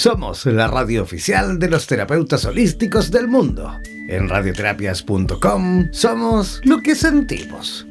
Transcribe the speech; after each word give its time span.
Somos 0.00 0.46
la 0.46 0.66
radio 0.66 1.02
oficial 1.02 1.58
de 1.58 1.68
los 1.68 1.86
terapeutas 1.86 2.46
holísticos 2.46 3.10
del 3.10 3.28
mundo. 3.28 3.82
En 4.08 4.30
radioterapias.com 4.30 5.88
somos 5.92 6.62
lo 6.64 6.80
que 6.80 6.94
sentimos. 6.94 7.86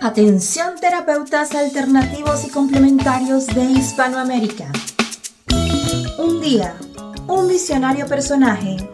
Atención 0.00 0.76
terapeutas 0.80 1.54
alternativos 1.54 2.46
y 2.46 2.48
complementarios 2.48 3.46
de 3.48 3.62
Hispanoamérica. 3.62 4.72
Un 6.16 6.40
día, 6.40 6.74
un 7.28 7.46
visionario 7.46 8.06
personaje 8.06 8.93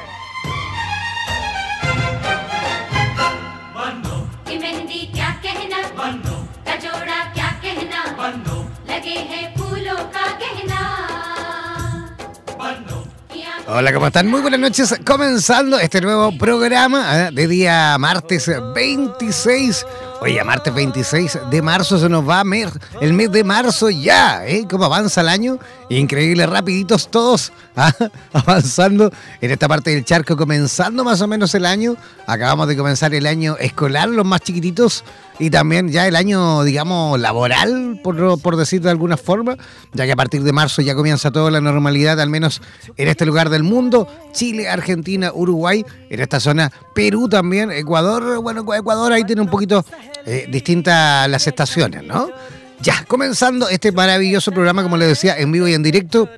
Hola, 13.67 13.93
¿cómo 13.93 14.07
están? 14.07 14.27
Muy 14.27 14.41
buenas 14.41 14.59
noches. 14.59 14.99
Comenzando 15.05 15.79
este 15.79 16.01
nuevo 16.01 16.37
programa 16.37 17.27
¿eh? 17.27 17.29
de 17.31 17.47
día 17.47 17.97
martes 17.97 18.51
26 18.75 19.85
Oye, 20.23 20.43
martes 20.43 20.71
26 20.71 21.39
de 21.49 21.61
marzo 21.63 21.97
se 21.97 22.07
nos 22.07 22.29
va 22.29 22.43
el 23.01 23.13
mes 23.13 23.31
de 23.31 23.43
marzo 23.43 23.89
ya, 23.89 24.45
¿eh? 24.45 24.67
¿Cómo 24.69 24.85
avanza 24.85 25.21
el 25.21 25.27
año? 25.27 25.57
Increíble, 25.89 26.45
rapiditos 26.45 27.09
todos 27.09 27.51
¿ah? 27.75 27.91
avanzando 28.33 29.11
en 29.41 29.51
esta 29.51 29.67
parte 29.67 29.89
del 29.89 30.05
charco, 30.05 30.37
comenzando 30.37 31.03
más 31.03 31.21
o 31.21 31.27
menos 31.27 31.55
el 31.55 31.65
año. 31.65 31.95
Acabamos 32.27 32.67
de 32.67 32.77
comenzar 32.77 33.15
el 33.15 33.25
año 33.25 33.57
escolar, 33.57 34.09
los 34.09 34.23
más 34.23 34.41
chiquititos, 34.41 35.03
y 35.39 35.49
también 35.49 35.89
ya 35.89 36.07
el 36.07 36.15
año, 36.15 36.63
digamos, 36.63 37.19
laboral, 37.19 37.99
por, 38.03 38.39
por 38.39 38.57
decir 38.57 38.81
de 38.81 38.91
alguna 38.91 39.17
forma, 39.17 39.57
ya 39.91 40.05
que 40.05 40.11
a 40.11 40.15
partir 40.15 40.43
de 40.43 40.53
marzo 40.53 40.83
ya 40.83 40.93
comienza 40.93 41.31
toda 41.31 41.49
la 41.49 41.61
normalidad, 41.61 42.21
al 42.21 42.29
menos 42.29 42.61
en 42.95 43.07
este 43.07 43.25
lugar 43.25 43.49
del 43.49 43.63
mundo, 43.63 44.07
Chile, 44.33 44.69
Argentina, 44.69 45.31
Uruguay, 45.33 45.83
en 46.09 46.19
esta 46.19 46.39
zona, 46.39 46.71
Perú 46.93 47.27
también, 47.27 47.71
Ecuador, 47.71 48.39
bueno, 48.39 48.61
Ecuador 48.73 49.11
ahí 49.11 49.23
tiene 49.23 49.41
un 49.41 49.49
poquito 49.49 49.83
eh, 50.25 50.47
distintas 50.49 51.29
las 51.29 51.47
estaciones, 51.47 52.03
¿no? 52.03 52.29
Ya, 52.79 53.03
comenzando 53.05 53.69
este 53.69 53.91
maravilloso 53.91 54.51
programa, 54.51 54.83
como 54.83 54.97
les 54.97 55.09
decía, 55.09 55.37
en 55.37 55.51
vivo 55.51 55.67
y 55.67 55.73
en 55.73 55.83
directo, 55.83 56.29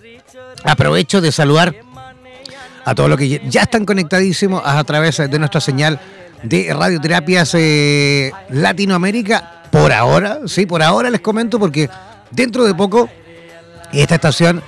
aprovecho 0.64 1.22
de 1.22 1.32
saludar 1.32 1.76
a 2.86 2.96
todos 2.96 3.10
los 3.10 3.18
que 3.18 3.42
ya 3.48 3.62
están 3.62 3.86
conectadísimos 3.86 4.62
a 4.66 4.84
través 4.84 5.18
de 5.18 5.40
nuestra 5.40 5.62
señal 5.62 6.00
de 6.44 6.74
radioterapias 6.74 7.56
eh, 7.56 8.32
Latinoamérica. 8.50 9.64
Por 9.72 9.92
ahora, 9.92 10.40
sí, 10.46 10.66
por 10.66 10.84
ahora 10.84 11.10
les 11.10 11.22
comento 11.22 11.60
porque 11.60 11.90
dentro 12.30 12.66
de 12.66 12.76
poco 12.76 13.10
esta 13.92 14.16
estación 14.16 14.62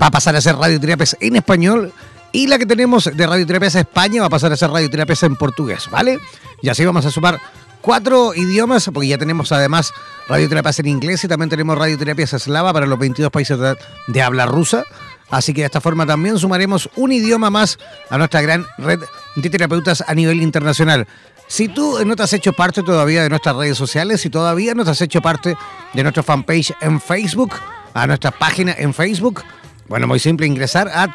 va 0.00 0.06
a 0.06 0.10
pasar 0.10 0.36
a 0.36 0.40
ser 0.40 0.56
radioterapias 0.56 1.16
en 1.20 1.36
español 1.36 1.92
y 2.32 2.46
la 2.46 2.58
que 2.58 2.66
tenemos 2.66 3.10
de 3.12 3.26
radioterapias 3.26 3.74
España 3.74 4.20
va 4.20 4.28
a 4.28 4.30
pasar 4.30 4.52
a 4.52 4.56
ser 4.56 4.70
radioterapias 4.70 5.22
en 5.24 5.36
portugués, 5.36 5.88
¿vale? 5.90 6.18
Y 6.62 6.68
así 6.68 6.84
vamos 6.84 7.04
a 7.04 7.10
sumar 7.10 7.40
cuatro 7.80 8.34
idiomas, 8.34 8.90
porque 8.92 9.08
ya 9.08 9.18
tenemos 9.18 9.52
además 9.52 9.92
radioterapias 10.28 10.78
en 10.80 10.86
inglés 10.86 11.24
y 11.24 11.28
también 11.28 11.48
tenemos 11.48 11.76
radioterapias 11.76 12.32
eslava 12.34 12.72
para 12.72 12.86
los 12.86 12.98
22 12.98 13.30
países 13.30 13.58
de 14.06 14.22
habla 14.22 14.46
rusa. 14.46 14.84
Así 15.30 15.54
que 15.54 15.60
de 15.60 15.66
esta 15.66 15.80
forma 15.80 16.06
también 16.06 16.38
sumaremos 16.38 16.90
un 16.96 17.12
idioma 17.12 17.50
más 17.50 17.78
a 18.08 18.18
nuestra 18.18 18.42
gran 18.42 18.66
red 18.78 19.00
de 19.36 19.50
terapeutas 19.50 20.02
a 20.06 20.14
nivel 20.14 20.42
internacional. 20.42 21.06
Si 21.46 21.68
tú 21.68 21.98
no 22.04 22.16
te 22.16 22.22
has 22.22 22.32
hecho 22.32 22.52
parte 22.52 22.82
todavía 22.82 23.22
de 23.22 23.28
nuestras 23.28 23.56
redes 23.56 23.76
sociales, 23.76 24.20
si 24.20 24.30
todavía 24.30 24.74
no 24.74 24.84
te 24.84 24.90
has 24.90 25.00
hecho 25.00 25.20
parte 25.20 25.56
de 25.92 26.02
nuestra 26.02 26.22
fanpage 26.22 26.72
en 26.80 27.00
Facebook, 27.00 27.54
a 27.94 28.06
nuestra 28.06 28.30
página 28.30 28.74
en 28.78 28.94
Facebook, 28.94 29.42
bueno, 29.88 30.06
muy 30.06 30.20
simple, 30.20 30.46
ingresar 30.46 30.88
a 30.88 31.12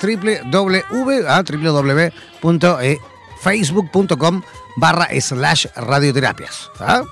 www.facebook.com 3.43 4.41
barra 4.77 5.07
slash 5.19 5.67
radioterapias. 5.75 6.71
¿ah? 6.79 7.03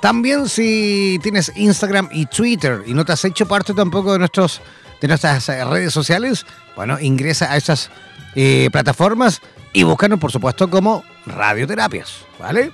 También 0.00 0.48
si 0.48 1.18
tienes 1.22 1.52
Instagram 1.56 2.08
y 2.12 2.26
Twitter 2.26 2.82
y 2.86 2.94
no 2.94 3.04
te 3.04 3.12
has 3.12 3.24
hecho 3.24 3.46
parte 3.46 3.74
tampoco 3.74 4.12
de 4.12 4.18
nuestros 4.20 4.60
de 5.00 5.08
nuestras 5.08 5.48
eh, 5.48 5.64
redes 5.64 5.94
sociales, 5.94 6.44
bueno, 6.76 6.98
ingresa 7.00 7.52
a 7.52 7.56
esas 7.56 7.90
eh, 8.34 8.68
plataformas 8.70 9.40
y 9.72 9.82
búscanos, 9.82 10.18
por 10.18 10.30
supuesto, 10.30 10.68
como 10.68 11.04
radioterapias, 11.24 12.26
¿vale? 12.38 12.70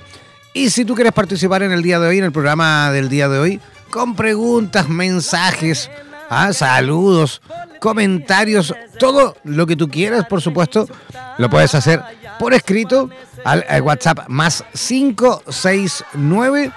Y 0.52 0.70
si 0.70 0.84
tú 0.84 0.94
quieres 0.94 1.12
participar 1.12 1.62
en 1.62 1.70
el 1.70 1.82
día 1.82 2.00
de 2.00 2.08
hoy, 2.08 2.18
en 2.18 2.24
el 2.24 2.32
programa 2.32 2.90
del 2.90 3.08
día 3.08 3.28
de 3.28 3.38
hoy, 3.38 3.60
con 3.90 4.16
preguntas, 4.16 4.88
mensajes, 4.88 5.88
¿ah? 6.30 6.52
saludos, 6.52 7.42
comentarios, 7.80 8.72
todo 8.98 9.36
lo 9.44 9.66
que 9.66 9.76
tú 9.76 9.88
quieras, 9.88 10.26
por 10.26 10.40
supuesto, 10.40 10.88
lo 11.38 11.50
puedes 11.50 11.74
hacer 11.74 12.02
por 12.38 12.54
escrito 12.54 13.10
al, 13.44 13.82
WhatsApp 13.82 14.28
más 14.28 14.64
569 14.72 16.72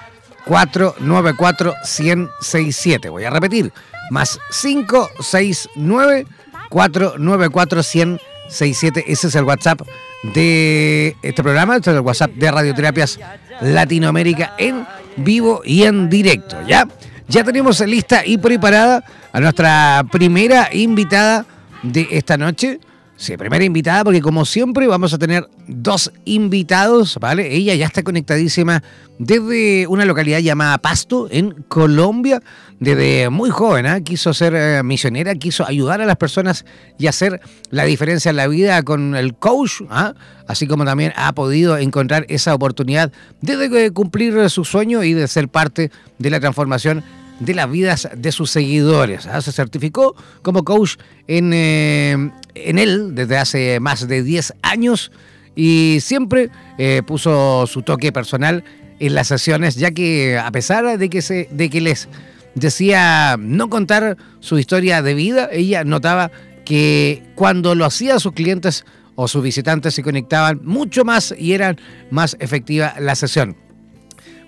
494 0.46 1.74
1067. 1.98 3.08
Voy 3.08 3.24
a 3.24 3.30
repetir, 3.30 3.72
más 4.10 4.38
569 4.60 6.26
494 6.68 7.82
1067. 7.94 9.04
Ese 9.06 9.28
es 9.28 9.34
el 9.34 9.44
WhatsApp 9.44 9.80
de 10.22 11.16
este 11.22 11.42
programa, 11.42 11.76
este 11.76 11.90
es 11.90 11.96
el 11.96 12.02
WhatsApp 12.02 12.32
de 12.32 12.50
Radioterapias 12.50 13.18
Latinoamérica 13.60 14.54
en 14.58 14.86
vivo 15.16 15.62
y 15.64 15.84
en 15.84 16.10
directo, 16.10 16.58
¿ya? 16.66 16.86
Ya 17.28 17.44
tenemos 17.44 17.80
lista 17.80 18.26
y 18.26 18.38
preparada 18.38 19.04
a 19.32 19.40
nuestra 19.40 20.04
primera 20.10 20.68
invitada 20.72 21.46
de 21.82 22.08
esta 22.10 22.36
noche. 22.36 22.80
Sí, 23.16 23.36
primera 23.36 23.62
invitada, 23.62 24.02
porque 24.02 24.22
como 24.22 24.46
siempre 24.46 24.86
vamos 24.86 25.12
a 25.12 25.18
tener 25.18 25.46
dos 25.68 26.10
invitados, 26.24 27.18
¿vale? 27.20 27.54
Ella 27.54 27.74
ya 27.74 27.84
está 27.84 28.02
conectadísima 28.02 28.82
desde 29.18 29.86
una 29.88 30.06
localidad 30.06 30.38
llamada 30.38 30.78
Pasto, 30.78 31.28
en 31.30 31.50
Colombia. 31.68 32.40
Desde 32.78 33.28
muy 33.28 33.50
joven, 33.50 33.84
¿eh? 33.84 34.02
quiso 34.02 34.32
ser 34.32 34.54
eh, 34.56 34.82
misionera, 34.82 35.34
quiso 35.34 35.66
ayudar 35.66 36.00
a 36.00 36.06
las 36.06 36.16
personas 36.16 36.64
y 36.98 37.08
hacer 37.08 37.42
la 37.68 37.84
diferencia 37.84 38.30
en 38.30 38.36
la 38.36 38.48
vida 38.48 38.82
con 38.84 39.14
el 39.14 39.34
coach, 39.34 39.82
¿ah? 39.90 40.14
así 40.46 40.66
como 40.66 40.86
también 40.86 41.12
ha 41.14 41.34
podido 41.34 41.76
encontrar 41.76 42.24
esa 42.30 42.54
oportunidad 42.54 43.12
de 43.42 43.90
cumplir 43.92 44.48
su 44.48 44.64
sueño 44.64 45.02
y 45.02 45.12
de 45.12 45.28
ser 45.28 45.50
parte 45.50 45.90
de 46.18 46.30
la 46.30 46.40
transformación 46.40 47.04
de 47.40 47.54
las 47.54 47.70
vidas 47.70 48.08
de 48.14 48.30
sus 48.30 48.50
seguidores. 48.50 49.26
¿ah? 49.26 49.40
Se 49.40 49.50
certificó 49.50 50.14
como 50.42 50.64
coach 50.64 50.96
en, 51.26 51.52
eh, 51.52 52.30
en 52.54 52.78
él 52.78 53.14
desde 53.14 53.38
hace 53.38 53.80
más 53.80 54.06
de 54.06 54.22
10 54.22 54.54
años 54.62 55.10
y 55.56 55.98
siempre 56.00 56.50
eh, 56.78 57.02
puso 57.04 57.66
su 57.66 57.82
toque 57.82 58.12
personal 58.12 58.62
en 59.00 59.14
las 59.14 59.28
sesiones, 59.28 59.76
ya 59.76 59.90
que 59.90 60.38
a 60.38 60.50
pesar 60.52 60.98
de 60.98 61.10
que, 61.10 61.22
se, 61.22 61.48
de 61.50 61.70
que 61.70 61.80
les 61.80 62.08
decía 62.54 63.36
no 63.38 63.70
contar 63.70 64.16
su 64.40 64.58
historia 64.58 65.02
de 65.02 65.14
vida, 65.14 65.48
ella 65.50 65.84
notaba 65.84 66.30
que 66.64 67.22
cuando 67.34 67.74
lo 67.74 67.86
hacía 67.86 68.18
sus 68.18 68.32
clientes 68.32 68.84
o 69.16 69.26
sus 69.26 69.42
visitantes 69.42 69.94
se 69.94 70.02
conectaban 70.02 70.60
mucho 70.62 71.04
más 71.04 71.34
y 71.36 71.52
eran 71.52 71.78
más 72.10 72.36
efectiva 72.40 72.94
la 72.98 73.14
sesión. 73.14 73.56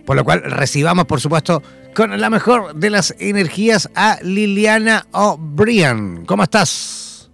Por 0.05 0.17
lo 0.17 0.25
cual 0.25 0.43
recibamos, 0.43 1.07
por 1.07 1.21
supuesto, 1.21 1.63
con 1.95 2.19
la 2.19 2.31
mejor 2.31 2.75
de 2.75 2.91
las 2.91 3.15
energías 3.19 3.91
a 3.95 4.19
Liliana 4.23 5.07
O'Brien. 5.13 6.25
¿Cómo 6.27 6.43
estás? 6.43 7.31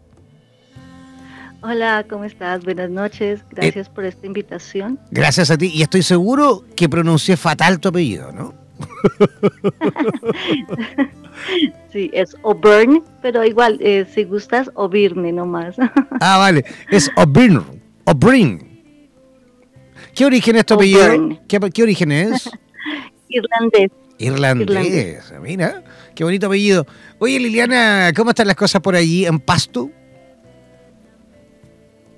Hola, 1.60 2.05
¿cómo 2.08 2.25
estás? 2.25 2.64
Buenas 2.64 2.90
noches. 2.90 3.44
Gracias 3.50 3.88
eh, 3.88 3.90
por 3.94 4.05
esta 4.05 4.26
invitación. 4.26 4.99
Gracias 5.10 5.50
a 5.50 5.58
ti. 5.58 5.70
Y 5.75 5.82
estoy 5.82 6.02
seguro 6.02 6.64
que 6.76 6.88
pronuncié 6.88 7.37
fatal 7.37 7.81
tu 7.81 7.88
apellido, 7.88 8.32
¿no? 8.32 8.55
sí, 11.93 12.11
es 12.12 12.37
O'Brien, 12.43 13.02
pero 13.22 13.44
igual, 13.44 13.78
eh, 13.81 14.06
si 14.12 14.25
gustas, 14.25 14.70
O'Birne 14.75 15.32
nomás. 15.32 15.76
ah, 16.20 16.38
vale. 16.38 16.64
Es 16.90 17.11
O'Brien. 17.16 17.62
O'Brien. 18.04 18.64
¿Qué 20.14 20.26
origen 20.26 20.56
es 20.56 20.66
tu 20.66 20.75
apellido? 20.75 21.38
¿Qué, 21.49 21.61
¿Qué 21.72 21.82
origen 21.82 22.12
es? 22.12 22.50
Irlandés. 23.28 23.90
Irlandés. 24.19 25.32
Mira, 25.41 25.82
qué 26.15 26.25
bonito 26.25 26.47
apellido. 26.47 26.87
Oye, 27.19 27.38
Liliana, 27.38 28.12
¿cómo 28.15 28.31
están 28.31 28.49
las 28.49 28.56
cosas 28.56 28.82
por 28.82 28.94
allí 28.94 29.26
en 29.26 29.38
Pasto? 29.38 29.91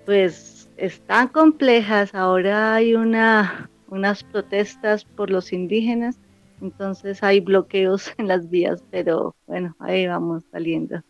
Pues 0.06 0.68
están 0.76 1.28
complejas. 1.28 2.14
Ahora 2.14 2.74
hay 2.74 2.94
una, 2.94 3.70
unas 3.88 4.24
protestas 4.24 5.04
por 5.04 5.30
los 5.30 5.52
indígenas, 5.52 6.18
entonces 6.60 7.22
hay 7.22 7.40
bloqueos 7.40 8.12
en 8.18 8.28
las 8.28 8.48
vías, 8.48 8.82
pero 8.90 9.36
bueno, 9.46 9.76
ahí 9.78 10.06
vamos 10.06 10.44
saliendo. 10.50 11.02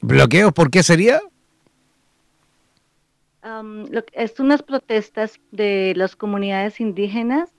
¿Bloqueos 0.00 0.52
por 0.52 0.70
qué 0.70 0.82
sería? 0.82 1.20
es 4.12 4.38
unas 4.38 4.62
protestas 4.62 5.40
de 5.50 5.94
las 5.96 6.14
comunidades 6.14 6.80
indígenas 6.80 7.50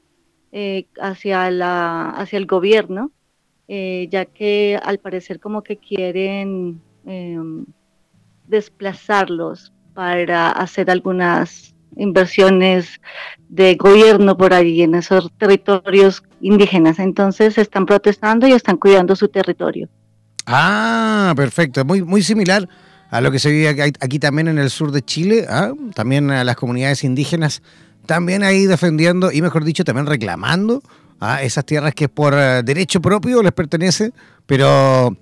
eh, 0.55 0.85
hacia, 1.01 1.49
la, 1.49 2.11
hacia 2.11 2.37
el 2.37 2.45
gobierno, 2.45 3.11
eh, 3.67 4.07
ya 4.11 4.25
que 4.25 4.79
al 4.83 4.99
parecer 4.99 5.39
como 5.39 5.63
que 5.63 5.77
quieren 5.77 6.79
em, 7.07 7.65
desplazarlos 8.47 9.73
para 9.95 10.51
hacer 10.51 10.91
algunas 10.91 11.73
inversiones 11.95 13.01
de 13.49 13.73
gobierno 13.73 14.37
por 14.37 14.53
allí 14.53 14.83
en 14.83 14.93
esos 14.93 15.31
territorios 15.39 16.21
indígenas. 16.39 16.99
Entonces 16.99 17.57
están 17.57 17.87
protestando 17.87 18.47
y 18.47 18.51
están 18.51 18.77
cuidando 18.77 19.15
su 19.15 19.29
territorio. 19.29 19.89
Ah, 20.45 21.33
perfecto. 21.35 21.83
Muy, 21.83 22.03
muy 22.03 22.21
similar 22.21 22.69
a 23.09 23.21
lo 23.21 23.31
que 23.31 23.39
se 23.39 23.49
vive 23.49 23.91
aquí 23.99 24.19
también 24.19 24.47
en 24.49 24.59
el 24.59 24.69
sur 24.69 24.91
de 24.91 25.01
Chile. 25.01 25.47
¿ah? 25.49 25.71
También 25.95 26.29
a 26.29 26.43
las 26.43 26.55
comunidades 26.55 27.03
indígenas 27.03 27.63
también 28.05 28.43
ahí 28.43 28.65
defendiendo 28.65 29.31
y 29.31 29.41
mejor 29.41 29.63
dicho 29.63 29.83
también 29.83 30.07
reclamando 30.07 30.81
a 31.19 31.41
esas 31.41 31.65
tierras 31.65 31.93
que 31.93 32.09
por 32.09 32.33
eh, 32.33 32.63
derecho 32.63 33.01
propio 33.01 33.41
les 33.41 33.53
pertenece, 33.53 34.11
pero 34.45 35.15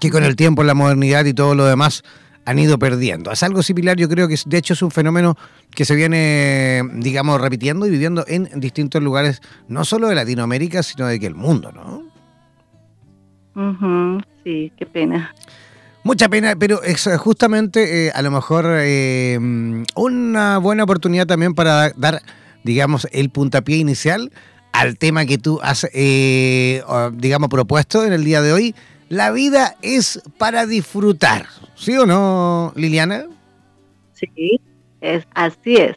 que 0.00 0.10
con 0.10 0.24
el 0.24 0.36
tiempo, 0.36 0.62
la 0.64 0.74
modernidad 0.74 1.24
y 1.24 1.34
todo 1.34 1.54
lo 1.54 1.64
demás 1.64 2.02
han 2.44 2.58
ido 2.58 2.78
perdiendo. 2.78 3.30
Es 3.30 3.42
algo 3.42 3.62
similar, 3.62 3.96
yo 3.96 4.08
creo 4.08 4.28
que 4.28 4.36
de 4.44 4.58
hecho 4.58 4.74
es 4.74 4.82
un 4.82 4.90
fenómeno 4.90 5.36
que 5.70 5.84
se 5.84 5.94
viene, 5.94 6.82
digamos, 6.94 7.40
repitiendo 7.40 7.86
y 7.86 7.90
viviendo 7.90 8.24
en 8.26 8.48
distintos 8.60 9.02
lugares, 9.02 9.40
no 9.68 9.84
solo 9.84 10.08
de 10.08 10.16
Latinoamérica, 10.16 10.82
sino 10.82 11.06
de 11.06 11.20
que 11.20 11.26
el 11.26 11.34
mundo, 11.34 11.72
¿no? 11.72 12.02
sí, 14.44 14.72
qué 14.76 14.86
pena. 14.86 15.34
Mucha 16.04 16.28
pena, 16.28 16.56
pero 16.58 16.82
es 16.82 17.08
justamente 17.18 18.06
eh, 18.06 18.12
a 18.12 18.22
lo 18.22 18.32
mejor 18.32 18.66
eh, 18.80 19.38
una 19.94 20.58
buena 20.58 20.82
oportunidad 20.82 21.28
también 21.28 21.54
para 21.54 21.90
dar, 21.90 22.22
digamos, 22.64 23.06
el 23.12 23.30
puntapié 23.30 23.76
inicial 23.76 24.32
al 24.72 24.98
tema 24.98 25.26
que 25.26 25.38
tú 25.38 25.60
has, 25.62 25.86
eh, 25.92 26.82
digamos, 27.12 27.48
propuesto 27.50 28.04
en 28.04 28.12
el 28.12 28.24
día 28.24 28.42
de 28.42 28.52
hoy. 28.52 28.74
La 29.10 29.30
vida 29.30 29.76
es 29.80 30.20
para 30.38 30.66
disfrutar, 30.66 31.46
¿sí 31.76 31.96
o 31.96 32.04
no, 32.04 32.72
Liliana? 32.74 33.26
Sí, 34.14 34.60
es, 35.00 35.24
así 35.34 35.76
es. 35.76 35.96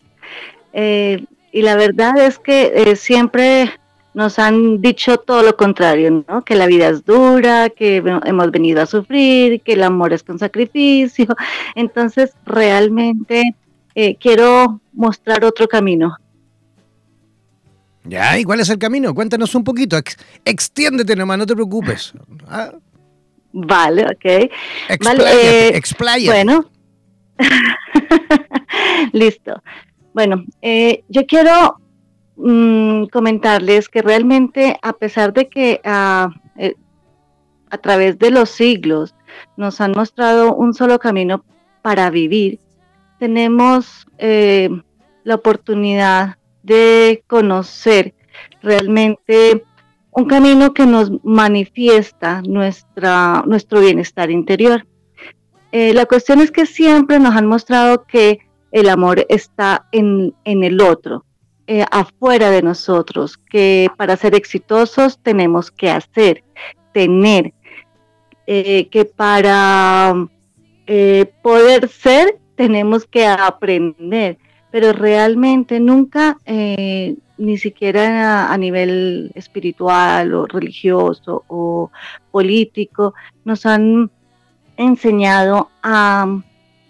y 1.51 1.61
la 1.63 1.75
verdad 1.77 2.17
es 2.17 2.37
que 2.37 2.95
siempre 2.95 3.71
nos 4.15 4.39
han 4.39 4.81
dicho 4.81 5.17
todo 5.17 5.43
lo 5.43 5.57
contrario, 5.57 6.25
¿no? 6.27 6.41
Que 6.43 6.55
la 6.55 6.67
vida 6.67 6.87
es 6.87 7.03
dura, 7.03 7.69
que 7.69 7.97
hemos 7.97 8.49
venido 8.49 8.81
a 8.81 8.85
sufrir, 8.85 9.61
que 9.61 9.73
el 9.73 9.83
amor 9.83 10.13
es 10.13 10.23
con 10.23 10.39
sacrificio. 10.39 11.27
Entonces, 11.75 12.31
realmente 12.45 13.55
eh, 13.93 14.15
quiero 14.15 14.79
mostrar 14.93 15.43
otro 15.43 15.67
camino. 15.67 16.15
Ya, 18.05 18.39
¿y 18.39 18.45
cuál 18.45 18.61
es 18.61 18.69
el 18.69 18.79
camino? 18.79 19.13
Cuéntanos 19.13 19.53
un 19.53 19.65
poquito. 19.65 19.97
extiéndete 20.45 21.15
nomás, 21.15 21.37
no 21.37 21.45
te 21.45 21.53
preocupes. 21.53 22.13
Ah. 22.47 22.71
Vale, 23.57 24.03
ok. 24.03 24.51
Expláyate, 24.89 25.23
vale, 25.23 25.77
eh, 25.77 26.25
Bueno. 26.25 26.69
Listo. 29.13 29.63
Bueno, 30.13 30.43
eh, 30.61 31.05
yo 31.07 31.25
quiero 31.25 31.79
Mm, 32.37 33.05
comentarles 33.05 33.87
que 33.87 34.01
realmente 34.01 34.77
a 34.81 34.91
pesar 34.93 35.31
de 35.31 35.47
que 35.47 35.79
eh, 35.83 36.75
a 37.69 37.77
través 37.81 38.19
de 38.19 38.29
los 38.29 38.49
siglos 38.49 39.15
nos 39.55 39.79
han 39.79 39.93
mostrado 39.93 40.53
un 40.53 40.73
solo 40.73 40.99
camino 40.99 41.45
para 41.81 42.09
vivir, 42.09 42.59
tenemos 43.19 44.05
eh, 44.17 44.69
la 45.23 45.35
oportunidad 45.35 46.37
de 46.63 47.23
conocer 47.27 48.13
realmente 48.61 49.63
un 50.11 50.25
camino 50.25 50.73
que 50.73 50.85
nos 50.85 51.11
manifiesta 51.23 52.41
nuestra, 52.41 53.43
nuestro 53.45 53.79
bienestar 53.79 54.29
interior. 54.29 54.85
Eh, 55.71 55.93
la 55.93 56.05
cuestión 56.05 56.41
es 56.41 56.51
que 56.51 56.65
siempre 56.65 57.19
nos 57.19 57.35
han 57.35 57.47
mostrado 57.47 58.03
que 58.05 58.39
el 58.71 58.89
amor 58.89 59.25
está 59.29 59.87
en, 59.91 60.33
en 60.43 60.63
el 60.63 60.81
otro, 60.81 61.25
eh, 61.67 61.83
afuera 61.89 62.51
de 62.51 62.61
nosotros, 62.61 63.37
que 63.37 63.89
para 63.97 64.15
ser 64.17 64.35
exitosos 64.35 65.17
tenemos 65.17 65.71
que 65.71 65.89
hacer, 65.89 66.43
tener, 66.93 67.53
eh, 68.45 68.87
que 68.89 69.03
para 69.05 70.13
eh, 70.85 71.25
poder 71.41 71.87
ser 71.87 72.37
tenemos 72.55 73.05
que 73.05 73.25
aprender, 73.25 74.37
pero 74.69 74.93
realmente 74.93 75.79
nunca, 75.79 76.37
ni 76.45 77.57
siquiera 77.57 78.53
a, 78.53 78.57
nivel 78.57 79.31
espiritual 79.33 80.35
o 80.35 80.45
religioso 80.45 81.45
o 81.47 81.89
político, 82.31 83.15
nos 83.43 83.65
han 83.65 84.11
enseñado 84.77 85.69
a 85.81 86.27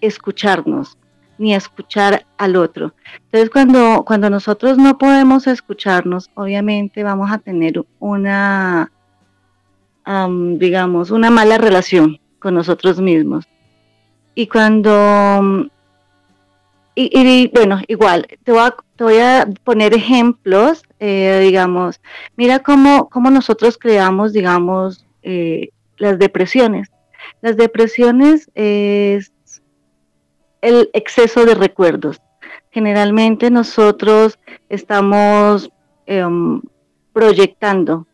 escucharnos, 0.01 0.97
ni 1.37 1.53
escuchar 1.53 2.25
al 2.37 2.55
otro. 2.55 2.93
Entonces, 3.25 3.49
cuando, 3.49 4.03
cuando 4.05 4.29
nosotros 4.29 4.77
no 4.77 4.97
podemos 4.97 5.47
escucharnos, 5.47 6.29
obviamente 6.33 7.03
vamos 7.03 7.31
a 7.31 7.39
tener 7.39 7.83
una, 7.99 8.91
digamos, 10.57 11.11
una 11.11 11.29
mala 11.29 11.57
relación 11.57 12.19
con 12.39 12.53
nosotros 12.53 12.99
mismos. 13.01 13.45
Y 14.35 14.47
cuando, 14.47 15.69
y, 16.93 17.51
bueno, 17.53 17.81
igual, 17.87 18.27
te 18.43 18.51
voy 18.51 18.61
a, 18.61 18.75
te 18.95 19.03
voy 19.03 19.17
a 19.17 19.47
poner 19.63 19.93
ejemplos, 19.93 20.83
eh, 20.99 21.39
digamos, 21.41 21.99
mira 22.35 22.59
cómo, 22.59 23.09
cómo 23.09 23.29
nosotros 23.29 23.77
creamos, 23.77 24.33
digamos, 24.33 25.05
eh, 25.23 25.69
las 25.97 26.19
depresiones. 26.19 26.91
Las 27.41 27.57
depresiones 27.57 28.49
es 28.55 29.31
el 30.61 30.89
exceso 30.93 31.45
de 31.45 31.55
recuerdos. 31.55 32.21
Generalmente 32.71 33.49
nosotros 33.49 34.37
estamos 34.69 35.69
em, 36.05 36.61
proyectando 37.13 38.05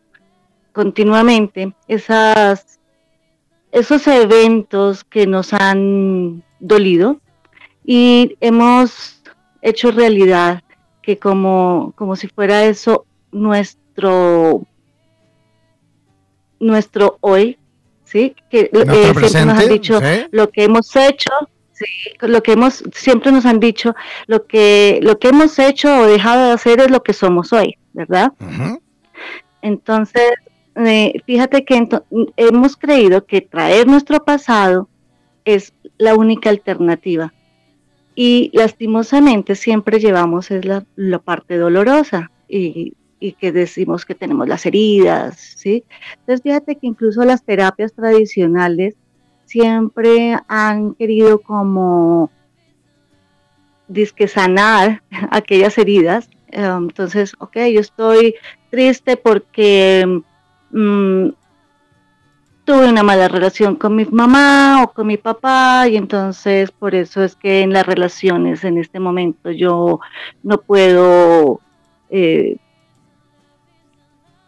continuamente 0.72 1.74
esas, 1.88 2.80
esos 3.70 4.06
eventos 4.06 5.04
que 5.04 5.26
nos 5.26 5.52
han 5.52 6.42
dolido 6.60 7.20
y 7.84 8.36
hemos 8.40 9.22
hecho 9.60 9.90
realidad 9.90 10.62
que 11.02 11.18
como, 11.18 11.92
como 11.96 12.16
si 12.16 12.28
fuera 12.28 12.64
eso 12.64 13.06
nuestro 13.32 14.66
nuestro 16.62 17.18
hoy, 17.20 17.58
¿sí? 18.04 18.36
Que 18.48 18.70
eh, 18.72 18.84
siempre 18.84 19.44
nos 19.44 19.58
han 19.58 19.68
dicho 19.68 20.00
lo 20.30 20.48
que 20.50 20.64
hemos 20.64 20.94
hecho, 20.94 21.30
sí, 21.84 22.10
lo 22.20 22.42
que 22.42 22.52
hemos 22.52 22.82
siempre 22.94 23.32
nos 23.32 23.46
han 23.46 23.60
dicho 23.60 23.94
lo 24.26 24.46
que 24.46 25.00
lo 25.02 25.18
que 25.18 25.28
hemos 25.28 25.58
hecho 25.58 26.00
o 26.00 26.06
dejado 26.06 26.46
de 26.46 26.52
hacer 26.52 26.80
es 26.80 26.90
lo 26.90 27.02
que 27.02 27.12
somos 27.12 27.52
hoy, 27.52 27.76
¿verdad? 27.92 28.32
Entonces, 29.60 30.32
eh, 30.76 31.14
fíjate 31.24 31.64
que 31.64 31.88
hemos 32.36 32.76
creído 32.76 33.24
que 33.26 33.40
traer 33.40 33.86
nuestro 33.86 34.24
pasado 34.24 34.88
es 35.44 35.72
la 35.98 36.14
única 36.14 36.50
alternativa. 36.50 37.32
Y 38.14 38.50
lastimosamente 38.52 39.54
siempre 39.54 39.98
llevamos 39.98 40.50
es 40.50 40.64
la, 40.64 40.84
parte 41.18 41.56
dolorosa 41.56 42.30
y, 42.48 42.94
y, 43.20 43.32
que 43.32 43.52
decimos 43.52 44.04
que 44.04 44.14
tenemos 44.14 44.46
las 44.48 44.66
heridas, 44.66 45.38
¿sí? 45.56 45.84
Entonces 46.18 46.42
fíjate 46.42 46.76
que 46.76 46.86
incluso 46.86 47.24
las 47.24 47.42
terapias 47.42 47.94
tradicionales 47.94 48.96
siempre 49.52 50.34
han 50.48 50.94
querido 50.94 51.42
como 51.42 52.30
disque 53.86 54.26
sanar 54.26 55.02
aquellas 55.30 55.76
heridas. 55.76 56.30
entonces, 56.48 57.34
ok, 57.38 57.56
yo 57.72 57.80
estoy 57.80 58.34
triste 58.70 59.18
porque 59.18 60.22
mm, 60.70 61.28
tuve 62.64 62.88
una 62.88 63.02
mala 63.02 63.28
relación 63.28 63.76
con 63.76 63.94
mi 63.94 64.06
mamá 64.06 64.82
o 64.84 64.92
con 64.92 65.06
mi 65.06 65.18
papá 65.18 65.86
y 65.86 65.96
entonces 65.96 66.70
por 66.70 66.94
eso 66.94 67.22
es 67.22 67.36
que 67.36 67.60
en 67.60 67.74
las 67.74 67.86
relaciones 67.86 68.64
en 68.64 68.78
este 68.78 69.00
momento 69.00 69.50
yo 69.50 70.00
no 70.42 70.58
puedo 70.62 71.60
eh, 72.08 72.56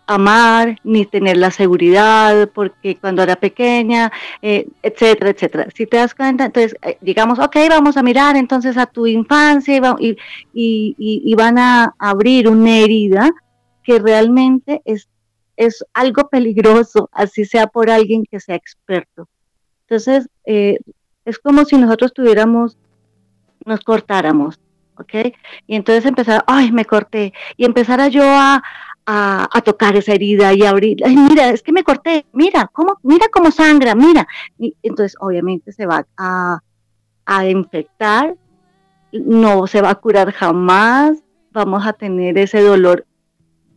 amar 0.06 0.78
ni 0.84 1.06
tener 1.06 1.36
la 1.36 1.50
seguridad 1.50 2.48
porque 2.54 2.96
cuando 2.96 3.22
era 3.22 3.36
pequeña, 3.36 4.12
eh, 4.42 4.66
etcétera, 4.82 5.30
etcétera. 5.30 5.68
Si 5.74 5.86
te 5.86 5.96
das 5.96 6.14
cuenta, 6.14 6.46
entonces 6.46 6.76
eh, 6.82 6.98
digamos, 7.00 7.38
ok, 7.38 7.56
vamos 7.68 7.96
a 7.96 8.02
mirar 8.02 8.36
entonces 8.36 8.76
a 8.76 8.86
tu 8.86 9.06
infancia 9.06 9.80
y, 9.98 10.16
y, 10.52 11.34
van 11.34 11.58
a 11.58 11.94
abrir 11.98 12.48
una 12.48 12.78
herida 12.78 13.30
que 13.82 13.98
realmente 13.98 14.82
es 14.84 15.08
es 15.56 15.84
algo 15.92 16.28
peligroso, 16.28 17.08
así 17.12 17.44
sea 17.44 17.66
por 17.66 17.90
alguien 17.90 18.24
que 18.24 18.40
sea 18.40 18.56
experto. 18.56 19.28
Entonces, 19.82 20.28
eh, 20.44 20.78
es 21.24 21.38
como 21.38 21.64
si 21.64 21.76
nosotros 21.76 22.12
tuviéramos, 22.12 22.76
nos 23.64 23.80
cortáramos, 23.80 24.58
¿ok? 24.96 25.32
Y 25.66 25.76
entonces 25.76 26.06
empezar, 26.06 26.44
ay, 26.46 26.72
me 26.72 26.84
corté, 26.84 27.32
y 27.56 27.64
empezara 27.64 28.08
yo 28.08 28.24
a, 28.24 28.62
a, 29.06 29.60
tocar 29.64 29.96
esa 29.96 30.12
herida 30.14 30.52
y 30.52 30.62
abrir, 30.62 30.98
mira, 31.06 31.50
es 31.50 31.62
que 31.62 31.72
me 31.72 31.84
corté, 31.84 32.26
mira, 32.32 32.70
cómo, 32.72 32.98
mira 33.02 33.26
cómo 33.32 33.50
sangra, 33.50 33.94
mira. 33.94 34.26
Y 34.58 34.76
entonces, 34.82 35.16
obviamente, 35.20 35.72
se 35.72 35.86
va 35.86 36.06
a, 36.16 36.60
a 37.26 37.48
infectar, 37.48 38.36
no 39.12 39.66
se 39.66 39.82
va 39.82 39.90
a 39.90 39.94
curar 39.94 40.32
jamás, 40.32 41.22
vamos 41.52 41.86
a 41.86 41.92
tener 41.92 42.36
ese 42.38 42.60
dolor 42.60 43.06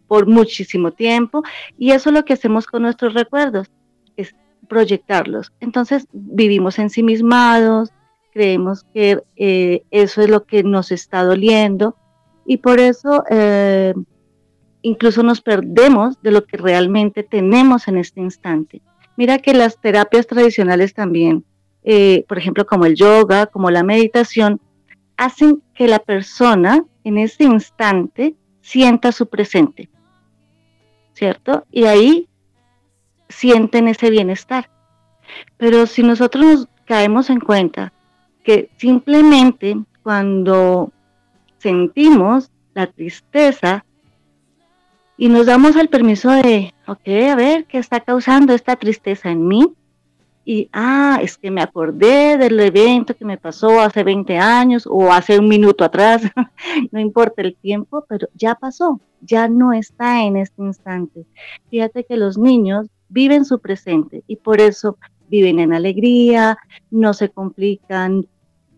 por 0.07 0.25
muchísimo 0.25 0.91
tiempo 0.91 1.43
y 1.77 1.91
eso 1.91 2.10
es 2.10 2.15
lo 2.15 2.25
que 2.25 2.34
hacemos 2.34 2.65
con 2.65 2.81
nuestros 2.81 3.13
recuerdos, 3.13 3.69
es 4.15 4.36
proyectarlos. 4.67 5.53
Entonces 5.60 6.07
vivimos 6.12 6.79
ensimismados, 6.79 7.91
creemos 8.34 8.86
que 8.93 9.22
eh, 9.36 9.84
eso 9.91 10.22
es 10.22 10.29
lo 10.29 10.46
que 10.46 10.63
nos 10.63 10.91
está 10.91 11.24
doliendo 11.24 11.96
y 12.46 12.57
por 12.57 12.79
eso 12.79 13.24
eh, 13.29 13.93
incluso 14.88 15.24
nos 15.24 15.41
perdemos 15.41 16.22
de 16.22 16.32
lo 16.32 16.46
que 16.46 16.58
realmente 16.58 17.24
tenemos 17.24 17.88
en 17.88 17.98
este 17.98 18.22
instante. 18.22 18.82
Mira 19.15 19.39
que 19.39 19.53
las 19.53 19.79
terapias 19.79 20.27
tradicionales 20.27 20.94
también, 20.94 21.44
eh, 21.84 22.25
por 22.27 22.38
ejemplo 22.38 22.65
como 22.65 22.86
el 22.86 22.96
yoga, 22.96 23.48
como 23.48 23.72
la 23.72 23.84
meditación, 23.84 24.62
hacen 25.17 25.62
que 25.74 25.88
la 25.88 26.00
persona 26.00 26.84
en 27.03 27.17
ese 27.17 27.44
instante 27.44 28.36
sienta 28.62 29.12
su 29.12 29.27
presente. 29.27 29.89
¿cierto? 31.17 31.65
Y 31.72 31.86
ahí 31.86 32.29
sienten 33.27 33.88
ese 33.88 34.12
bienestar. 34.12 34.70
Pero 35.58 35.88
si 35.88 36.03
nosotros 36.03 36.46
nos 36.46 36.67
caemos 36.86 37.32
en 37.32 37.39
cuenta 37.39 37.91
que 38.44 38.70
simplemente 38.77 39.75
cuando 40.03 40.91
sentimos 41.58 42.51
la 42.75 42.86
tristeza 42.86 43.84
y 45.17 45.29
nos 45.29 45.47
damos 45.47 45.75
el 45.75 45.89
permiso 45.89 46.29
de, 46.29 46.74
ok, 46.88 47.07
a 47.31 47.36
ver, 47.36 47.65
¿qué 47.65 47.79
está 47.79 48.00
causando 48.00 48.53
esta 48.53 48.75
tristeza 48.75 49.29
en 49.29 49.47
mí? 49.47 49.74
Y, 50.45 50.69
ah, 50.71 51.19
es 51.21 51.38
que 51.38 51.51
me 51.51 51.62
acordé 51.62 52.38
del 52.38 52.57
evento 52.59 53.15
que 53.15 53.25
me 53.25 53.38
pasó 53.38 53.81
hace 53.81 54.03
20 54.03 54.38
años 54.38 54.88
o 54.89 55.12
hace 55.12 55.39
un 55.39 55.50
minuto 55.50 55.83
atrás, 55.83 56.21
no 56.91 57.00
importa 57.00 57.41
el 57.41 57.55
tiempo, 57.55 58.05
pero 58.07 58.29
ya 58.33 58.55
pasó, 58.55 59.01
ya 59.21 59.50
no 59.50 59.74
está 59.74 60.24
en 60.24 60.38
este 60.38 60.62
instante. 60.62 61.25
Fíjate 61.69 62.05
que 62.05 62.15
los 62.15 62.38
niños 62.38 62.88
viven 63.09 63.43
su 63.43 63.59
presente 63.59 64.24
y 64.27 64.38
por 64.38 64.62
eso 64.62 64.97
viven 65.27 65.59
en 65.59 65.74
alegría, 65.74 66.57
no 66.91 67.13
se 67.13 67.29
complican, 67.29 68.27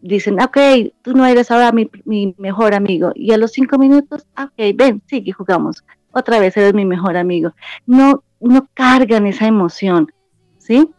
dicen, 0.02 0.42
ok, 0.42 0.58
tú 1.02 1.14
no 1.14 1.26
eres 1.26 1.52
ahora 1.52 1.72
mi, 1.72 2.34
mejor 2.38 2.74
amigo. 2.74 3.12
Y 3.14 3.32
a 3.32 3.38
los 3.38 3.52
cinco 3.52 3.78
minutos, 3.78 4.26
ok, 4.38 4.76
ven, 4.76 5.02
sigue, 5.06 5.32
jugamos. 5.34 5.84
Otra 6.20 6.40
vez 6.40 6.56
eres 6.58 6.74
mi 6.74 6.86
mejor 6.86 7.18
amigo. 7.18 7.54
No, 7.86 8.24
no 8.40 8.68
cargan 8.74 9.26
esa 9.26 9.48
emoción, 9.48 10.12
¿sí? 10.58 10.90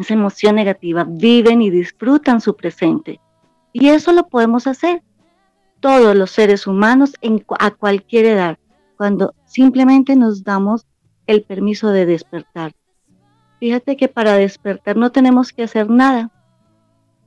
esa 0.00 0.14
emoción 0.14 0.56
negativa, 0.56 1.04
viven 1.08 1.62
y 1.62 1.70
disfrutan 1.70 2.40
su 2.40 2.56
presente. 2.56 3.20
Y 3.72 3.88
eso 3.88 4.12
lo 4.12 4.28
podemos 4.28 4.66
hacer 4.66 5.02
todos 5.80 6.16
los 6.16 6.30
seres 6.30 6.66
humanos 6.66 7.14
a 7.58 7.70
cualquier 7.70 8.26
edad, 8.26 8.58
cuando 8.96 9.34
simplemente 9.44 10.16
nos 10.16 10.44
damos 10.44 10.86
el 11.26 11.42
permiso 11.42 11.90
de 11.90 12.06
despertar. 12.06 12.72
Fíjate 13.60 13.96
que 13.96 14.08
para 14.08 14.34
despertar 14.34 14.96
no 14.96 15.12
tenemos 15.12 15.52
que 15.52 15.62
hacer 15.62 15.90
nada. 15.90 16.30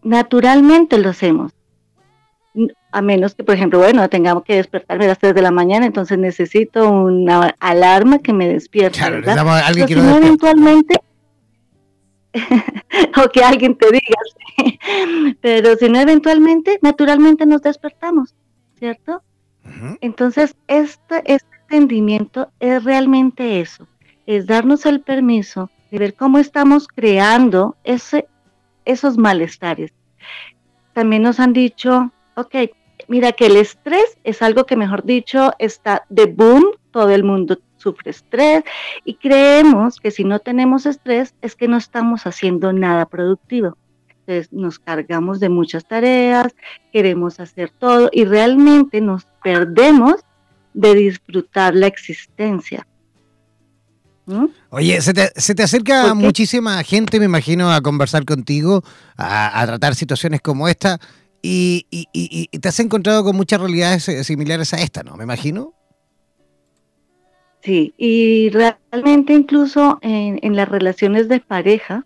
Naturalmente 0.04 0.98
lo 0.98 1.10
hacemos. 1.10 1.52
A 2.92 3.02
menos 3.02 3.36
que, 3.36 3.44
por 3.44 3.56
ejemplo, 3.56 3.80
bueno, 3.80 4.10
tengamos 4.10 4.44
que 4.44 4.56
despertarme 4.56 5.06
a 5.06 5.10
las 5.10 5.20
3 5.20 5.36
de 5.36 5.42
la 5.42 5.52
mañana, 5.52 5.86
entonces 5.86 6.18
necesito 6.18 6.90
una 6.90 7.56
alarma 7.60 8.20
que 8.20 8.34
me 8.34 8.48
despierte. 8.48 9.00
Claro, 9.00 9.52
alguien 9.52 9.88
que 9.88 9.94
eventualmente 9.94 11.00
o 13.24 13.30
que 13.30 13.44
alguien 13.44 13.76
te 13.76 13.88
diga, 13.92 15.38
pero 15.42 15.76
si 15.76 15.90
no 15.90 16.00
eventualmente, 16.00 16.80
naturalmente 16.82 17.46
nos 17.46 17.62
despertamos, 17.62 18.36
¿cierto? 18.78 19.22
Entonces, 20.02 20.56
este, 20.68 21.22
este 21.26 21.56
entendimiento 21.62 22.52
es 22.60 22.84
realmente 22.84 23.62
eso, 23.62 23.88
es 24.26 24.48
darnos 24.48 24.86
el 24.86 25.02
permiso 25.02 25.70
de 25.92 26.00
ver 26.00 26.16
cómo 26.16 26.40
estamos 26.40 26.88
creando 26.88 27.76
ese, 27.84 28.28
esos 28.86 29.18
malestares. 29.18 29.94
También 30.94 31.24
nos 31.24 31.40
han 31.40 31.54
dicho, 31.54 32.12
ok, 32.36 32.56
mira 33.10 33.34
que 33.34 33.48
el 33.48 33.58
estrés 33.58 34.18
es 34.24 34.42
algo 34.42 34.66
que, 34.66 34.78
mejor 34.78 35.04
dicho, 35.04 35.52
está 35.60 36.06
de 36.10 36.28
boom, 36.28 36.64
todo 36.92 37.10
el 37.10 37.24
mundo 37.24 37.60
sufre 37.78 38.12
estrés 38.12 38.64
y 39.06 39.16
creemos 39.16 40.00
que 40.00 40.12
si 40.12 40.24
no 40.24 40.40
tenemos 40.40 40.86
estrés 40.86 41.34
es 41.42 41.56
que 41.56 41.68
no 41.68 41.78
estamos 41.78 42.26
haciendo 42.26 42.72
nada 42.74 43.06
productivo. 43.06 43.78
Entonces 44.10 44.54
nos 44.54 44.80
cargamos 44.80 45.40
de 45.40 45.50
muchas 45.50 45.88
tareas, 45.88 46.54
queremos 46.94 47.40
hacer 47.40 47.72
todo 47.72 48.10
y 48.12 48.26
realmente 48.26 49.02
nos 49.02 49.26
perdemos 49.44 50.16
de 50.74 50.94
disfrutar 50.96 51.74
la 51.74 51.88
existencia. 51.88 52.86
Oye, 54.70 55.02
se 55.02 55.14
te, 55.14 55.64
acerca 55.64 56.14
muchísima 56.14 56.84
gente, 56.84 57.20
me 57.20 57.26
imagino, 57.26 57.72
a 57.72 57.82
conversar 57.82 58.26
contigo, 58.26 58.84
a, 59.18 59.64
tratar 59.66 59.96
situaciones 59.96 60.42
como 60.42 60.68
esta, 60.68 61.00
y, 61.42 61.86
y, 61.90 62.48
te 62.60 62.70
has 62.70 62.80
encontrado 62.80 63.24
con 63.24 63.36
muchas 63.36 63.60
realidades 63.60 64.08
eh, 64.10 64.24
similares 64.24 64.74
a 64.74 64.82
esta, 64.82 65.04
¿no? 65.04 65.16
Me 65.16 65.24
imagino. 65.24 65.74
Sí, 67.62 67.94
y 67.98 68.50
realmente 68.50 69.34
incluso 69.34 70.00
en, 70.02 70.56
las 70.56 70.70
relaciones 70.70 71.28
de 71.28 71.40
pareja, 71.42 72.06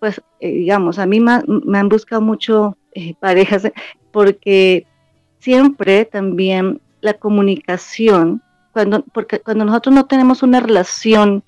pues 0.00 0.20
eh, 0.40 0.50
digamos, 0.50 0.98
a 0.98 1.06
mí 1.06 1.20
me, 1.20 1.78
han 1.78 1.88
buscado 1.88 2.20
mucho 2.20 2.76
eh, 2.92 3.14
parejas, 3.20 3.70
porque 4.10 4.86
siempre 5.38 6.04
también 6.04 6.80
la 7.00 7.14
comunicación, 7.14 8.42
cuando, 8.72 9.04
porque 9.12 9.40
cuando 9.40 9.64
nosotros 9.64 9.94
no 9.94 10.06
tenemos 10.06 10.42
una 10.42 10.60
relación 10.60 11.44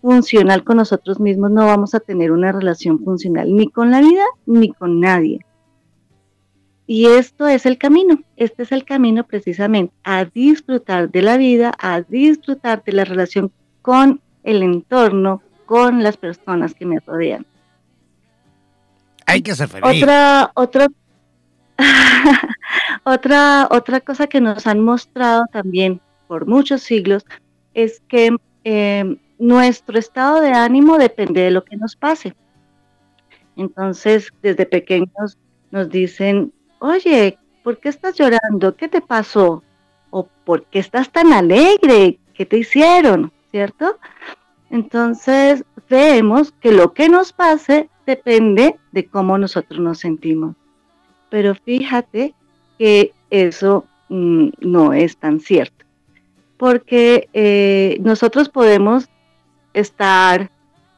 funcional 0.00 0.64
con 0.64 0.76
nosotros 0.76 1.20
mismos, 1.20 1.50
no 1.50 1.66
vamos 1.66 1.94
a 1.94 2.00
tener 2.00 2.32
una 2.32 2.52
relación 2.52 3.02
funcional 3.04 3.54
ni 3.54 3.68
con 3.68 3.90
la 3.90 4.00
vida 4.00 4.24
ni 4.46 4.72
con 4.72 5.00
nadie. 5.00 5.40
Y 6.86 7.06
esto 7.06 7.46
es 7.46 7.64
el 7.64 7.78
camino, 7.78 8.20
este 8.36 8.64
es 8.64 8.72
el 8.72 8.84
camino 8.84 9.24
precisamente 9.24 9.94
a 10.02 10.24
disfrutar 10.24 11.10
de 11.10 11.22
la 11.22 11.36
vida, 11.36 11.72
a 11.78 12.02
disfrutar 12.02 12.82
de 12.84 12.92
la 12.92 13.04
relación 13.04 13.52
con 13.82 14.20
el 14.42 14.62
entorno, 14.62 15.42
con 15.64 16.02
las 16.02 16.16
personas 16.16 16.74
que 16.74 16.84
me 16.84 16.98
rodean. 17.00 17.46
Hay 19.26 19.42
que 19.42 19.54
ser 19.54 19.68
feliz. 19.68 20.02
Otra, 20.02 20.50
otra, 20.54 20.88
otra, 23.04 23.68
otra 23.70 24.00
cosa 24.00 24.26
que 24.26 24.40
nos 24.40 24.66
han 24.66 24.80
mostrado 24.80 25.44
también 25.52 26.00
por 26.26 26.46
muchos 26.46 26.82
siglos 26.82 27.24
es 27.74 28.02
que 28.08 28.36
em, 28.64 29.18
nuestro 29.38 29.98
estado 29.98 30.40
de 30.40 30.52
ánimo 30.52 30.98
depende 30.98 31.42
de 31.42 31.50
lo 31.50 31.64
que 31.64 31.76
nos 31.76 31.96
pase. 31.96 32.34
Entonces, 33.56 34.28
desde 34.42 34.66
pequeños 34.66 35.38
nos 35.70 35.88
dicen, 35.90 36.52
oye, 36.82 37.38
¿por 37.62 37.78
qué 37.78 37.88
estás 37.88 38.16
llorando? 38.16 38.76
¿Qué 38.76 38.88
te 38.88 39.00
pasó? 39.00 39.62
¿O 40.10 40.28
por 40.44 40.64
qué 40.64 40.80
estás 40.80 41.10
tan 41.10 41.32
alegre? 41.32 42.18
¿Qué 42.34 42.44
te 42.44 42.58
hicieron? 42.58 43.32
¿Cierto? 43.50 43.98
Entonces, 44.70 45.64
vemos 45.88 46.52
que 46.60 46.72
lo 46.72 46.92
que 46.92 47.08
nos 47.08 47.32
pase 47.32 47.88
depende 48.04 48.76
de 48.90 49.06
cómo 49.06 49.38
nosotros 49.38 49.78
nos 49.78 50.00
sentimos. 50.00 50.56
Pero 51.30 51.54
fíjate 51.54 52.34
que 52.78 53.12
eso 53.30 53.86
mm, 54.08 54.48
no 54.60 54.92
es 54.92 55.16
tan 55.16 55.40
cierto, 55.40 55.84
porque 56.56 57.28
eh, 57.32 57.98
nosotros 58.00 58.48
podemos 58.48 59.08
estar, 59.72 60.50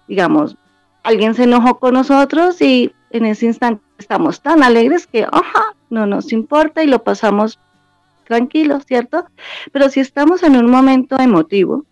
digamos, 0.09 0.57
alguien 1.03 1.35
se 1.35 1.45
enojó 1.45 1.79
con 1.79 1.95
nosotros 1.95 2.61
y 2.63 2.93
en 3.15 3.27
ese 3.27 3.47
instante 3.47 3.83
estamos 3.97 4.43
tan 4.43 4.65
alegres 4.65 5.07
que, 5.07 5.25
ajá, 5.31 5.77
no 5.89 6.05
nos 6.05 6.33
importa 6.33 6.83
y 6.83 6.89
lo 6.89 7.05
pasamos 7.05 7.61
tranquilos, 8.25 8.85
¿cierto? 8.87 9.25
Pero 9.71 9.89
si 9.89 10.01
estamos 10.01 10.43
en 10.43 10.57
un 10.57 10.69
momento 10.69 11.17
emotivo, 11.21 11.85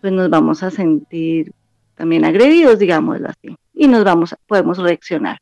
pues 0.00 0.12
nos 0.12 0.30
vamos 0.30 0.62
a 0.62 0.70
sentir 0.70 1.52
también 1.94 2.24
agredidos, 2.24 2.78
digámoslo 2.78 3.28
así, 3.28 3.54
y 3.74 3.88
nos 3.88 4.04
vamos, 4.04 4.34
podemos 4.46 4.78
reaccionar. 4.78 5.38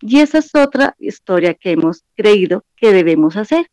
Y 0.00 0.20
esa 0.20 0.38
es 0.38 0.54
otra 0.54 0.94
historia 0.98 1.52
que 1.52 1.72
hemos 1.72 2.02
creído 2.16 2.64
que 2.74 2.92
debemos 2.92 3.36
hacer. 3.36 3.70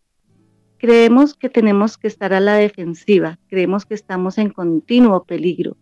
Creemos 0.77 1.35
que 1.35 1.49
tenemos 1.49 1.97
que 1.97 2.07
estar 2.07 2.33
a 2.33 2.41
la 2.41 2.55
defensiva, 2.55 3.39
creemos 3.47 3.85
que 3.85 3.93
estamos 3.93 4.37
en 4.37 4.49
continuo 4.49 5.23
peligro, 5.23 5.77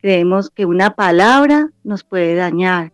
creemos 0.00 0.48
que 0.48 0.64
una 0.64 0.94
palabra 0.94 1.68
nos 1.84 2.04
puede 2.04 2.36
dañar, 2.36 2.92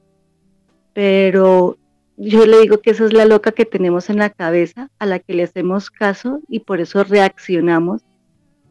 pero 0.92 1.78
yo 2.16 2.46
le 2.46 2.60
digo 2.60 2.78
que 2.80 2.90
esa 2.90 3.04
es 3.04 3.12
la 3.12 3.24
loca 3.24 3.52
que 3.52 3.64
tenemos 3.64 4.10
en 4.10 4.18
la 4.18 4.30
cabeza, 4.30 4.90
a 4.98 5.06
la 5.06 5.18
que 5.18 5.34
le 5.34 5.44
hacemos 5.44 5.90
caso 5.90 6.40
y 6.48 6.60
por 6.60 6.80
eso 6.80 7.04
reaccionamos 7.04 8.02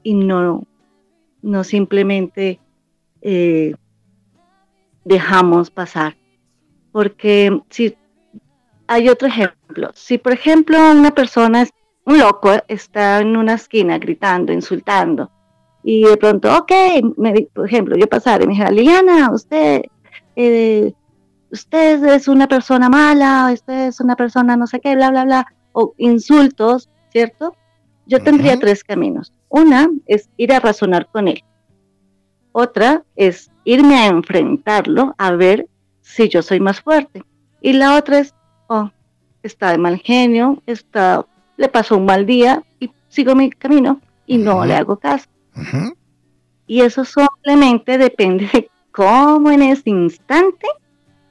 y 0.04 0.14
no, 0.14 0.66
no 1.42 1.64
simplemente 1.64 2.60
eh, 3.22 3.74
dejamos 5.04 5.70
pasar. 5.72 6.16
Porque 6.92 7.62
si 7.70 7.96
hay 8.88 9.10
otro 9.10 9.28
ejemplo, 9.28 9.92
si 9.94 10.18
por 10.18 10.34
ejemplo 10.34 10.78
una 10.92 11.12
persona, 11.12 11.66
un 12.06 12.20
loco, 12.20 12.52
está 12.68 13.20
en 13.20 13.38
una 13.38 13.54
esquina 13.54 13.98
gritando, 13.98 14.52
insultando, 14.52 15.32
y 15.84 16.04
de 16.04 16.18
pronto, 16.18 16.56
ok, 16.56 16.72
por 17.54 17.66
ejemplo, 17.66 17.98
yo 17.98 18.08
pasar 18.08 18.42
y 18.42 18.48
me 18.48 18.54
dijera, 18.54 18.72
Liliana, 18.72 19.32
usted, 19.32 19.84
eh, 20.36 20.94
usted 21.52 22.04
es 22.06 22.28
una 22.28 22.48
persona 22.48 22.90
mala, 22.90 23.50
usted 23.54 23.88
es 23.88 24.00
una 24.00 24.16
persona 24.16 24.56
no 24.56 24.68
sé 24.68 24.80
qué, 24.80 24.96
bla, 24.96 25.10
bla, 25.12 25.26
bla, 25.26 25.48
o 25.74 25.94
insultos, 25.98 26.90
¿cierto? 27.12 27.56
Yo 28.06 28.22
tendría 28.22 28.60
tres 28.60 28.84
caminos. 28.84 29.32
Una 29.50 29.90
es 30.08 30.30
ir 30.38 30.54
a 30.54 30.60
razonar 30.60 31.08
con 31.12 31.28
él. 31.28 31.44
Otra 32.52 33.04
es 33.16 33.52
irme 33.64 33.96
a 33.96 34.08
enfrentarlo 34.08 35.14
a 35.18 35.32
ver 35.32 35.68
si 36.02 36.28
yo 36.28 36.42
soy 36.42 36.60
más 36.60 36.82
fuerte. 36.82 37.24
Y 37.62 37.74
la 37.74 37.96
otra 37.96 38.20
es, 38.20 38.34
oh, 38.68 38.90
está 39.44 39.72
de 39.72 39.78
mal 39.78 39.98
genio, 40.00 40.62
está, 40.66 41.26
le 41.58 41.70
pasó 41.70 41.98
un 41.98 42.06
mal 42.06 42.26
día 42.26 42.64
y 42.80 42.92
sigo 43.08 43.36
mi 43.36 43.50
camino 43.52 44.02
y 44.26 44.38
no 44.38 44.66
le 44.66 44.76
hago 44.76 44.98
caso. 44.98 45.28
Y 46.66 46.82
eso 46.82 47.06
simplemente 47.06 47.98
depende 47.98 48.50
de 48.52 48.72
cómo 48.92 49.52
en 49.52 49.62
ese 49.62 49.90
instante 49.90 50.68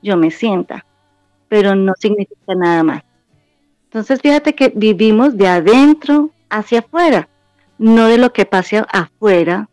yo 0.03 0.17
me 0.17 0.31
sienta, 0.31 0.85
pero 1.49 1.75
no 1.75 1.93
significa 1.99 2.55
nada 2.55 2.83
más. 2.83 3.03
Entonces 3.85 4.21
fíjate 4.21 4.55
que 4.55 4.73
vivimos 4.75 5.37
de 5.37 5.49
adentro 5.49 6.31
hacia 6.49 6.81
afuera, 6.81 7.29
no 7.79 8.07
de 8.09 8.19
lo 8.19 8.33
que 8.33 8.47
pase 8.47 8.83
afuera 8.93 9.69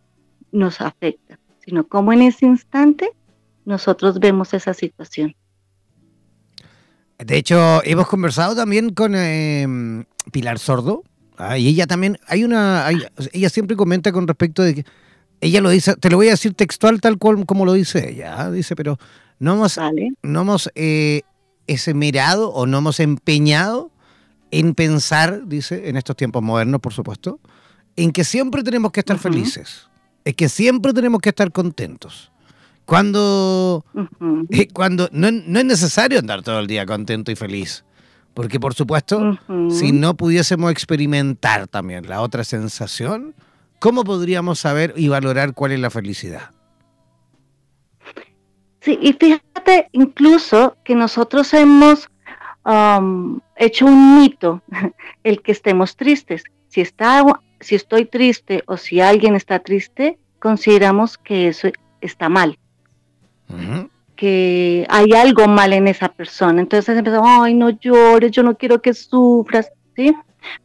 nos 0.51 0.81
afecta, 0.81 1.39
sino 1.59 1.87
cómo 1.87 2.13
en 2.13 2.23
ese 2.23 2.45
instante 2.45 3.11
nosotros 3.65 4.19
vemos 4.19 4.53
esa 4.53 4.73
situación. 4.73 5.35
De 7.19 7.37
hecho, 7.37 7.81
hemos 7.83 8.07
conversado 8.07 8.55
también 8.55 8.93
con 8.93 9.15
em, 9.15 10.05
Pilar 10.31 10.59
Sordo, 10.59 11.03
Ah, 11.37 11.57
y 11.57 11.67
ella 11.67 11.85
también, 11.85 12.17
hay 12.27 12.43
una, 12.43 12.89
ella 13.31 13.49
siempre 13.49 13.77
comenta 13.77 14.11
con 14.11 14.27
respecto 14.27 14.63
de 14.63 14.73
que, 14.73 14.85
ella 15.39 15.61
lo 15.61 15.69
dice, 15.69 15.95
te 15.95 16.09
lo 16.09 16.17
voy 16.17 16.27
a 16.27 16.31
decir 16.31 16.55
textual 16.55 16.99
tal 16.99 17.19
cual 17.19 17.45
como 17.45 17.63
lo 17.63 17.73
dice 17.73 18.09
ella, 18.09 18.41
¿ah? 18.41 18.51
dice, 18.51 18.75
pero 18.75 18.97
no 19.39 19.53
hemos, 19.53 19.79
no 20.23 20.41
hemos 20.41 20.71
eh, 20.75 21.21
esmerado 21.67 22.49
o 22.49 22.65
no 22.65 22.79
hemos 22.79 22.99
empeñado 22.99 23.91
en 24.51 24.73
pensar, 24.73 25.47
dice, 25.47 25.89
en 25.89 25.97
estos 25.97 26.15
tiempos 26.15 26.41
modernos, 26.41 26.81
por 26.81 26.93
supuesto, 26.93 27.39
en 27.95 28.11
que 28.11 28.23
siempre 28.23 28.63
tenemos 28.63 28.91
que 28.91 29.01
estar 29.01 29.17
felices, 29.17 29.87
es 30.23 30.35
que 30.35 30.49
siempre 30.49 30.93
tenemos 30.93 31.19
que 31.21 31.29
estar 31.29 31.51
contentos. 31.51 32.31
Cuando, 32.85 33.83
eh, 34.49 34.69
cuando 34.69 35.09
no, 35.11 35.29
no, 35.29 35.59
es 35.59 35.65
necesario 35.65 36.19
andar 36.19 36.41
todo 36.41 36.59
el 36.59 36.67
día 36.67 36.85
contento 36.85 37.31
y 37.31 37.35
feliz. 37.35 37.83
Porque 38.33 38.59
por 38.59 38.75
supuesto, 38.75 39.37
si 39.69 39.91
no 39.91 40.15
pudiésemos 40.15 40.71
experimentar 40.71 41.67
también 41.67 42.07
la 42.07 42.21
otra 42.21 42.43
sensación, 42.43 43.33
¿cómo 43.79 44.03
podríamos 44.03 44.59
saber 44.59 44.93
y 44.95 45.07
valorar 45.07 45.53
cuál 45.53 45.71
es 45.71 45.79
la 45.79 45.89
felicidad? 45.89 46.51
Sí, 48.87 48.97
y 49.01 49.11
fíjate 49.11 49.89
incluso 49.91 50.77
que 50.85 50.95
nosotros 50.95 51.53
hemos 51.53 52.09
um, 52.63 53.37
hecho 53.57 53.85
un 53.85 54.21
mito, 54.21 54.61
el 55.25 55.41
que 55.41 55.51
estemos 55.51 55.97
tristes. 55.97 56.45
Si, 56.69 56.79
está, 56.79 57.25
si 57.59 57.75
estoy 57.75 58.05
triste 58.05 58.63
o 58.65 58.77
si 58.77 59.01
alguien 59.01 59.35
está 59.35 59.59
triste, 59.59 60.17
consideramos 60.39 61.17
que 61.17 61.49
eso 61.49 61.67
está 61.99 62.29
mal 62.29 62.57
que 64.15 64.87
hay 64.89 65.11
algo 65.11 65.49
mal 65.49 65.73
en 65.73 65.89
esa 65.89 66.07
persona. 66.07 66.61
Entonces 66.61 66.97
empezó, 66.97 67.21
ay, 67.25 67.53
no 67.55 67.71
llores, 67.71 68.31
yo 68.31 68.41
no 68.41 68.57
quiero 68.57 68.81
que 68.81 68.93
sufras, 68.93 69.69
¿sí? 69.97 70.15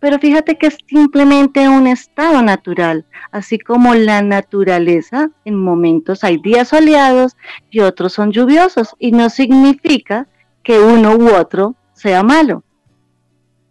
Pero 0.00 0.18
fíjate 0.18 0.58
que 0.58 0.68
es 0.68 0.78
simplemente 0.88 1.68
un 1.68 1.86
estado 1.86 2.42
natural, 2.42 3.06
así 3.30 3.58
como 3.58 3.94
la 3.94 4.22
naturaleza, 4.22 5.30
en 5.44 5.56
momentos 5.56 6.24
hay 6.24 6.38
días 6.38 6.68
soleados 6.68 7.36
y 7.70 7.80
otros 7.80 8.12
son 8.12 8.32
lluviosos, 8.32 8.94
y 8.98 9.12
no 9.12 9.30
significa 9.30 10.26
que 10.62 10.78
uno 10.78 11.16
u 11.16 11.34
otro 11.34 11.74
sea 11.92 12.22
malo, 12.22 12.64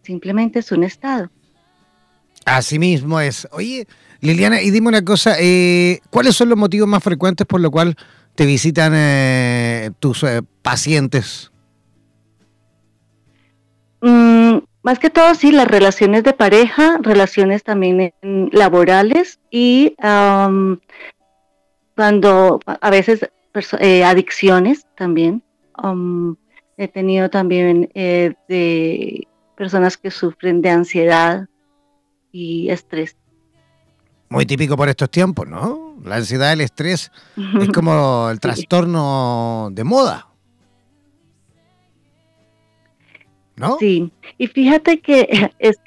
simplemente 0.04 0.60
es 0.60 0.72
un 0.72 0.84
estado. 0.84 1.30
Así 2.46 2.80
mismo 2.80 3.20
es. 3.20 3.48
Oye, 3.52 3.88
Liliana, 4.20 4.62
y 4.62 4.72
dime 4.72 4.90
una 4.90 5.04
cosa, 5.04 5.36
eh, 5.40 6.00
¿cuáles 6.10 6.36
son 6.36 6.50
los 6.50 6.58
motivos 6.58 6.88
más 6.88 7.04
frecuentes 7.04 7.46
por 7.46 7.62
lo 7.62 7.72
cual 7.72 7.96
te 8.36 8.46
visitan 8.46 8.94
eh, 8.96 9.92
tus 10.00 10.24
eh, 10.24 10.42
pacientes? 10.62 11.52
Mm, 14.02 14.58
más 14.84 15.00
que 15.00 15.10
todo, 15.10 15.36
sí, 15.36 15.52
las 15.52 15.68
relaciones 15.68 16.24
de 16.24 16.34
pareja, 16.34 16.98
relaciones 17.02 17.64
también 17.64 18.14
laborales 18.52 19.40
y 19.50 19.96
cuando 21.96 22.60
a 22.66 22.90
veces 22.90 23.30
eh, 23.80 24.04
adicciones 24.04 24.88
también. 24.98 25.44
he 26.78 26.88
tenido 26.88 27.30
también 27.30 27.90
de 27.94 29.28
personas 29.56 29.98
que 29.98 30.10
sufren 30.10 30.62
de 30.62 30.70
ansiedad 30.72 31.48
y 32.32 32.70
estrés. 32.70 33.16
Muy 34.30 34.46
típico 34.46 34.78
por 34.78 34.88
estos 34.88 35.12
tiempos, 35.12 35.48
¿no? 35.48 35.98
La 36.04 36.16
ansiedad, 36.16 36.54
el 36.54 36.62
estrés 36.62 37.12
es 37.60 37.70
como 37.74 38.30
el 38.30 38.40
trastorno 38.40 39.70
de 39.72 39.84
moda. 39.84 40.31
¿No? 43.56 43.78
Sí, 43.80 44.12
y 44.38 44.48
fíjate 44.48 45.00
que, 45.00 45.52
es, 45.60 45.80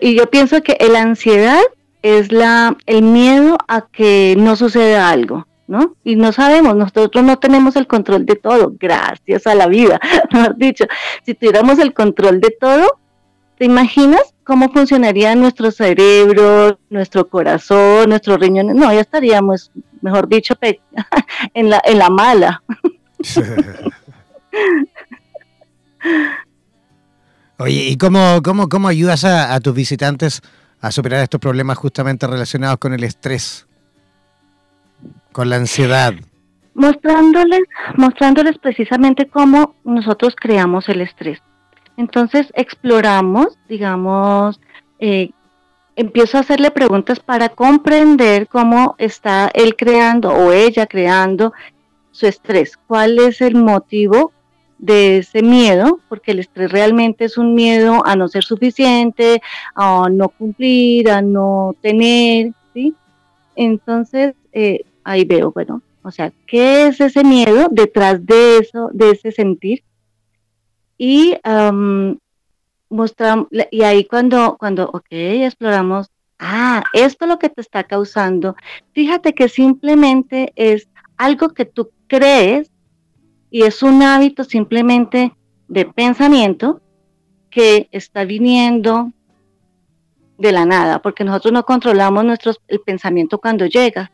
y 0.00 0.14
yo 0.14 0.30
pienso 0.30 0.62
que 0.62 0.76
la 0.90 1.02
ansiedad 1.02 1.60
es 2.02 2.32
la, 2.32 2.76
el 2.86 3.02
miedo 3.02 3.58
a 3.68 3.86
que 3.86 4.36
no 4.38 4.56
suceda 4.56 5.10
algo. 5.10 5.46
¿no? 5.68 5.94
Y 6.02 6.16
no 6.16 6.32
sabemos, 6.32 6.74
nosotros 6.74 7.22
no 7.22 7.38
tenemos 7.38 7.76
el 7.76 7.86
control 7.86 8.24
de 8.24 8.36
todo, 8.36 8.72
gracias 8.80 9.46
a 9.46 9.54
la 9.54 9.66
vida, 9.66 10.00
mejor 10.32 10.56
dicho. 10.56 10.86
Si 11.24 11.34
tuviéramos 11.34 11.78
el 11.78 11.92
control 11.92 12.40
de 12.40 12.56
todo, 12.58 12.98
¿te 13.58 13.66
imaginas 13.66 14.34
cómo 14.44 14.70
funcionaría 14.70 15.34
nuestro 15.34 15.70
cerebro, 15.70 16.78
nuestro 16.88 17.28
corazón, 17.28 18.08
nuestros 18.08 18.40
riñones? 18.40 18.76
No, 18.76 18.90
ya 18.90 19.00
estaríamos, 19.00 19.70
mejor 20.00 20.26
dicho, 20.26 20.54
en 21.54 21.68
la, 21.68 21.82
en 21.84 21.98
la 21.98 22.08
mala. 22.08 22.62
Oye, 27.60 27.88
¿y 27.88 27.96
cómo, 27.96 28.40
cómo, 28.44 28.68
cómo 28.68 28.86
ayudas 28.86 29.24
a, 29.24 29.58
tus 29.58 29.74
visitantes 29.74 30.42
a 30.80 30.92
superar 30.92 31.24
estos 31.24 31.40
problemas 31.40 31.76
justamente 31.76 32.24
relacionados 32.28 32.78
con 32.78 32.94
el 32.94 33.02
estrés, 33.02 33.66
con 35.32 35.50
la 35.50 35.56
ansiedad? 35.56 36.14
Mostrándoles, 36.74 37.62
mostrándoles 37.96 38.58
precisamente 38.58 39.26
cómo 39.26 39.74
nosotros 39.82 40.36
creamos 40.36 40.88
el 40.88 41.00
estrés. 41.00 41.40
Entonces 41.96 42.46
exploramos, 42.54 43.58
digamos, 43.68 44.60
eh, 45.00 45.30
empiezo 45.96 46.36
a 46.38 46.42
hacerle 46.42 46.70
preguntas 46.70 47.18
para 47.18 47.48
comprender 47.48 48.46
cómo 48.46 48.94
está 48.98 49.50
él 49.52 49.74
creando 49.74 50.30
o 50.32 50.52
ella 50.52 50.86
creando 50.86 51.52
su 52.12 52.28
estrés, 52.28 52.78
cuál 52.86 53.18
es 53.18 53.40
el 53.40 53.56
motivo 53.56 54.32
de 54.78 55.18
ese 55.18 55.42
miedo, 55.42 56.00
porque 56.08 56.30
el 56.30 56.38
estrés 56.38 56.70
realmente 56.70 57.24
es 57.24 57.36
un 57.36 57.54
miedo 57.54 58.02
a 58.06 58.16
no 58.16 58.28
ser 58.28 58.44
suficiente, 58.44 59.42
a 59.74 60.08
no 60.10 60.28
cumplir, 60.28 61.10
a 61.10 61.20
no 61.20 61.74
tener, 61.80 62.52
¿sí? 62.72 62.94
Entonces, 63.56 64.34
eh, 64.52 64.84
ahí 65.04 65.24
veo, 65.24 65.50
bueno, 65.50 65.82
o 66.02 66.10
sea, 66.10 66.32
¿qué 66.46 66.86
es 66.86 67.00
ese 67.00 67.24
miedo 67.24 67.68
detrás 67.70 68.24
de 68.24 68.58
eso, 68.58 68.88
de 68.92 69.10
ese 69.10 69.32
sentir? 69.32 69.82
Y 70.96 71.36
mostramos, 72.88 73.48
y 73.70 73.82
ahí 73.82 74.04
cuando, 74.04 74.56
cuando, 74.58 74.88
ok, 74.90 75.06
exploramos, 75.10 76.10
ah, 76.38 76.82
esto 76.92 77.24
es 77.24 77.28
lo 77.28 77.38
que 77.38 77.48
te 77.48 77.60
está 77.60 77.84
causando, 77.84 78.56
fíjate 78.92 79.34
que 79.34 79.48
simplemente 79.48 80.52
es 80.56 80.88
algo 81.16 81.50
que 81.50 81.64
tú 81.64 81.90
crees 82.06 82.70
y 83.50 83.62
es 83.62 83.82
un 83.82 84.02
hábito 84.02 84.44
simplemente 84.44 85.32
de 85.68 85.84
pensamiento 85.84 86.80
que 87.50 87.88
está 87.92 88.24
viniendo 88.24 89.12
de 90.38 90.52
la 90.52 90.64
nada, 90.64 91.00
porque 91.02 91.24
nosotros 91.24 91.52
no 91.52 91.64
controlamos 91.64 92.24
nuestro, 92.24 92.52
el 92.68 92.80
pensamiento 92.80 93.38
cuando 93.38 93.66
llega. 93.66 94.10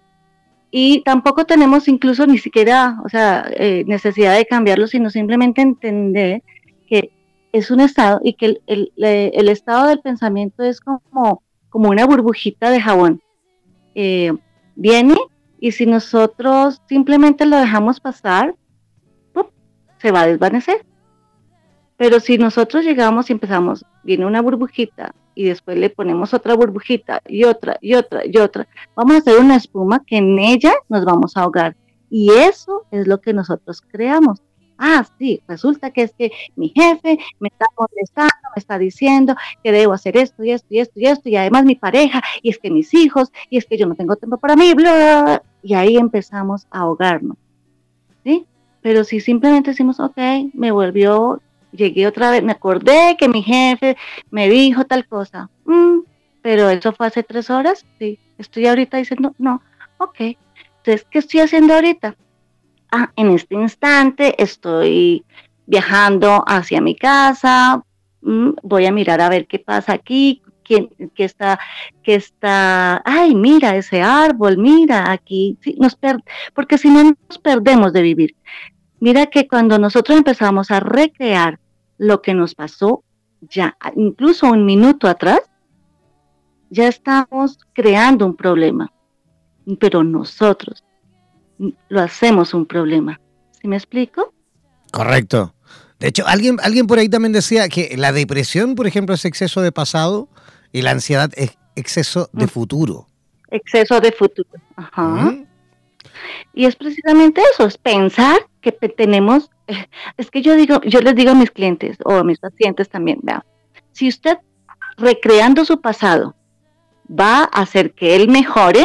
Y 0.70 1.02
tampoco 1.02 1.44
tenemos 1.44 1.86
incluso 1.86 2.26
ni 2.26 2.38
siquiera, 2.38 2.98
o 3.04 3.08
sea, 3.08 3.46
eh, 3.50 3.84
necesidad 3.86 4.34
de 4.34 4.46
cambiarlo, 4.46 4.86
sino 4.86 5.10
simplemente 5.10 5.62
entender 5.62 6.42
que 6.88 7.12
es 7.52 7.70
un 7.70 7.80
estado 7.80 8.20
y 8.24 8.34
que 8.34 8.60
el, 8.66 8.92
el, 8.96 9.48
estado 9.48 9.86
del 9.86 10.00
pensamiento 10.00 10.64
es 10.64 10.80
como, 10.80 11.42
como 11.68 11.90
una 11.90 12.06
burbujita 12.06 12.70
de 12.70 12.80
jabón. 12.80 13.22
Eh, 13.94 14.32
viene 14.74 15.14
y 15.60 15.72
si 15.72 15.86
nosotros 15.86 16.82
simplemente 16.88 17.46
lo 17.46 17.56
dejamos 17.56 18.00
pasar, 18.00 18.56
se 20.04 20.12
va 20.12 20.20
a 20.20 20.26
desvanecer. 20.26 20.84
Pero 21.96 22.20
si 22.20 22.36
nosotros 22.36 22.84
llegamos 22.84 23.30
y 23.30 23.32
empezamos, 23.32 23.86
viene 24.02 24.26
una 24.26 24.42
burbujita 24.42 25.14
y 25.34 25.44
después 25.44 25.78
le 25.78 25.88
ponemos 25.88 26.34
otra 26.34 26.52
burbujita 26.52 27.22
y 27.26 27.44
otra 27.44 27.78
y 27.80 27.94
otra 27.94 28.20
y 28.26 28.36
otra, 28.36 28.68
vamos 28.94 29.14
a 29.14 29.18
hacer 29.20 29.38
una 29.38 29.56
espuma 29.56 30.04
que 30.06 30.18
en 30.18 30.38
ella 30.38 30.74
nos 30.90 31.06
vamos 31.06 31.38
a 31.38 31.40
ahogar. 31.40 31.74
Y 32.10 32.30
eso 32.32 32.84
es 32.90 33.06
lo 33.06 33.22
que 33.22 33.32
nosotros 33.32 33.80
creamos. 33.80 34.42
Ah, 34.76 35.06
sí, 35.18 35.40
resulta 35.48 35.90
que 35.90 36.02
es 36.02 36.12
que 36.12 36.30
mi 36.54 36.68
jefe 36.68 37.18
me 37.40 37.48
está 37.48 37.64
molestando, 37.78 38.48
me 38.54 38.60
está 38.60 38.76
diciendo 38.76 39.34
que 39.62 39.72
debo 39.72 39.94
hacer 39.94 40.18
esto 40.18 40.44
y 40.44 40.50
esto 40.50 40.66
y 40.68 40.80
esto 40.80 41.00
y 41.00 41.06
esto, 41.06 41.28
y 41.30 41.36
además 41.36 41.64
mi 41.64 41.76
pareja, 41.76 42.20
y 42.42 42.50
es 42.50 42.58
que 42.58 42.70
mis 42.70 42.92
hijos, 42.92 43.32
y 43.48 43.56
es 43.56 43.64
que 43.64 43.78
yo 43.78 43.86
no 43.86 43.94
tengo 43.94 44.16
tiempo 44.16 44.36
para 44.36 44.54
mí, 44.54 44.74
bla, 44.74 45.42
y 45.62 45.72
ahí 45.72 45.96
empezamos 45.96 46.66
a 46.70 46.80
ahogarnos. 46.80 47.38
¿Sí? 48.22 48.46
Pero 48.84 49.02
si 49.02 49.18
simplemente 49.20 49.70
decimos, 49.70 49.98
ok, 49.98 50.18
me 50.52 50.70
volvió, 50.70 51.40
llegué 51.72 52.06
otra 52.06 52.30
vez, 52.30 52.42
me 52.42 52.52
acordé 52.52 53.16
que 53.18 53.30
mi 53.30 53.42
jefe 53.42 53.96
me 54.30 54.46
dijo 54.50 54.84
tal 54.84 55.06
cosa, 55.06 55.48
mm, 55.64 56.00
pero 56.42 56.68
eso 56.68 56.92
fue 56.92 57.06
hace 57.06 57.22
tres 57.22 57.48
horas, 57.48 57.86
sí, 57.98 58.18
estoy 58.36 58.66
ahorita 58.66 58.98
diciendo, 58.98 59.34
no, 59.38 59.62
ok, 59.96 60.36
entonces, 60.76 61.06
¿qué 61.10 61.18
estoy 61.20 61.40
haciendo 61.40 61.72
ahorita? 61.72 62.14
Ah, 62.92 63.10
en 63.16 63.30
este 63.30 63.54
instante 63.54 64.34
estoy 64.36 65.24
viajando 65.64 66.44
hacia 66.46 66.82
mi 66.82 66.94
casa, 66.94 67.82
mm, 68.20 68.50
voy 68.62 68.84
a 68.84 68.92
mirar 68.92 69.22
a 69.22 69.30
ver 69.30 69.46
qué 69.46 69.60
pasa 69.60 69.94
aquí, 69.94 70.42
quién, 70.62 70.90
qué 71.14 71.24
está, 71.24 71.58
qué 72.02 72.16
está, 72.16 73.00
ay, 73.06 73.34
mira 73.34 73.76
ese 73.76 74.02
árbol, 74.02 74.58
mira 74.58 75.10
aquí, 75.10 75.56
nos 75.78 75.96
porque 76.54 76.76
si 76.76 76.90
no 76.90 77.02
nos 77.02 77.38
perdemos 77.38 77.94
de 77.94 78.02
vivir. 78.02 78.36
Mira 79.04 79.26
que 79.26 79.46
cuando 79.46 79.78
nosotros 79.78 80.16
empezamos 80.16 80.70
a 80.70 80.80
recrear 80.80 81.60
lo 81.98 82.22
que 82.22 82.32
nos 82.32 82.54
pasó 82.54 83.04
ya, 83.42 83.76
incluso 83.96 84.46
un 84.46 84.64
minuto 84.64 85.08
atrás, 85.08 85.40
ya 86.70 86.88
estamos 86.88 87.58
creando 87.74 88.24
un 88.24 88.34
problema. 88.34 88.90
Pero 89.78 90.02
nosotros 90.02 90.84
lo 91.58 92.00
hacemos 92.00 92.54
un 92.54 92.64
problema. 92.64 93.20
¿Sí 93.60 93.68
me 93.68 93.76
explico? 93.76 94.32
Correcto. 94.90 95.54
De 96.00 96.08
hecho, 96.08 96.26
alguien, 96.26 96.56
alguien 96.62 96.86
por 96.86 96.98
ahí 96.98 97.10
también 97.10 97.34
decía 97.34 97.68
que 97.68 97.98
la 97.98 98.10
depresión, 98.10 98.74
por 98.74 98.86
ejemplo, 98.86 99.14
es 99.14 99.26
exceso 99.26 99.60
de 99.60 99.70
pasado 99.70 100.30
y 100.72 100.80
la 100.80 100.92
ansiedad 100.92 101.30
es 101.36 101.58
exceso 101.76 102.30
de 102.32 102.46
mm. 102.46 102.48
futuro. 102.48 103.06
Exceso 103.50 104.00
de 104.00 104.12
futuro. 104.12 104.48
Ajá. 104.76 105.34
Y 106.54 106.64
es 106.64 106.74
precisamente 106.74 107.42
eso, 107.52 107.66
es 107.66 107.76
pensar 107.76 108.38
que 108.72 108.88
tenemos, 108.88 109.50
es 110.16 110.30
que 110.30 110.42
yo 110.42 110.54
digo, 110.56 110.80
yo 110.82 111.00
les 111.00 111.14
digo 111.14 111.30
a 111.30 111.34
mis 111.34 111.50
clientes 111.50 111.98
o 112.04 112.12
a 112.12 112.24
mis 112.24 112.38
pacientes 112.38 112.88
también, 112.88 113.20
vea, 113.22 113.44
si 113.92 114.08
usted 114.08 114.38
recreando 114.96 115.64
su 115.64 115.80
pasado 115.80 116.34
va 117.08 117.42
a 117.42 117.62
hacer 117.62 117.92
que 117.92 118.16
él 118.16 118.28
mejore, 118.28 118.84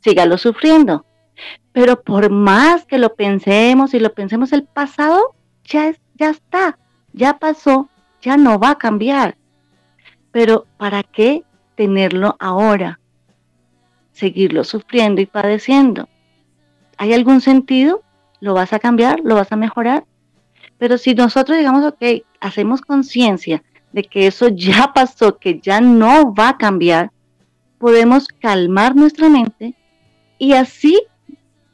sígalo 0.00 0.38
sufriendo. 0.38 1.04
Pero 1.72 2.02
por 2.02 2.30
más 2.30 2.84
que 2.86 2.98
lo 2.98 3.14
pensemos 3.14 3.94
y 3.94 4.00
lo 4.00 4.12
pensemos, 4.12 4.52
el 4.52 4.64
pasado 4.64 5.34
ya, 5.64 5.88
es, 5.88 6.00
ya 6.14 6.30
está, 6.30 6.78
ya 7.12 7.38
pasó, 7.38 7.88
ya 8.20 8.36
no 8.36 8.58
va 8.58 8.70
a 8.70 8.78
cambiar. 8.78 9.36
Pero 10.32 10.66
¿para 10.76 11.02
qué 11.02 11.44
tenerlo 11.76 12.36
ahora? 12.38 13.00
Seguirlo 14.12 14.64
sufriendo 14.64 15.20
y 15.20 15.26
padeciendo. 15.26 16.08
¿Hay 16.96 17.12
algún 17.12 17.40
sentido? 17.40 18.02
¿Lo 18.40 18.54
vas 18.54 18.72
a 18.72 18.78
cambiar? 18.78 19.20
¿Lo 19.24 19.34
vas 19.34 19.52
a 19.52 19.56
mejorar? 19.56 20.04
Pero 20.78 20.96
si 20.98 21.14
nosotros 21.14 21.58
digamos, 21.58 21.84
ok, 21.84 22.22
hacemos 22.40 22.80
conciencia 22.80 23.62
de 23.92 24.04
que 24.04 24.26
eso 24.26 24.48
ya 24.48 24.92
pasó, 24.94 25.38
que 25.38 25.60
ya 25.60 25.80
no 25.80 26.34
va 26.34 26.50
a 26.50 26.58
cambiar, 26.58 27.10
podemos 27.78 28.28
calmar 28.40 28.96
nuestra 28.96 29.28
mente 29.28 29.74
y 30.38 30.52
así 30.52 31.00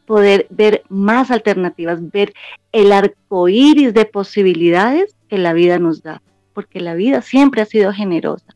poder 0.07 0.46
ver 0.50 0.83
más 0.88 1.31
alternativas, 1.31 2.11
ver 2.11 2.35
el 2.72 2.92
arco 2.92 3.48
iris 3.48 3.94
de 3.94 4.05
posibilidades 4.05 5.16
que 5.29 5.38
la 5.38 5.53
vida 5.53 5.79
nos 5.79 6.03
da, 6.03 6.22
porque 6.53 6.81
la 6.81 6.94
vida 6.94 7.22
siempre 7.22 7.62
ha 7.62 7.66
sido 7.66 7.92
generosa. 7.92 8.55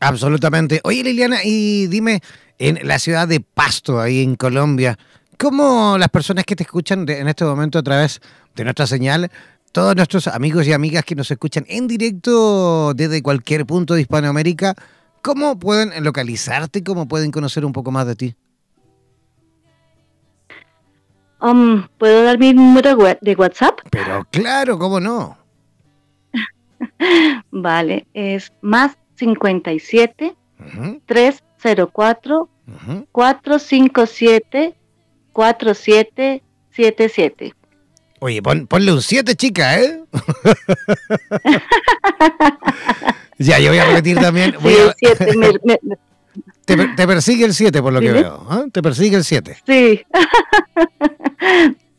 Absolutamente. 0.00 0.80
Oye, 0.84 1.04
Liliana, 1.04 1.38
y 1.44 1.86
dime, 1.86 2.20
en 2.58 2.86
la 2.86 2.98
ciudad 2.98 3.28
de 3.28 3.40
Pasto, 3.40 4.00
ahí 4.00 4.22
en 4.22 4.36
Colombia, 4.36 4.98
¿Cómo 5.42 5.98
las 5.98 6.08
personas 6.08 6.44
que 6.44 6.54
te 6.54 6.62
escuchan 6.62 7.04
en 7.08 7.26
este 7.26 7.44
momento 7.44 7.76
a 7.76 7.82
través 7.82 8.20
de 8.54 8.62
nuestra 8.62 8.86
señal, 8.86 9.28
todos 9.72 9.96
nuestros 9.96 10.28
amigos 10.28 10.68
y 10.68 10.72
amigas 10.72 11.04
que 11.04 11.16
nos 11.16 11.32
escuchan 11.32 11.64
en 11.66 11.88
directo 11.88 12.94
desde 12.94 13.24
cualquier 13.24 13.66
punto 13.66 13.94
de 13.94 14.02
Hispanoamérica, 14.02 14.76
cómo 15.20 15.58
pueden 15.58 16.04
localizarte, 16.04 16.84
cómo 16.84 17.08
pueden 17.08 17.32
conocer 17.32 17.64
un 17.64 17.72
poco 17.72 17.90
más 17.90 18.06
de 18.06 18.14
ti? 18.14 18.36
Um, 21.40 21.88
¿Puedo 21.98 22.22
dar 22.22 22.38
mi 22.38 22.54
número 22.54 22.96
de 23.20 23.34
WhatsApp? 23.34 23.80
Pero 23.90 24.24
claro, 24.30 24.78
¿cómo 24.78 25.00
no? 25.00 25.36
vale, 27.50 28.06
es 28.14 28.52
más 28.60 28.96
57 29.16 30.36
304 31.06 32.48
457 33.10 34.76
4777. 35.32 37.54
Oye, 38.20 38.40
ponle 38.40 38.92
un 38.92 39.02
7, 39.02 39.34
chica, 39.34 39.80
¿eh? 39.80 40.00
ya, 43.38 43.58
yo 43.58 43.70
voy 43.70 43.78
a 43.78 43.86
repetir 43.86 44.20
también. 44.20 44.54
te, 46.64 46.76
persigue 47.06 47.44
el 47.44 47.52
7, 47.52 47.82
por 47.82 47.92
lo 47.92 47.98
que 48.00 48.12
veo. 48.12 48.46
¿ah? 48.48 48.66
Te 48.70 48.80
persigue 48.80 49.16
el 49.16 49.24
7. 49.24 49.56
Sí. 49.66 50.02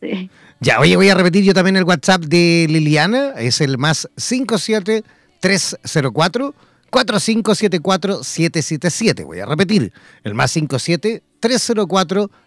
sí. 0.00 0.30
Ya, 0.60 0.80
oye, 0.80 0.96
voy 0.96 1.10
a 1.10 1.14
repetir 1.14 1.44
yo 1.44 1.52
también 1.52 1.76
el 1.76 1.84
WhatsApp 1.84 2.22
de 2.22 2.64
Liliana. 2.70 3.34
Es 3.36 3.60
el 3.60 3.76
más 3.76 4.08
57304 4.16 6.54
4574-777. 6.94 9.24
Voy 9.24 9.40
a 9.40 9.46
repetir, 9.46 9.92
el 10.22 10.34
más 10.34 10.52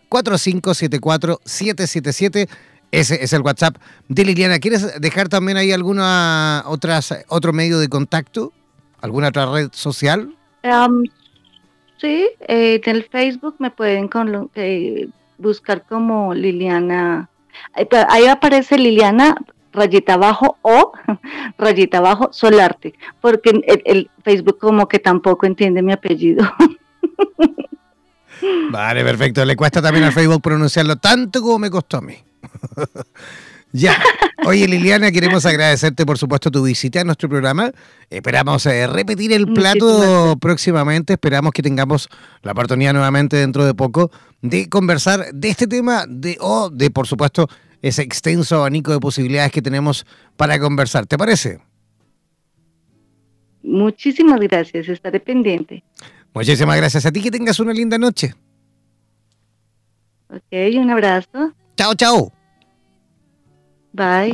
57-304-4574-777. 0.10 2.50
Ese 2.92 3.24
es 3.24 3.34
el 3.34 3.42
WhatsApp 3.42 3.78
de 4.08 4.24
Liliana. 4.24 4.60
¿Quieres 4.60 5.02
dejar 5.02 5.28
también 5.28 5.58
ahí 5.58 5.72
alguna 5.72 6.64
otras, 6.66 7.14
otro 7.28 7.54
medio 7.54 7.80
de 7.80 7.90
contacto? 7.90 8.54
¿Alguna 9.02 9.28
otra 9.28 9.52
red 9.52 9.70
social? 9.74 10.34
Um, 10.64 11.04
sí, 11.98 12.30
eh, 12.48 12.82
en 12.84 12.96
el 12.96 13.04
Facebook 13.04 13.56
me 13.60 13.70
pueden 13.72 14.10
eh, 14.56 15.10
buscar 15.38 15.84
como 15.88 16.34
Liliana. 16.34 17.30
Ahí 17.74 18.28
aparece 18.28 18.78
Liliana 18.78 19.36
rayita 19.78 20.16
abajo 20.16 20.58
o 20.62 20.92
rayita 21.58 22.00
abajo 22.00 22.30
Solarte, 22.32 22.94
porque 23.22 23.52
el, 23.86 24.10
Facebook 24.24 24.58
como 24.60 24.88
que 24.88 25.00
tampoco 25.00 25.46
entiende 25.46 25.82
mi 25.82 25.94
apellido. 25.94 26.44
Vale, 28.72 29.04
perfecto. 29.04 29.46
Le 29.46 29.56
cuesta 29.56 29.82
también 29.82 30.06
al 30.06 30.14
Facebook 30.14 30.42
pronunciarlo 30.42 30.96
tanto 30.98 31.42
como 31.42 31.60
me 31.60 31.70
costó 31.70 31.98
a 31.98 32.02
mí. 32.02 32.16
ya. 33.72 33.98
Oye, 34.46 34.68
Liliana, 34.68 35.12
queremos 35.12 35.46
agradecerte, 35.46 36.06
por 36.06 36.18
supuesto, 36.18 36.52
tu 36.52 36.64
visita 36.64 37.02
a 37.02 37.04
nuestro 37.04 37.28
programa. 37.28 37.72
Esperamos 38.10 38.66
eh, 38.66 38.88
repetir 38.88 39.34
el 39.34 39.52
plato 39.52 40.38
próximamente. 40.40 41.14
Esperamos 41.14 41.52
que 41.52 41.62
tengamos 41.62 42.08
la 42.44 42.54
oportunidad 42.54 42.94
nuevamente 42.94 43.36
dentro 43.38 43.66
de 43.66 43.74
poco 43.74 44.12
de 44.42 44.70
conversar 44.70 45.34
de 45.34 45.50
este 45.50 45.68
tema 45.68 46.06
de, 46.08 46.38
o 46.40 46.70
de, 46.70 46.92
por 46.92 47.08
supuesto, 47.08 47.50
ese 47.82 48.04
extenso 48.04 48.58
abanico 48.58 48.92
de 48.92 49.00
posibilidades 49.00 49.52
que 49.52 49.62
tenemos 49.62 50.06
para 50.36 50.60
conversar. 50.60 51.06
¿Te 51.06 51.18
parece? 51.18 51.60
Muchísimas 53.64 54.40
gracias, 54.40 54.88
estaré 54.88 55.20
pendiente. 55.20 55.84
Muchísimas 56.34 56.78
gracias 56.78 57.06
a 57.06 57.12
ti, 57.12 57.22
que 57.22 57.32
tengas 57.32 57.60
una 57.60 57.74
linda 57.74 57.98
noche. 57.98 58.36
Ok, 60.30 60.76
un 60.76 60.90
abrazo. 60.90 61.54
Chao, 61.76 61.96
chao. 61.96 62.32
Bye. 63.94 64.34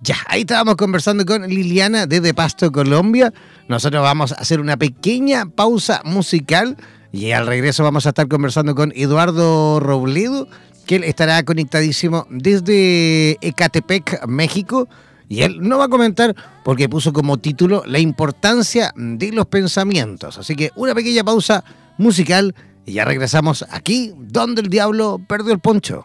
Ya, 0.00 0.16
ahí 0.26 0.40
estábamos 0.40 0.74
conversando 0.74 1.24
con 1.24 1.46
Liliana 1.46 2.06
desde 2.06 2.34
Pasto, 2.34 2.72
Colombia. 2.72 3.32
Nosotros 3.68 4.02
vamos 4.02 4.32
a 4.32 4.36
hacer 4.36 4.60
una 4.60 4.76
pequeña 4.76 5.46
pausa 5.46 6.02
musical 6.04 6.76
y 7.12 7.30
al 7.30 7.46
regreso 7.46 7.84
vamos 7.84 8.06
a 8.06 8.08
estar 8.08 8.26
conversando 8.26 8.74
con 8.74 8.92
Eduardo 8.96 9.78
Robledo, 9.78 10.48
que 10.86 10.96
él 10.96 11.04
estará 11.04 11.42
conectadísimo 11.44 12.26
desde 12.30 13.38
Ecatepec, 13.42 14.26
México. 14.26 14.88
Y 15.32 15.44
él 15.44 15.66
no 15.66 15.78
va 15.78 15.86
a 15.86 15.88
comentar 15.88 16.36
porque 16.62 16.90
puso 16.90 17.10
como 17.10 17.38
título 17.38 17.84
la 17.86 17.98
importancia 17.98 18.92
de 18.94 19.32
los 19.32 19.46
pensamientos. 19.46 20.36
Así 20.36 20.54
que 20.54 20.72
una 20.76 20.94
pequeña 20.94 21.24
pausa 21.24 21.64
musical 21.96 22.54
y 22.84 22.92
ya 22.92 23.06
regresamos 23.06 23.64
aquí 23.70 24.12
donde 24.18 24.60
el 24.60 24.68
diablo 24.68 25.18
perdió 25.26 25.54
el 25.54 25.58
poncho. 25.58 26.04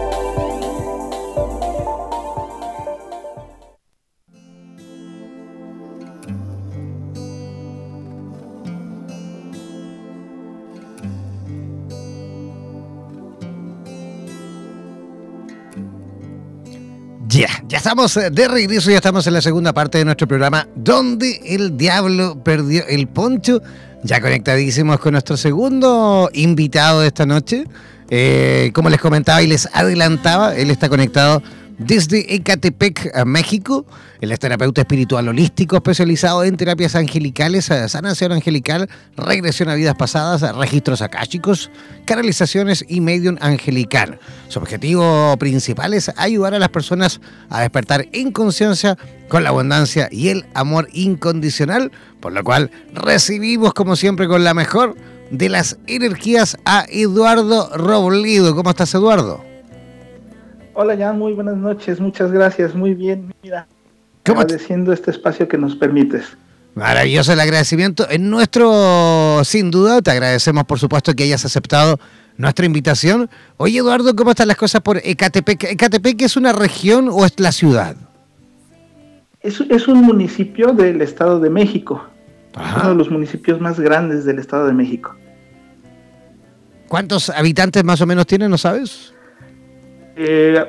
Ya, 17.71 17.77
estamos 17.77 18.17
eh, 18.17 18.29
de 18.29 18.49
regreso, 18.49 18.91
ya 18.91 18.97
estamos 18.97 19.25
en 19.27 19.33
la 19.33 19.41
segunda 19.41 19.71
parte 19.71 19.97
de 19.97 20.03
nuestro 20.03 20.27
programa, 20.27 20.67
donde 20.75 21.39
el 21.45 21.77
diablo 21.77 22.43
perdió 22.43 22.85
el 22.85 23.07
poncho. 23.07 23.61
Ya 24.03 24.19
conectadísimos 24.19 24.99
con 24.99 25.13
nuestro 25.13 25.37
segundo 25.37 26.29
invitado 26.33 26.99
de 26.99 27.07
esta 27.07 27.25
noche. 27.25 27.63
Eh, 28.09 28.71
como 28.73 28.89
les 28.89 28.99
comentaba 28.99 29.41
y 29.41 29.47
les 29.47 29.69
adelantaba, 29.71 30.53
él 30.53 30.69
está 30.69 30.89
conectado 30.89 31.41
desde 31.85 32.35
Ecatepec, 32.35 33.25
México. 33.25 33.85
Él 34.19 34.31
es 34.31 34.39
terapeuta 34.39 34.81
espiritual 34.81 35.27
holístico 35.27 35.75
especializado 35.75 36.43
en 36.43 36.55
terapias 36.55 36.95
angelicales, 36.95 37.69
eh, 37.71 37.89
sanación 37.89 38.31
angelical, 38.31 38.87
regresión 39.17 39.69
a 39.69 39.75
vidas 39.75 39.95
pasadas, 39.95 40.55
registros 40.55 41.01
akáshicos, 41.01 41.71
canalizaciones 42.05 42.85
y 42.87 43.01
medium 43.01 43.37
angelical. 43.41 44.19
Su 44.47 44.59
objetivo 44.59 45.35
principal 45.37 45.93
es 45.93 46.11
ayudar 46.17 46.53
a 46.53 46.59
las 46.59 46.69
personas 46.69 47.19
a 47.49 47.61
despertar 47.61 48.07
en 48.11 48.31
conciencia 48.31 48.97
con 49.27 49.43
la 49.43 49.49
abundancia 49.49 50.07
y 50.11 50.29
el 50.29 50.45
amor 50.53 50.87
incondicional, 50.93 51.91
por 52.19 52.31
lo 52.33 52.43
cual 52.43 52.69
recibimos 52.93 53.73
como 53.73 53.95
siempre 53.95 54.27
con 54.27 54.43
la 54.43 54.53
mejor 54.53 54.95
de 55.31 55.49
las 55.49 55.77
energías 55.87 56.57
a 56.65 56.85
Eduardo 56.89 57.75
Robledo. 57.75 58.55
¿Cómo 58.55 58.69
estás, 58.69 58.93
Eduardo? 58.93 59.50
Hola 60.83 60.97
Jan, 60.97 61.19
muy 61.19 61.33
buenas 61.33 61.57
noches, 61.57 61.99
muchas 61.99 62.31
gracias, 62.31 62.73
muy 62.73 62.95
bien, 62.95 63.35
mira, 63.43 63.67
agradeciendo 64.25 64.91
este 64.91 65.11
espacio 65.11 65.47
que 65.47 65.55
nos 65.55 65.75
permites. 65.75 66.35
Maravilloso 66.73 67.33
el 67.33 67.39
agradecimiento. 67.39 68.09
En 68.09 68.31
nuestro, 68.31 69.43
sin 69.43 69.69
duda, 69.69 70.01
te 70.01 70.09
agradecemos 70.09 70.63
por 70.63 70.79
supuesto 70.79 71.13
que 71.13 71.21
hayas 71.21 71.45
aceptado 71.45 71.99
nuestra 72.35 72.65
invitación. 72.65 73.29
Oye 73.57 73.77
Eduardo, 73.77 74.15
¿cómo 74.15 74.31
están 74.31 74.47
las 74.47 74.57
cosas 74.57 74.81
por 74.81 74.97
Ecatepec? 74.97 75.65
¿Ecatepec 75.65 76.19
es 76.23 76.35
una 76.35 76.51
región 76.51 77.09
o 77.11 77.27
es 77.27 77.39
la 77.39 77.51
ciudad? 77.51 77.95
Es, 79.39 79.61
es 79.61 79.87
un 79.87 80.01
municipio 80.01 80.73
del 80.73 81.03
Estado 81.03 81.39
de 81.39 81.51
México, 81.51 82.03
uno 82.55 82.89
de 82.89 82.95
los 82.95 83.11
municipios 83.11 83.61
más 83.61 83.79
grandes 83.79 84.25
del 84.25 84.39
Estado 84.39 84.65
de 84.65 84.73
México. 84.73 85.15
¿Cuántos 86.87 87.29
habitantes 87.29 87.83
más 87.83 88.01
o 88.01 88.07
menos 88.07 88.25
tiene, 88.25 88.49
no 88.49 88.57
sabes? 88.57 89.13
Eh, 90.15 90.65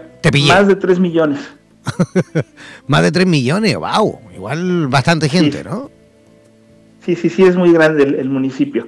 más 0.48 0.68
de 0.68 0.76
3 0.76 0.98
millones. 0.98 1.40
más 2.87 3.02
de 3.02 3.12
3 3.12 3.26
millones, 3.26 3.76
wow. 3.76 4.20
Igual 4.35 4.88
bastante 4.88 5.28
gente, 5.28 5.64
¿no? 5.64 5.90
Sí, 7.05 7.16
sí, 7.16 7.28
sí, 7.28 7.42
es 7.42 7.57
muy 7.57 7.72
grande 7.72 8.05
el, 8.05 8.28
municipio. 8.28 8.87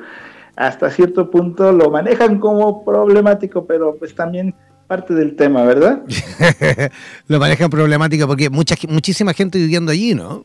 Hasta 0.57 0.91
cierto 0.91 1.31
punto 1.31 1.73
lo 1.73 1.91
manejan 1.91 2.39
como 2.39 2.85
problemático, 2.85 3.67
pero 3.67 3.97
pues 3.97 4.15
también 4.15 4.55
parte 4.87 5.15
del 5.15 5.35
tema, 5.35 5.65
¿verdad? 5.65 6.03
lo 7.27 7.41
manejan 7.41 7.71
problemático 7.71 8.29
porque 8.29 8.51
mucha, 8.51 8.77
muchísima 8.89 9.33
gente 9.33 9.59
viviendo 9.59 9.91
allí, 9.91 10.15
¿no? 10.15 10.45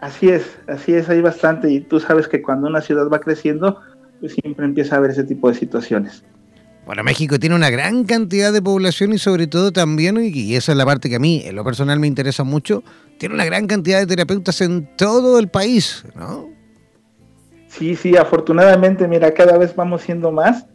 Así 0.00 0.28
es, 0.30 0.58
así 0.66 0.94
es, 0.94 1.08
hay 1.10 1.20
bastante. 1.20 1.70
Y 1.70 1.80
tú 1.80 2.00
sabes 2.00 2.28
que 2.28 2.40
cuando 2.40 2.66
una 2.66 2.80
ciudad 2.80 3.08
va 3.10 3.20
creciendo, 3.20 3.80
pues 4.20 4.32
siempre 4.32 4.64
empieza 4.64 4.94
a 4.94 4.98
haber 4.98 5.10
ese 5.10 5.24
tipo 5.24 5.48
de 5.48 5.54
situaciones. 5.54 6.24
Bueno, 6.86 7.02
México 7.02 7.38
tiene 7.38 7.54
una 7.54 7.70
gran 7.70 8.04
cantidad 8.04 8.52
de 8.52 8.60
población 8.60 9.14
y 9.14 9.18
sobre 9.18 9.46
todo 9.46 9.72
también, 9.72 10.18
y 10.22 10.54
esa 10.54 10.72
es 10.72 10.78
la 10.78 10.84
parte 10.84 11.08
que 11.08 11.16
a 11.16 11.18
mí 11.18 11.42
en 11.44 11.56
lo 11.56 11.64
personal 11.64 11.98
me 11.98 12.06
interesa 12.06 12.44
mucho, 12.44 12.82
tiene 13.18 13.34
una 13.34 13.46
gran 13.46 13.66
cantidad 13.66 14.00
de 14.00 14.06
terapeutas 14.06 14.60
en 14.60 14.88
todo 14.96 15.38
el 15.38 15.48
país, 15.48 16.04
¿no? 16.14 16.50
Sí, 17.68 17.96
sí, 17.96 18.16
afortunadamente, 18.16 19.08
mira, 19.08 19.32
cada 19.32 19.58
vez 19.58 19.74
vamos 19.74 20.02
siendo 20.02 20.30
más. 20.30 20.66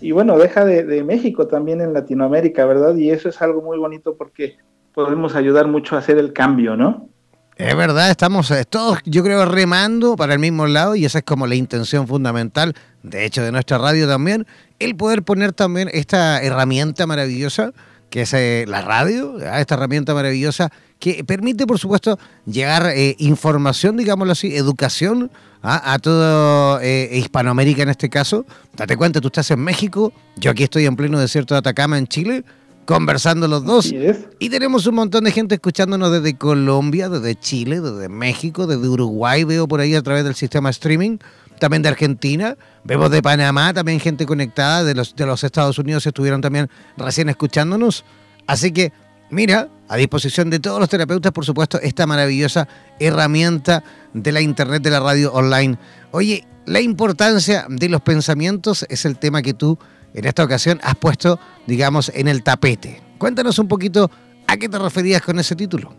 Y 0.00 0.12
bueno, 0.12 0.38
deja 0.38 0.64
de, 0.64 1.04
México 1.04 1.46
también 1.46 1.80
en 1.80 1.92
Latinoamérica, 1.92 2.64
¿verdad? 2.64 2.96
Y 2.96 3.10
eso 3.10 3.28
es 3.28 3.42
algo 3.42 3.62
muy 3.62 3.78
bonito 3.78 4.16
porque 4.16 4.56
podemos 4.94 5.34
ayudar 5.34 5.68
mucho 5.68 5.96
a 5.96 5.98
hacer 5.98 6.18
el 6.18 6.32
cambio, 6.32 6.76
¿no? 6.76 7.08
Es 7.58 7.76
verdad, 7.76 8.08
estamos 8.08 8.52
eh, 8.52 8.64
todos, 8.64 9.00
yo 9.04 9.24
creo, 9.24 9.44
remando 9.44 10.14
para 10.14 10.32
el 10.32 10.38
mismo 10.38 10.68
lado 10.68 10.94
y 10.94 11.04
esa 11.04 11.18
es 11.18 11.24
como 11.24 11.44
la 11.48 11.56
intención 11.56 12.06
fundamental, 12.06 12.72
de 13.02 13.24
hecho, 13.24 13.42
de 13.42 13.50
nuestra 13.50 13.78
radio 13.78 14.06
también, 14.06 14.46
el 14.78 14.94
poder 14.94 15.24
poner 15.24 15.52
también 15.52 15.90
esta 15.92 16.40
herramienta 16.40 17.04
maravillosa 17.08 17.72
que 18.10 18.22
es 18.22 18.32
eh, 18.32 18.64
la 18.68 18.82
radio, 18.82 19.40
esta 19.40 19.74
herramienta 19.74 20.14
maravillosa 20.14 20.70
que 21.00 21.24
permite, 21.24 21.66
por 21.66 21.80
supuesto, 21.80 22.16
llegar 22.46 22.92
eh, 22.94 23.16
información, 23.18 23.96
digámoslo 23.96 24.32
así, 24.32 24.54
educación 24.56 25.28
¿ah? 25.60 25.92
a 25.92 25.98
toda 25.98 26.80
Hispanoamérica 26.84 27.82
en 27.82 27.88
este 27.88 28.08
caso. 28.08 28.46
Date 28.76 28.96
cuenta, 28.96 29.20
tú 29.20 29.26
estás 29.26 29.50
en 29.50 29.58
México, 29.58 30.12
yo 30.36 30.52
aquí 30.52 30.62
estoy 30.62 30.86
en 30.86 30.94
pleno 30.94 31.18
desierto 31.18 31.54
de 31.54 31.58
Atacama, 31.58 31.98
en 31.98 32.06
Chile, 32.06 32.44
conversando 32.88 33.48
los 33.48 33.66
dos. 33.66 33.92
Y 34.38 34.48
tenemos 34.48 34.86
un 34.86 34.94
montón 34.94 35.24
de 35.24 35.30
gente 35.30 35.56
escuchándonos 35.56 36.10
desde 36.10 36.38
Colombia, 36.38 37.10
desde 37.10 37.38
Chile, 37.38 37.82
desde 37.82 38.08
México, 38.08 38.66
desde 38.66 38.88
Uruguay, 38.88 39.44
veo 39.44 39.68
por 39.68 39.80
ahí 39.80 39.94
a 39.94 40.00
través 40.00 40.24
del 40.24 40.34
sistema 40.34 40.70
streaming, 40.70 41.18
también 41.60 41.82
de 41.82 41.90
Argentina, 41.90 42.56
vemos 42.84 43.10
de 43.10 43.20
Panamá 43.20 43.74
también 43.74 44.00
gente 44.00 44.24
conectada, 44.24 44.84
de 44.84 44.94
los, 44.94 45.14
de 45.14 45.26
los 45.26 45.44
Estados 45.44 45.78
Unidos 45.78 46.06
estuvieron 46.06 46.40
también 46.40 46.70
recién 46.96 47.28
escuchándonos. 47.28 48.06
Así 48.46 48.72
que, 48.72 48.90
mira, 49.28 49.68
a 49.86 49.96
disposición 49.96 50.48
de 50.48 50.58
todos 50.58 50.80
los 50.80 50.88
terapeutas, 50.88 51.32
por 51.32 51.44
supuesto, 51.44 51.78
esta 51.82 52.06
maravillosa 52.06 52.68
herramienta 52.98 53.84
de 54.14 54.32
la 54.32 54.40
Internet, 54.40 54.82
de 54.82 54.90
la 54.90 55.00
radio 55.00 55.30
online. 55.34 55.76
Oye, 56.12 56.46
la 56.64 56.80
importancia 56.80 57.66
de 57.68 57.90
los 57.90 58.00
pensamientos 58.00 58.86
es 58.88 59.04
el 59.04 59.18
tema 59.18 59.42
que 59.42 59.52
tú 59.52 59.78
en 60.14 60.24
esta 60.24 60.44
ocasión 60.44 60.78
has 60.82 60.94
puesto, 60.96 61.38
digamos, 61.66 62.10
en 62.14 62.28
el 62.28 62.42
tapete. 62.42 63.00
Cuéntanos 63.18 63.58
un 63.58 63.68
poquito 63.68 64.10
a 64.46 64.56
qué 64.56 64.68
te 64.68 64.78
referías 64.78 65.22
con 65.22 65.38
ese 65.38 65.54
título. 65.54 65.92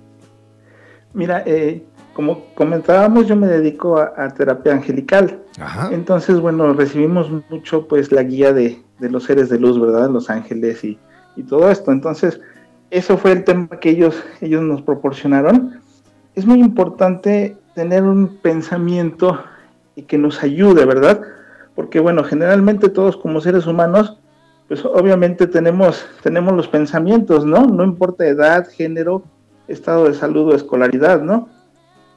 Mira, 1.13 1.43
eh, 1.45 1.83
como 2.13 2.53
comentábamos, 2.55 3.27
yo 3.27 3.35
me 3.35 3.47
dedico 3.47 3.97
a, 3.97 4.29
terapia 4.29 4.73
angelical. 4.73 5.39
Entonces, 5.91 6.39
bueno, 6.39 6.73
recibimos 6.73 7.29
mucho 7.49 7.87
pues 7.87 8.11
la 8.11 8.23
guía 8.23 8.53
de, 8.53 8.81
los 8.99 9.23
seres 9.23 9.49
de 9.49 9.59
luz, 9.59 9.79
¿verdad? 9.79 10.09
Los 10.09 10.29
ángeles 10.29 10.83
y, 10.83 10.99
y, 11.35 11.43
todo 11.43 11.69
esto. 11.71 11.91
Entonces, 11.91 12.41
eso 12.91 13.17
fue 13.17 13.31
el 13.31 13.43
tema 13.43 13.67
que 13.79 13.91
ellos, 13.91 14.21
ellos 14.41 14.61
nos 14.61 14.81
proporcionaron. 14.81 15.79
Es 16.35 16.45
muy 16.45 16.59
importante 16.59 17.57
tener 17.75 18.03
un 18.03 18.37
pensamiento 18.41 19.41
y 19.95 20.03
que 20.03 20.17
nos 20.17 20.43
ayude, 20.43 20.85
¿verdad? 20.85 21.21
Porque 21.79 22.01
bueno, 22.01 22.25
generalmente 22.25 22.89
todos 22.89 23.15
como 23.15 23.39
seres 23.39 23.65
humanos, 23.65 24.17
pues 24.67 24.83
obviamente 24.83 25.47
tenemos, 25.47 26.05
tenemos 26.21 26.53
los 26.53 26.67
pensamientos, 26.67 27.45
¿no? 27.45 27.67
No 27.67 27.85
importa 27.85 28.27
edad, 28.27 28.67
género, 28.67 29.23
estado 29.69 30.03
de 30.03 30.13
salud 30.13 30.49
o 30.49 30.55
escolaridad, 30.55 31.21
¿no? 31.21 31.47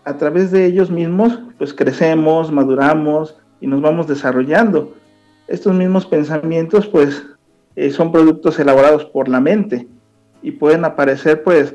A 0.05 0.17
través 0.17 0.51
de 0.51 0.67
ellos 0.67 0.91
mismos, 0.91 1.39
pues 1.59 1.73
crecemos, 1.73 2.51
maduramos 2.51 3.37
y 3.61 3.69
nos 3.69 3.81
vamos 3.81 4.09
desarrollando. 4.09 4.95
Estos 5.47 5.73
mismos 5.73 6.07
pensamientos, 6.07 6.89
pues, 6.89 7.25
eh, 7.77 7.93
son 7.93 8.11
productos 8.11 8.59
elaborados 8.59 9.05
por 9.05 9.29
la 9.29 9.39
mente 9.39 9.87
y 10.43 10.51
pueden 10.51 10.85
aparecer, 10.85 11.45
pues, 11.45 11.73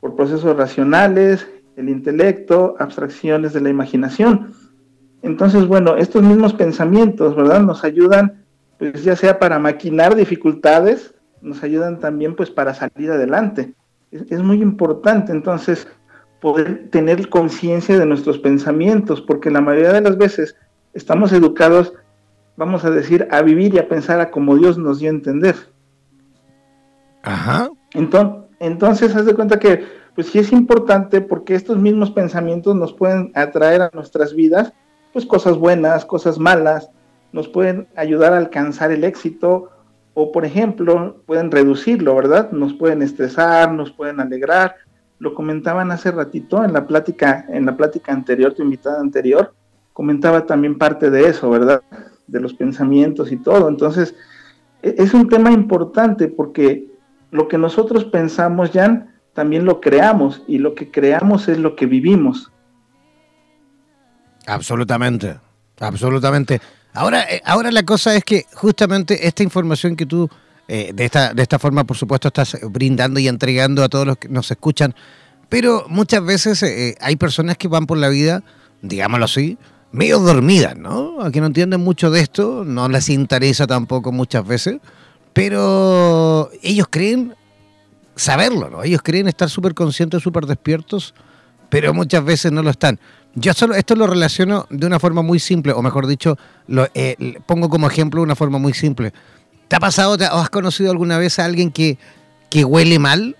por 0.00 0.16
procesos 0.16 0.56
racionales, 0.56 1.46
el 1.76 1.88
intelecto, 1.88 2.74
abstracciones 2.80 3.52
de 3.52 3.60
la 3.60 3.68
imaginación. 3.68 4.54
Entonces, 5.22 5.66
bueno, 5.66 5.96
estos 5.96 6.22
mismos 6.22 6.54
pensamientos, 6.54 7.34
¿verdad? 7.34 7.60
Nos 7.60 7.84
ayudan, 7.84 8.44
pues 8.78 9.02
ya 9.02 9.16
sea 9.16 9.38
para 9.38 9.58
maquinar 9.58 10.14
dificultades, 10.14 11.14
nos 11.40 11.62
ayudan 11.62 11.98
también 11.98 12.36
pues 12.36 12.50
para 12.50 12.74
salir 12.74 13.10
adelante. 13.10 13.74
Es, 14.10 14.42
muy 14.42 14.62
importante 14.62 15.32
entonces 15.32 15.86
poder 16.40 16.88
tener 16.90 17.28
conciencia 17.28 17.98
de 17.98 18.06
nuestros 18.06 18.38
pensamientos, 18.38 19.20
porque 19.20 19.50
la 19.50 19.60
mayoría 19.60 19.92
de 19.92 20.00
las 20.00 20.16
veces 20.16 20.56
estamos 20.94 21.32
educados, 21.32 21.92
vamos 22.56 22.84
a 22.84 22.90
decir, 22.90 23.26
a 23.30 23.42
vivir 23.42 23.74
y 23.74 23.78
a 23.78 23.88
pensar 23.88 24.20
a 24.20 24.30
como 24.30 24.56
Dios 24.56 24.78
nos 24.78 25.00
dio 25.00 25.10
a 25.10 25.14
entender. 25.14 25.56
Ajá. 27.22 27.70
Entonces, 27.92 28.44
entonces 28.60 29.14
haz 29.14 29.26
de 29.26 29.34
cuenta 29.34 29.58
que, 29.58 29.84
pues 30.14 30.28
sí 30.28 30.38
es 30.38 30.52
importante 30.52 31.20
porque 31.20 31.54
estos 31.54 31.76
mismos 31.78 32.10
pensamientos 32.10 32.74
nos 32.74 32.92
pueden 32.92 33.30
atraer 33.34 33.82
a 33.82 33.90
nuestras 33.92 34.34
vidas 34.34 34.72
pues 35.12 35.26
cosas 35.26 35.56
buenas, 35.56 36.04
cosas 36.04 36.38
malas, 36.38 36.90
nos 37.32 37.48
pueden 37.48 37.88
ayudar 37.96 38.32
a 38.32 38.38
alcanzar 38.38 38.90
el 38.92 39.04
éxito 39.04 39.70
o 40.14 40.32
por 40.32 40.44
ejemplo 40.44 41.22
pueden 41.26 41.50
reducirlo, 41.50 42.14
¿verdad? 42.14 42.50
Nos 42.50 42.74
pueden 42.74 43.02
estresar, 43.02 43.72
nos 43.72 43.92
pueden 43.92 44.20
alegrar. 44.20 44.76
Lo 45.18 45.34
comentaban 45.34 45.90
hace 45.90 46.10
ratito 46.10 46.64
en 46.64 46.72
la 46.72 46.86
plática, 46.86 47.46
en 47.48 47.66
la 47.66 47.76
plática 47.76 48.12
anterior, 48.12 48.54
tu 48.54 48.62
invitada 48.62 49.00
anterior, 49.00 49.52
comentaba 49.92 50.46
también 50.46 50.78
parte 50.78 51.10
de 51.10 51.28
eso, 51.28 51.50
¿verdad? 51.50 51.82
De 52.26 52.40
los 52.40 52.54
pensamientos 52.54 53.32
y 53.32 53.36
todo. 53.36 53.68
Entonces, 53.68 54.14
e-, 54.82 54.94
es 54.98 55.14
un 55.14 55.28
tema 55.28 55.50
importante 55.50 56.28
porque 56.28 56.86
lo 57.30 57.48
que 57.48 57.58
nosotros 57.58 58.04
pensamos, 58.04 58.70
Jan, 58.70 59.14
también 59.34 59.64
lo 59.64 59.80
creamos 59.80 60.42
y 60.46 60.58
lo 60.58 60.74
que 60.74 60.90
creamos 60.90 61.48
es 61.48 61.58
lo 61.58 61.76
que 61.76 61.86
vivimos. 61.86 62.50
Absolutamente, 64.48 65.38
absolutamente. 65.78 66.60
Ahora, 66.94 67.22
eh, 67.30 67.42
ahora 67.44 67.70
la 67.70 67.82
cosa 67.84 68.16
es 68.16 68.24
que 68.24 68.46
justamente 68.54 69.28
esta 69.28 69.42
información 69.42 69.94
que 69.94 70.06
tú 70.06 70.28
eh, 70.66 70.92
de, 70.94 71.04
esta, 71.04 71.32
de 71.32 71.42
esta 71.42 71.58
forma, 71.58 71.84
por 71.84 71.96
supuesto, 71.96 72.28
estás 72.28 72.58
brindando 72.70 73.20
y 73.20 73.28
entregando 73.28 73.82
a 73.82 73.88
todos 73.88 74.06
los 74.06 74.16
que 74.18 74.28
nos 74.28 74.50
escuchan, 74.50 74.94
pero 75.48 75.86
muchas 75.88 76.24
veces 76.24 76.62
eh, 76.62 76.94
hay 77.00 77.16
personas 77.16 77.56
que 77.56 77.68
van 77.68 77.86
por 77.86 77.96
la 77.96 78.08
vida, 78.08 78.42
digámoslo 78.82 79.24
así, 79.24 79.56
medio 79.92 80.18
dormidas, 80.18 80.76
¿no? 80.76 81.22
A 81.22 81.30
que 81.30 81.40
no 81.40 81.46
entienden 81.46 81.80
mucho 81.80 82.10
de 82.10 82.20
esto, 82.20 82.64
no 82.66 82.88
les 82.88 83.08
interesa 83.08 83.66
tampoco 83.66 84.12
muchas 84.12 84.46
veces, 84.46 84.78
pero 85.32 86.50
ellos 86.62 86.86
creen 86.90 87.34
saberlo, 88.14 88.68
¿no? 88.68 88.82
Ellos 88.82 89.00
creen 89.02 89.28
estar 89.28 89.48
súper 89.48 89.74
conscientes, 89.74 90.22
súper 90.22 90.44
despiertos, 90.44 91.14
pero 91.70 91.94
muchas 91.94 92.24
veces 92.24 92.52
no 92.52 92.62
lo 92.62 92.70
están. 92.70 92.98
Yo 93.40 93.54
solo 93.54 93.74
esto 93.74 93.94
lo 93.94 94.06
relaciono 94.06 94.66
de 94.68 94.86
una 94.86 94.98
forma 94.98 95.22
muy 95.22 95.38
simple, 95.38 95.72
o 95.72 95.80
mejor 95.80 96.06
dicho, 96.06 96.36
lo 96.66 96.88
eh, 96.94 97.38
pongo 97.46 97.68
como 97.68 97.86
ejemplo 97.86 98.20
una 98.20 98.34
forma 98.34 98.58
muy 98.58 98.74
simple. 98.74 99.12
¿Te 99.68 99.76
ha 99.76 99.80
pasado 99.80 100.14
o 100.14 100.38
has 100.38 100.50
conocido 100.50 100.90
alguna 100.90 101.18
vez 101.18 101.38
a 101.38 101.44
alguien 101.44 101.70
que, 101.70 101.98
que 102.50 102.64
huele 102.64 102.98
mal, 102.98 103.36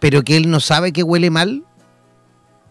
pero 0.00 0.22
que 0.22 0.36
él 0.36 0.50
no 0.50 0.60
sabe 0.60 0.92
que 0.92 1.02
huele 1.02 1.30
mal? 1.30 1.64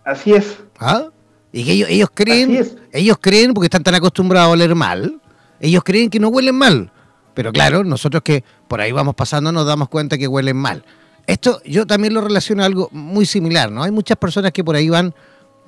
Así 0.06 0.34
es. 0.34 0.58
¿Ah? 0.80 1.06
Y 1.52 1.64
que 1.66 1.72
ellos, 1.72 1.90
ellos 1.90 2.10
creen, 2.14 2.78
ellos 2.92 3.18
creen, 3.20 3.54
porque 3.54 3.66
están 3.66 3.84
tan 3.84 3.96
acostumbrados 3.96 4.50
a 4.50 4.52
oler 4.52 4.76
mal, 4.76 5.20
ellos 5.60 5.84
creen 5.84 6.10
que 6.10 6.20
no 6.20 6.28
huelen 6.28 6.56
mal. 6.56 6.92
Pero 7.34 7.52
claro, 7.52 7.84
nosotros 7.84 8.22
que 8.24 8.44
por 8.68 8.82
ahí 8.82 8.92
vamos 8.92 9.16
pasando 9.16 9.52
nos 9.52 9.66
damos 9.66 9.90
cuenta 9.90 10.18
que 10.18 10.28
huelen 10.28 10.58
mal. 10.58 10.84
Esto 11.26 11.62
yo 11.66 11.88
también 11.88 12.14
lo 12.14 12.22
relaciono 12.22 12.62
a 12.62 12.66
algo 12.68 12.90
muy 12.92 13.26
similar, 13.26 13.72
¿no? 13.72 13.84
Hay 13.84 13.92
muchas 13.92 14.18
personas 14.18 14.52
que 14.52 14.64
por 14.64 14.76
ahí 14.76 14.90
van 14.90 15.14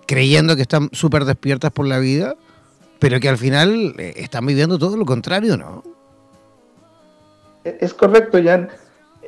creyendo 0.10 0.56
que 0.56 0.64
están 0.64 0.90
súper 0.92 1.24
despiertas 1.24 1.72
por 1.72 1.86
la 1.86 2.00
vida, 2.00 2.34
pero 2.98 3.20
que 3.20 3.30
al 3.30 3.38
final 3.38 3.94
eh, 4.00 4.14
están 4.16 4.44
viviendo 4.48 4.80
todo 4.80 4.98
lo 4.98 5.06
contrario, 5.06 5.56
¿no? 5.56 5.84
Es 7.64 7.94
correcto, 7.94 8.40
Jan. 8.44 8.70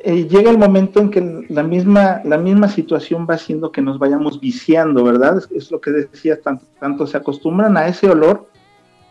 Eh, 0.02 0.26
llega 0.26 0.50
el 0.50 0.58
momento 0.58 0.98
en 0.98 1.10
que 1.12 1.46
la 1.50 1.62
misma, 1.62 2.20
la 2.24 2.36
misma 2.36 2.68
situación 2.68 3.28
va 3.30 3.34
haciendo 3.34 3.70
que 3.70 3.80
nos 3.80 4.00
vayamos 4.00 4.40
viciando, 4.40 5.04
¿verdad? 5.04 5.40
Es, 5.54 5.70
lo 5.70 5.80
que 5.80 5.92
decías, 5.92 6.40
tanto, 6.42 6.64
tanto 6.80 7.06
se 7.06 7.16
acostumbran 7.16 7.76
a 7.76 7.86
ese 7.86 8.10
olor 8.10 8.48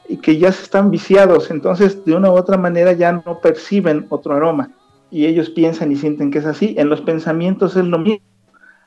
y 0.10 0.18
que 0.18 0.38
ya 0.38 0.52
se 0.52 0.64
están 0.64 0.92
viciados, 0.92 1.52
entonces 1.52 2.04
de 2.04 2.14
una 2.14 2.30
u 2.30 2.34
otra 2.34 2.58
manera 2.58 2.92
ya 2.92 3.14
no 3.14 3.40
perciben 3.40 4.08
otro 4.10 4.36
aroma 4.36 4.72
y 5.10 5.26
ellos 5.26 5.50
piensan 5.50 5.94
y 5.94 5.96
sienten 5.96 6.32
que 6.32 6.40
es 6.40 6.46
así. 6.46 6.76
En 6.78 6.90
los 6.90 7.00
pensamientos 7.00 7.78
es 7.78 7.86
lo 7.86 7.98
mismo. 7.98 8.26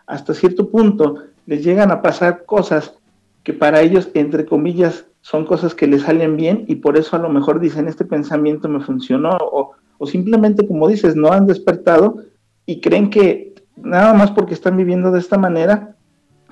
Hasta 0.07 0.35
cierto 0.35 0.69
punto, 0.69 1.23
les 1.47 1.65
llegan 1.65 1.91
a 1.91 2.03
pasar 2.03 2.45
cosas 2.45 2.95
que 3.43 3.53
para 3.53 3.81
ellos, 3.81 4.09
entre 4.15 4.47
comillas, 4.47 5.07
son 5.21 5.47
cosas 5.47 5.75
que 5.75 5.87
les 5.87 6.03
salen 6.03 6.37
bien 6.37 6.65
y 6.69 6.77
por 6.77 6.97
eso 6.97 7.17
a 7.17 7.19
lo 7.19 7.29
mejor 7.29 7.61
dicen, 7.61 7.89
este 7.89 8.05
pensamiento 8.05 8.69
me 8.69 8.81
funcionó 8.81 9.31
o, 9.41 9.73
o 9.99 10.07
simplemente, 10.07 10.67
como 10.67 10.89
dices, 10.89 11.17
no 11.17 11.33
han 11.33 11.47
despertado 11.47 12.19
y 12.67 12.81
creen 12.81 13.11
que 13.11 13.55
nada 13.77 14.15
más 14.15 14.31
porque 14.31 14.55
están 14.55 14.77
viviendo 14.77 15.11
de 15.11 15.21
esta 15.21 15.39
manera, 15.39 15.97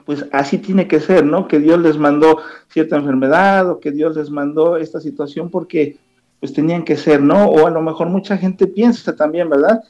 pues 0.05 0.27
así 0.33 0.59
tiene 0.59 0.89
que 0.89 1.01
ser, 1.01 1.25
¿no? 1.25 1.49
Que 1.49 1.59
Dios 1.59 1.79
les 1.81 1.97
mandó 1.97 2.39
cierta 2.69 2.97
enfermedad 2.97 3.71
o 3.71 3.81
que 3.81 3.93
Dios 3.93 4.17
les 4.17 4.31
mandó 4.31 4.77
esta 4.77 5.01
situación 5.01 5.51
porque 5.51 5.99
pues 6.41 6.53
tenían 6.53 6.83
que 6.83 6.97
ser, 6.97 7.23
¿no? 7.23 7.47
O 7.47 7.67
a 7.67 7.71
lo 7.71 7.83
mejor 7.83 8.09
mucha 8.09 8.37
gente 8.37 8.67
piensa 8.67 9.15
también, 9.15 9.49
¿verdad? 9.49 9.83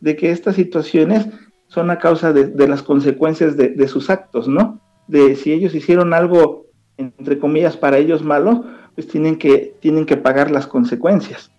De 0.00 0.16
que 0.16 0.30
estas 0.30 0.56
situaciones 0.56 1.26
son 1.74 1.90
a 1.90 1.98
causa 1.98 2.32
de, 2.32 2.68
las 2.68 2.82
consecuencias 2.82 3.56
de, 3.56 3.88
sus 3.88 4.08
actos, 4.08 4.46
¿no? 4.46 4.80
De 5.08 5.34
si 5.34 5.52
ellos 5.52 5.74
hicieron 5.74 6.14
algo, 6.14 6.66
entre 6.96 7.38
comillas, 7.38 7.76
para 7.76 7.98
ellos 7.98 8.22
malo, 8.22 8.64
pues 8.94 9.08
tienen 9.08 9.36
que, 9.36 9.74
tienen 9.80 10.06
que 10.06 10.16
pagar 10.16 10.50
las 10.50 10.68
consecuencias. 10.68 11.50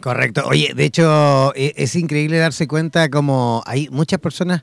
Correcto. 0.00 0.42
Oye, 0.46 0.72
de 0.76 0.84
hecho, 0.84 1.54
e, 1.54 1.72
es 1.76 1.96
increíble 1.96 2.38
darse 2.38 2.68
cuenta 2.68 3.08
como 3.08 3.62
hay 3.66 3.88
muchas 3.90 4.20
personas 4.20 4.62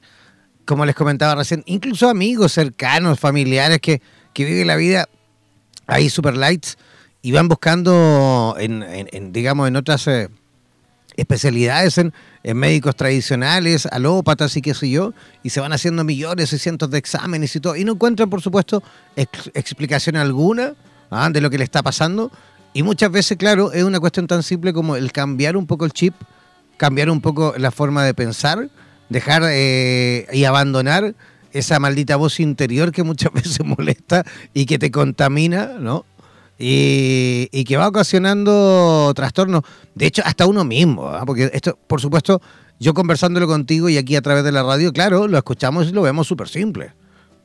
como 0.65 0.85
les 0.85 0.95
comentaba 0.95 1.35
recién, 1.35 1.63
incluso 1.65 2.07
amigos 2.07 2.53
cercanos, 2.53 3.19
familiares 3.19 3.79
que, 3.81 4.01
que 4.33 4.45
viven 4.45 4.67
la 4.67 4.77
vida 4.77 5.09
ahí 5.87 6.09
super 6.09 6.37
lights 6.37 6.77
y 7.21 7.31
van 7.31 7.47
buscando 7.47 8.55
en, 8.59 9.33
digamos, 9.33 9.67
en 9.67 9.75
otras 9.75 10.07
eh, 10.07 10.29
especialidades, 11.15 11.97
en, 11.97 12.13
médicos 12.55 12.95
tradicionales, 12.95 13.85
alópatas 13.85 14.55
y 14.57 14.61
qué 14.61 14.73
sé 14.73 14.89
yo, 14.89 15.13
y 15.43 15.49
se 15.49 15.59
van 15.59 15.73
haciendo 15.73 16.03
millones 16.03 16.51
y 16.53 16.57
cientos 16.57 16.89
de 16.89 16.97
exámenes 16.97 17.55
y 17.55 17.59
todo, 17.59 17.75
y 17.75 17.83
no 17.83 17.93
encuentran, 17.93 18.29
por 18.29 18.41
supuesto, 18.41 18.83
explicación 19.15 20.17
alguna 20.17 20.75
¿ah? 21.09 21.29
de 21.29 21.41
lo 21.41 21.49
que 21.49 21.57
le 21.57 21.63
está 21.63 21.81
pasando. 21.81 22.31
Y 22.73 22.83
muchas 22.83 23.11
veces, 23.11 23.37
claro, 23.37 23.71
es 23.71 23.83
una 23.83 23.99
cuestión 23.99 24.27
tan 24.27 24.41
simple 24.43 24.73
como 24.73 24.95
el 24.95 25.11
cambiar 25.11 25.55
un 25.55 25.67
poco 25.67 25.85
el 25.85 25.93
chip, 25.93 26.15
cambiar 26.77 27.09
un 27.09 27.21
poco 27.21 27.53
la 27.57 27.71
forma 27.71 28.03
de 28.03 28.13
pensar, 28.13 28.69
dejar 29.09 29.43
eh, 29.45 30.27
y 30.33 30.43
abandonar 30.45 31.13
esa 31.51 31.79
maldita 31.79 32.15
voz 32.15 32.39
interior 32.39 32.91
que 32.91 33.03
muchas 33.03 33.31
veces 33.33 33.63
molesta 33.63 34.25
y 34.53 34.65
que 34.65 34.79
te 34.79 34.91
contamina, 34.91 35.77
¿no? 35.79 36.05
Y, 36.65 37.65
que 37.65 37.75
va 37.75 37.89
ocasionando 37.89 39.11
trastornos, 39.13 39.63
de 39.95 40.05
hecho, 40.05 40.21
hasta 40.25 40.45
uno 40.45 40.63
mismo, 40.63 41.09
¿ah? 41.09 41.23
porque 41.25 41.51
esto, 41.53 41.77
por 41.87 41.99
supuesto, 41.99 42.41
yo 42.79 42.93
conversándolo 42.93 43.47
contigo 43.47 43.89
y 43.89 43.97
aquí 43.97 44.15
a 44.15 44.21
través 44.21 44.45
de 44.45 44.53
la 44.53 44.63
radio, 44.63 44.93
claro, 44.93 45.27
lo 45.27 45.37
escuchamos 45.37 45.89
y 45.89 45.91
lo 45.91 46.01
vemos 46.01 46.25
súper 46.25 46.47
simple. 46.47 46.93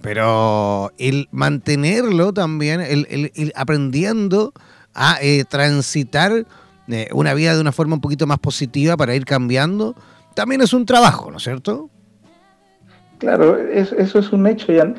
Pero 0.01 0.93
el 0.99 1.29
mantenerlo 1.33 2.33
también, 2.33 2.81
el, 2.81 3.53
aprendiendo 3.57 4.53
a 4.95 5.19
eh, 5.21 5.45
transitar 5.49 6.47
eh, 6.87 7.09
una 7.13 7.35
vida 7.35 7.57
de 7.57 7.61
una 7.61 7.73
forma 7.73 7.97
un 7.97 8.01
poquito 8.01 8.29
más 8.29 8.39
positiva 8.39 8.97
para 8.97 9.17
ir 9.17 9.25
cambiando, 9.25 9.97
también 10.35 10.61
es 10.61 10.73
un 10.73 10.87
trabajo, 10.87 11.33
¿no 11.33 11.39
es 11.39 11.43
cierto? 11.43 11.91
Claro, 13.19 13.59
eso 13.59 14.21
es 14.21 14.33
un 14.33 14.47
hecho, 14.47 14.73
Jan. 14.73 14.95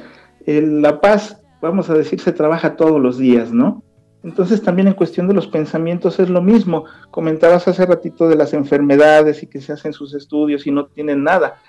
la 0.45 0.99
paz, 0.99 1.38
vamos 1.61 1.89
a 1.89 1.93
decir, 1.93 2.20
se 2.20 2.34
trabaja 2.34 2.76
todos 2.76 2.99
los 2.99 3.17
días, 3.17 3.53
¿no? 3.53 3.82
Entonces 4.24 4.61
también 4.61 4.88
en 4.88 4.93
cuestión 4.93 5.28
de 5.28 5.34
los 5.34 5.47
pensamientos 5.47 6.20
es 6.20 6.30
lo 6.30 6.41
mismo. 6.41 6.86
Comentabas 7.11 7.67
hace 7.67 7.86
ratito 7.86 8.28
de 8.28 8.36
las 8.36 8.53
enfermedades 8.53 9.43
y 9.43 9.47
que 9.47 9.61
se 9.61 9.74
hacen 9.74 9.93
sus 9.93 10.13
estudios 10.13 10.67
y 10.67 10.72
no 10.72 10.88
tienen 10.88 11.24
nada. 11.24 11.59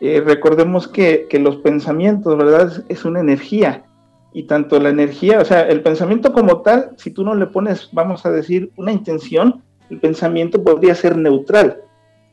Eh, 0.00 0.22
recordemos 0.24 0.88
que, 0.88 1.26
los 1.40 1.56
pensamientos, 1.56 2.36
¿verdad? 2.36 2.68
Es, 2.68 2.84
es, 2.88 3.04
una 3.04 3.20
energía. 3.20 3.84
Y 4.32 4.44
tanto 4.44 4.78
la 4.78 4.90
energía, 4.90 5.40
o 5.40 5.44
sea, 5.44 5.62
el 5.62 5.82
pensamiento 5.82 6.32
como 6.32 6.60
tal, 6.62 6.90
si 6.96 7.10
tú 7.10 7.24
no 7.24 7.34
le 7.34 7.46
pones, 7.46 7.88
vamos 7.92 8.24
a 8.24 8.30
decir, 8.30 8.70
una 8.76 8.92
intención, 8.92 9.62
el 9.90 9.98
pensamiento 10.00 10.62
podría 10.62 10.94
ser 10.94 11.16
neutral. 11.16 11.82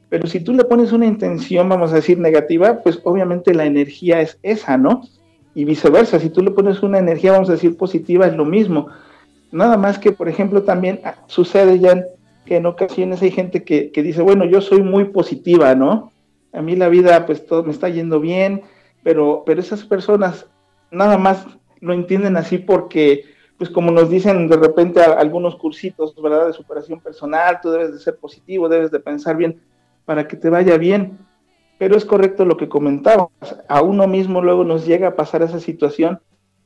Pero 0.09 0.27
si 0.27 0.39
tú 0.39 0.53
le 0.53 0.65
pones 0.65 0.91
una 0.91 1.05
intención, 1.05 1.67
vamos 1.67 1.91
a 1.91 1.95
decir, 1.95 2.19
negativa, 2.19 2.81
pues 2.83 2.99
obviamente 3.03 3.53
la 3.53 3.65
energía 3.65 4.21
es 4.21 4.37
esa, 4.43 4.77
¿no? 4.77 5.01
Y 5.55 5.65
viceversa, 5.65 6.19
si 6.19 6.29
tú 6.29 6.41
le 6.41 6.51
pones 6.51 6.83
una 6.83 6.99
energía, 6.99 7.31
vamos 7.31 7.49
a 7.49 7.53
decir, 7.53 7.77
positiva, 7.77 8.27
es 8.27 8.35
lo 8.35 8.45
mismo. 8.45 8.87
Nada 9.55 9.77
más 9.77 9.97
que, 9.99 10.11
por 10.11 10.27
ejemplo, 10.27 10.63
también 10.63 10.99
ah, 11.05 11.15
sucede 11.27 11.79
ya 11.79 12.05
que 12.45 12.57
en 12.57 12.65
ocasiones 12.65 13.21
hay 13.21 13.31
gente 13.31 13.63
que, 13.63 13.89
dice, 14.03 14.21
bueno, 14.21 14.43
yo 14.43 14.59
soy 14.59 14.83
muy 14.83 15.05
positiva, 15.05 15.73
¿no? 15.75 16.11
A 16.51 16.61
mí 16.61 16.75
la 16.75 16.89
vida, 16.89 17.25
pues 17.25 17.45
todo 17.45 17.63
me 17.63 17.71
está 17.71 17.87
yendo 17.87 18.19
bien, 18.19 18.63
pero, 19.01 19.43
pero 19.45 19.61
esas 19.61 19.85
personas 19.85 20.45
nada 20.91 21.17
más 21.17 21.47
lo 21.79 21.93
entienden 21.93 22.35
así 22.35 22.57
porque, 22.57 23.23
pues 23.57 23.69
como 23.69 23.91
nos 23.91 24.09
dicen 24.09 24.49
de 24.49 24.57
repente 24.57 25.01
algunos 25.01 25.55
cursitos, 25.55 26.13
¿verdad? 26.21 26.47
De 26.47 26.53
superación 26.53 26.99
personal, 26.99 27.59
tú 27.61 27.71
debes 27.71 27.93
de 27.93 27.99
ser 27.99 28.17
positivo, 28.17 28.67
debes 28.67 28.91
de 28.91 28.99
pensar 28.99 29.37
bien 29.37 29.61
para 30.03 30.27
que 30.27 30.35
te 30.35 30.49
vaya 30.49 30.77
bien. 30.77 31.17
Pero 31.77 31.95
es 31.95 32.03
correcto 32.03 32.43
lo 32.43 32.57
que 32.57 32.67
comentabas, 32.67 33.29
a 33.69 33.81
uno 33.81 34.05
mismo 34.05 34.41
luego 34.41 34.65
nos 34.65 34.85
llega 34.85 35.07
a 35.07 35.15
pasar 35.15 35.43
esa 35.43 35.61
situación. 35.61 36.19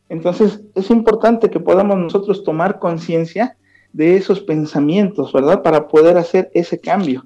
Entonces 0.10 0.62
es 0.76 0.90
importante 0.90 1.50
que 1.50 1.60
podamos 1.60 1.98
nosotros 1.98 2.44
tomar 2.44 2.80
conciencia 2.80 3.58
de 3.94 4.18
esos 4.18 4.42
pensamientos, 4.42 5.32
¿verdad? 5.32 5.62
Para 5.62 5.88
poder 5.88 6.18
hacer 6.18 6.50
ese 6.54 6.80
cambio. 6.80 7.26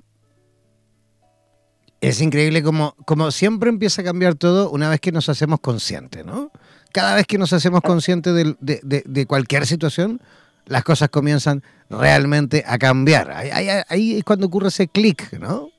Es 2.01 2.21
increíble 2.21 2.61
como, 2.61 2.95
como 3.05 3.31
siempre 3.31 3.69
empieza 3.69 4.01
a 4.01 4.05
cambiar 4.05 4.35
todo 4.35 4.69
una 4.69 4.89
vez 4.89 4.99
que 4.99 5.13
nos 5.13 5.29
hacemos 5.29 5.61
conscientes, 5.61 6.25
¿no? 6.25 6.51
Cada 6.91 7.15
vez 7.15 7.25
que 7.25 7.37
nos 7.37 7.53
hacemos 7.53 7.81
conscientes 7.81 8.33
de, 8.59 9.03
de 9.05 9.25
cualquier 9.25 9.65
situación, 9.65 10.21
las 10.65 10.83
cosas 10.83 11.09
comienzan 11.09 11.63
realmente 11.89 12.63
a 12.65 12.77
cambiar. 12.77 13.31
Ahí, 13.31 13.49
ahí, 13.49 13.67
ahí 13.87 14.17
es 14.17 14.23
cuando 14.23 14.47
ocurre 14.47 14.69
ese 14.69 14.87
clic, 14.87 15.33
¿no? 15.39 15.69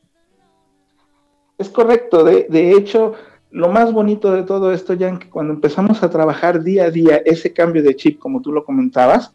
Es 1.59 1.69
correcto, 1.69 2.25
de, 2.25 2.47
de, 2.51 2.73
hecho, 2.73 3.15
lo 3.55 3.69
más 3.69 3.93
bonito 3.93 4.33
de 4.33 4.43
todo 4.43 4.73
esto, 4.73 4.97
Jan, 4.99 5.21
que 5.21 5.31
cuando 5.31 5.53
empezamos 5.53 6.03
a 6.03 6.11
trabajar 6.11 6.65
día 6.65 6.87
a 6.87 6.91
día 6.91 7.23
ese 7.25 7.53
cambio 7.53 7.85
de 7.85 7.95
chip, 7.95 8.19
como 8.19 8.43
tú 8.43 8.51
lo 8.51 8.65
comentabas, 8.65 9.33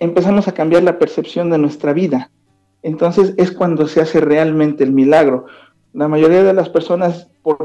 empezamos 0.00 0.48
a 0.48 0.52
cambiar 0.52 0.82
la 0.82 0.98
percepción 0.98 1.48
de 1.48 1.58
nuestra 1.58 1.92
vida. 1.92 2.32
Entonces 2.82 3.34
es 3.36 3.52
cuando 3.52 3.86
se 3.86 4.00
hace 4.00 4.20
realmente 4.20 4.82
el 4.82 4.90
milagro. 4.90 5.46
La 5.92 6.08
mayoría 6.08 6.42
de 6.42 6.52
las 6.52 6.70
personas, 6.70 7.28
por 7.42 7.58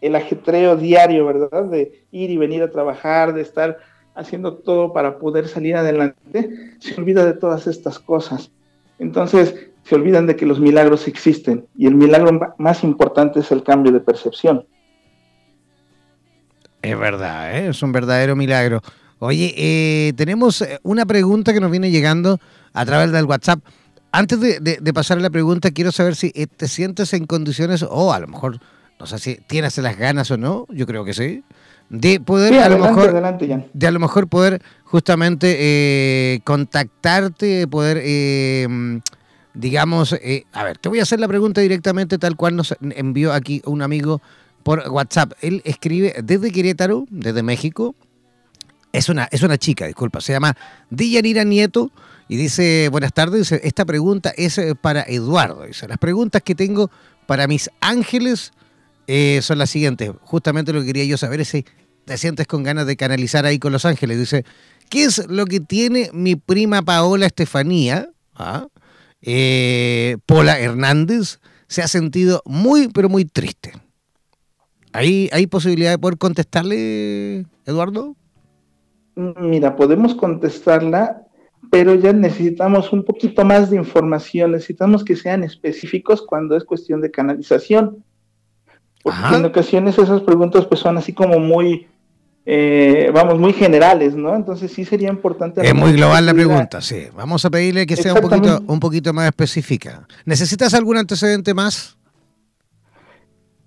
el 0.00 0.14
ajetreo 0.14 0.76
diario, 0.76 1.26
¿verdad? 1.26 1.64
De 1.64 2.04
ir 2.12 2.30
y 2.30 2.36
venir 2.36 2.62
a 2.62 2.70
trabajar, 2.70 3.34
de 3.34 3.40
estar 3.40 3.78
haciendo 4.14 4.58
todo 4.58 4.92
para 4.92 5.18
poder 5.18 5.48
salir 5.48 5.74
adelante, 5.74 6.76
se 6.78 6.94
olvida 6.94 7.26
de 7.26 7.32
todas 7.32 7.66
estas 7.66 7.98
cosas. 7.98 8.52
Entonces, 9.00 9.69
se 9.84 9.94
olvidan 9.94 10.26
de 10.26 10.36
que 10.36 10.46
los 10.46 10.60
milagros 10.60 11.08
existen 11.08 11.66
y 11.76 11.86
el 11.86 11.94
milagro 11.94 12.54
más 12.58 12.84
importante 12.84 13.40
es 13.40 13.50
el 13.50 13.62
cambio 13.62 13.92
de 13.92 14.00
percepción. 14.00 14.64
Es 16.82 16.98
verdad, 16.98 17.56
¿eh? 17.56 17.68
es 17.68 17.82
un 17.82 17.92
verdadero 17.92 18.36
milagro. 18.36 18.80
Oye, 19.18 19.52
eh, 19.56 20.12
tenemos 20.16 20.62
eh, 20.62 20.78
una 20.82 21.04
pregunta 21.04 21.52
que 21.52 21.60
nos 21.60 21.70
viene 21.70 21.90
llegando 21.90 22.38
a 22.72 22.86
través 22.86 23.12
del 23.12 23.26
WhatsApp. 23.26 23.60
Antes 24.12 24.40
de, 24.40 24.60
de, 24.60 24.92
pasar 24.92 25.20
la 25.20 25.30
pregunta, 25.30 25.70
quiero 25.70 25.92
saber 25.92 26.16
si 26.16 26.30
te 26.32 26.66
sientes 26.66 27.12
en 27.12 27.26
condiciones, 27.26 27.84
o 27.88 28.12
a 28.12 28.18
lo 28.18 28.26
mejor, 28.26 28.58
no 28.98 29.06
sé 29.06 29.18
si 29.18 29.36
tienes 29.46 29.78
las 29.78 29.96
ganas 29.96 30.30
o 30.32 30.36
no, 30.36 30.66
yo 30.70 30.84
creo 30.86 31.04
que 31.04 31.14
sí, 31.14 31.44
de 31.90 32.18
poder 32.18 32.54
a 32.58 32.68
lo 32.68 32.78
mejor 32.78 33.12
de 33.72 33.86
a 33.86 33.90
lo 33.92 34.00
mejor 34.00 34.26
poder 34.26 34.62
justamente 34.82 36.40
contactarte, 36.42 37.68
poder 37.68 37.98
digamos, 39.54 40.12
eh, 40.12 40.44
a 40.52 40.64
ver, 40.64 40.78
te 40.78 40.88
voy 40.88 41.00
a 41.00 41.02
hacer 41.02 41.20
la 41.20 41.28
pregunta 41.28 41.60
directamente 41.60 42.18
tal 42.18 42.36
cual 42.36 42.56
nos 42.56 42.74
envió 42.80 43.32
aquí 43.32 43.62
un 43.64 43.82
amigo 43.82 44.20
por 44.62 44.88
WhatsApp. 44.88 45.32
Él 45.40 45.62
escribe 45.64 46.14
desde 46.22 46.50
Querétaro, 46.50 47.06
desde 47.10 47.42
México. 47.42 47.94
Es 48.92 49.08
una, 49.08 49.28
es 49.30 49.42
una 49.42 49.56
chica, 49.56 49.86
disculpa, 49.86 50.20
se 50.20 50.32
llama 50.32 50.56
Diyanira 50.90 51.44
Nieto 51.44 51.92
y 52.28 52.36
dice, 52.36 52.88
buenas 52.90 53.12
tardes, 53.12 53.52
esta 53.52 53.84
pregunta 53.84 54.32
es 54.36 54.58
eh, 54.58 54.74
para 54.74 55.02
Eduardo. 55.02 55.64
Dice, 55.64 55.88
las 55.88 55.98
preguntas 55.98 56.42
que 56.42 56.54
tengo 56.54 56.90
para 57.26 57.46
mis 57.46 57.70
ángeles 57.80 58.52
eh, 59.06 59.40
son 59.42 59.58
las 59.58 59.70
siguientes. 59.70 60.10
Justamente 60.22 60.72
lo 60.72 60.80
que 60.80 60.86
quería 60.86 61.04
yo 61.04 61.16
saber 61.16 61.40
es 61.40 61.48
si 61.48 61.64
te 62.04 62.18
sientes 62.18 62.46
con 62.46 62.62
ganas 62.62 62.86
de 62.86 62.96
canalizar 62.96 63.46
ahí 63.46 63.58
con 63.58 63.72
los 63.72 63.84
ángeles. 63.84 64.18
Dice, 64.18 64.44
¿qué 64.88 65.04
es 65.04 65.26
lo 65.28 65.46
que 65.46 65.60
tiene 65.60 66.10
mi 66.12 66.36
prima 66.36 66.82
Paola 66.82 67.26
Estefanía? 67.26 68.10
¿Ah? 68.34 68.66
Eh, 69.22 70.16
Pola 70.26 70.58
Hernández 70.58 71.40
se 71.66 71.82
ha 71.82 71.88
sentido 71.88 72.42
muy, 72.44 72.88
pero 72.88 73.08
muy 73.08 73.24
triste. 73.24 73.72
¿Hay, 74.92 75.28
¿Hay 75.32 75.46
posibilidad 75.46 75.90
de 75.90 75.98
poder 75.98 76.18
contestarle, 76.18 77.46
Eduardo? 77.64 78.16
Mira, 79.14 79.76
podemos 79.76 80.14
contestarla, 80.14 81.22
pero 81.70 81.94
ya 81.94 82.12
necesitamos 82.12 82.92
un 82.92 83.04
poquito 83.04 83.44
más 83.44 83.70
de 83.70 83.76
información, 83.76 84.52
necesitamos 84.52 85.04
que 85.04 85.16
sean 85.16 85.44
específicos 85.44 86.22
cuando 86.22 86.56
es 86.56 86.64
cuestión 86.64 87.00
de 87.00 87.10
canalización. 87.10 88.02
Porque 89.02 89.34
en 89.34 89.44
ocasiones 89.44 89.98
esas 89.98 90.20
preguntas 90.22 90.66
pues 90.66 90.80
son 90.80 90.98
así 90.98 91.12
como 91.12 91.38
muy, 91.38 91.86
eh, 92.46 93.10
vamos, 93.12 93.38
muy 93.38 93.52
generales, 93.52 94.14
¿no? 94.14 94.34
Entonces 94.34 94.72
sí 94.72 94.84
sería 94.84 95.10
importante... 95.10 95.66
Es 95.66 95.74
muy 95.74 95.92
global 95.92 96.24
la 96.26 96.32
pregunta, 96.32 96.80
sí. 96.80 97.06
Vamos 97.14 97.44
a 97.44 97.50
pedirle 97.50 97.86
que 97.86 97.96
sea 97.96 98.14
un 98.14 98.20
poquito, 98.20 98.62
un 98.66 98.80
poquito 98.80 99.12
más 99.12 99.26
específica. 99.26 100.06
¿Necesitas 100.24 100.72
algún 100.74 100.96
antecedente 100.96 101.52
más? 101.54 101.96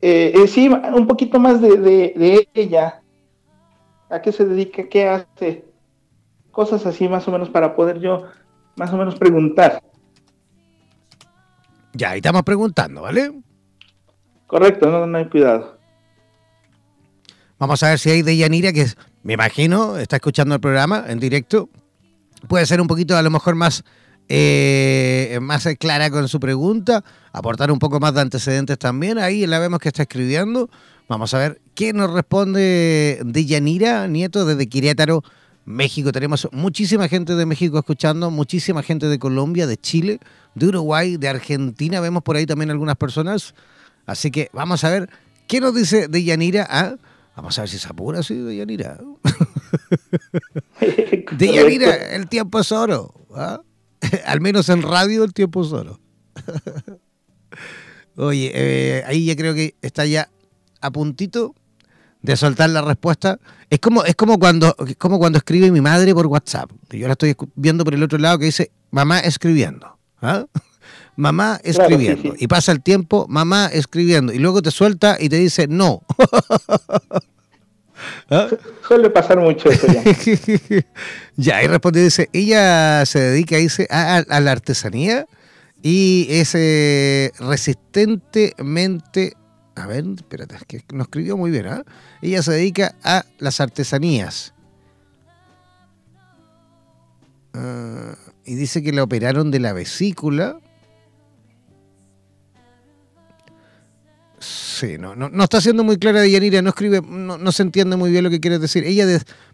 Eh, 0.02 0.34
eh, 0.36 0.48
sí, 0.48 0.68
un 0.68 1.08
poquito 1.08 1.40
más 1.40 1.62
de, 1.62 2.48
ella. 2.54 3.02
¿A 4.10 4.22
qué 4.22 4.32
se 4.32 4.44
dedica? 4.44 4.84
¿Qué 4.90 5.08
hace? 5.08 5.66
Cosas 6.52 6.86
así 6.86 7.08
más 7.08 7.28
o 7.28 7.32
menos 7.32 7.50
para 7.50 7.76
poder 7.76 8.00
yo 8.00 8.26
más 8.76 8.92
o 8.92 8.98
menos 8.98 9.16
preguntar. 9.16 9.82
Ya, 11.94 12.12
ahí 12.12 12.18
estamos 12.18 12.44
preguntando, 12.44 13.04
¿vale? 13.04 13.32
Correcto, 14.48 14.90
no, 14.90 15.08
no 15.08 15.18
hay 15.18 15.30
cuidado. 15.30 15.78
Vamos 17.64 17.82
a 17.82 17.92
ver 17.92 18.00
si 18.00 18.10
hay 18.10 18.24
de 18.24 18.36
Yanira, 18.36 18.74
que 18.74 18.86
me 19.24 19.36
imagino 19.36 19.98
está 19.98 20.18
escuchando 20.18 20.54
el 20.54 20.60
programa 20.60 21.06
en 21.08 21.18
directo. 21.18 21.70
Puede 22.50 22.66
ser 22.66 22.82
un 22.82 22.88
poquito 22.88 23.16
a 23.16 23.22
lo 23.22 23.30
mejor 23.30 23.56
más, 23.56 23.86
eh, 24.28 25.40
más 25.42 25.66
clara 25.80 26.10
con 26.10 26.28
su 26.28 26.42
pregunta, 26.42 27.06
aportar 27.32 27.72
un 27.72 27.80
poco 27.80 28.02
más 28.02 28.14
de 28.16 28.20
antecedentes 28.20 28.78
también. 28.78 29.18
Ahí 29.18 29.48
la 29.48 29.60
vemos 29.60 29.80
que 29.80 29.88
está 29.88 30.02
escribiendo. 30.02 30.70
Vamos 31.08 31.34
a 31.34 31.38
ver 31.38 31.62
qué 31.74 31.94
nos 31.94 32.12
responde 32.12 33.22
de 33.24 33.46
Yanira 33.46 34.10
Nieto 34.10 34.44
desde 34.44 34.68
Querétaro, 34.68 35.24
México. 35.64 36.12
Tenemos 36.12 36.50
muchísima 36.52 37.08
gente 37.08 37.34
de 37.34 37.46
México 37.46 37.80
escuchando, 37.80 38.30
muchísima 38.30 38.84
gente 38.84 39.06
de 39.06 39.20
Colombia, 39.20 39.68
de 39.68 39.78
Chile, 39.78 40.20
de 40.54 40.68
Uruguay, 40.68 41.16
de 41.16 41.30
Argentina. 41.30 42.02
Vemos 42.02 42.24
por 42.24 42.36
ahí 42.36 42.46
también 42.46 42.72
algunas 42.72 42.98
personas. 42.98 43.56
Así 44.06 44.32
que 44.32 44.50
vamos 44.52 44.84
a 44.84 44.90
ver 44.90 45.10
qué 45.48 45.62
nos 45.62 45.74
dice 45.74 46.10
de 46.10 46.26
Yanira. 46.26 46.68
¿ah? 46.70 46.96
Vamos 47.36 47.58
a 47.58 47.64
ver 47.64 47.70
si 47.70 47.80
se 47.80 47.88
apura 47.88 48.20
así 48.20 48.36
de 48.36 48.56
Yanira. 48.56 49.00
de 51.32 51.54
Yanira, 51.54 51.96
el 52.16 52.28
tiempo 52.28 52.60
es 52.60 52.72
oro. 52.72 53.14
¿ah? 53.36 53.62
Al 54.26 54.42
menos 54.42 54.70
en 54.70 54.82
radio 54.82 55.24
el 55.24 55.34
tiempo 55.34 55.64
es 55.64 55.72
oro. 55.72 56.00
Oye, 58.16 58.52
eh, 58.54 59.04
ahí 59.08 59.26
ya 59.26 59.36
creo 59.36 59.56
que 59.56 59.76
está 59.82 60.06
ya 60.06 60.30
a 60.82 60.92
puntito 60.92 61.56
de 62.22 62.38
soltar 62.38 62.70
la 62.70 62.82
respuesta. 62.82 63.40
Es 63.70 63.80
como, 63.80 64.04
es 64.04 64.16
como 64.16 64.38
cuando, 64.38 64.76
como 65.00 65.18
cuando 65.18 65.40
escribe 65.40 65.72
mi 65.72 65.82
madre 65.82 66.14
por 66.14 66.28
WhatsApp. 66.28 66.72
Yo 66.90 67.08
la 67.08 67.14
estoy 67.14 67.36
viendo 67.56 67.84
por 67.84 67.96
el 67.96 68.04
otro 68.04 68.20
lado 68.20 68.38
que 68.38 68.46
dice 68.46 68.72
mamá 68.92 69.20
escribiendo. 69.20 69.98
¿ah? 70.22 70.46
Mamá 71.16 71.60
escribiendo. 71.64 72.34
Y 72.38 72.48
pasa 72.48 72.72
el 72.72 72.82
tiempo, 72.82 73.26
mamá 73.30 73.68
escribiendo. 73.68 74.34
Y 74.34 74.40
luego 74.40 74.62
te 74.62 74.72
suelta 74.72 75.18
y 75.20 75.30
te 75.30 75.38
dice 75.38 75.68
no. 75.68 76.02
¿Ah? 78.30 78.48
Suele 78.88 79.10
pasar 79.10 79.40
mucho 79.40 79.70
eso 79.70 79.88
ya. 79.88 80.04
ya, 81.38 81.64
y 81.64 81.68
responde, 81.68 82.04
dice, 82.04 82.30
ella 82.34 83.06
se 83.06 83.20
dedica, 83.20 83.58
dice, 83.58 83.88
a, 83.90 84.24
la 84.28 84.52
artesanía 84.52 85.26
y 85.82 86.28
es 86.30 86.54
eh, 86.56 87.32
resistentemente 87.40 89.34
a 89.76 89.88
ver, 89.88 90.06
espérate, 90.16 90.56
es 90.56 90.66
que 90.66 90.84
nos 90.94 91.08
escribió 91.08 91.38
muy 91.38 91.52
bien, 91.52 91.68
¿ah? 91.68 91.84
Ella 92.22 92.44
se 92.44 92.52
dedica 92.52 92.96
a 93.04 93.26
las 93.40 93.60
artesanías. 93.60 94.54
Ah, 97.54 98.16
y 98.46 98.56
dice 98.56 98.84
que 98.84 98.92
le 98.92 99.02
operaron 99.02 99.52
de 99.52 99.60
la 99.60 99.74
vesícula. 99.74 100.60
Sí, 104.74 104.98
no, 104.98 105.16
no, 105.16 105.44
está 105.44 105.62
siendo 105.62 105.84
muy 105.84 105.98
clara 105.98 106.26
Yanira, 106.26 106.64
no 106.64 106.70
escribe, 106.70 107.00
no, 107.08 107.52
se 107.52 107.62
entiende 107.62 107.96
muy 107.96 108.10
bien 108.10 108.24
lo 108.24 108.32
que 108.32 108.40
quieres 108.40 108.60
decir. 108.60 108.84
Ella, 108.86 109.06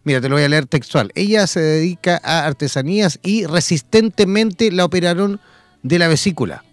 mira, 0.05 0.21
te 0.21 0.29
lo 0.29 0.35
voy 0.35 0.45
a 0.45 0.49
leer 0.49 0.65
textual. 0.65 1.11
Ella 1.13 1.45
se 1.45 1.59
dedica 1.59 2.21
a 2.23 2.45
artesanías 2.45 3.19
y 3.21 3.45
resistentemente 3.45 4.71
la 4.71 4.85
operaron 4.85 5.41
de 5.83 5.99
la 5.99 6.07
vesícula. 6.07 6.63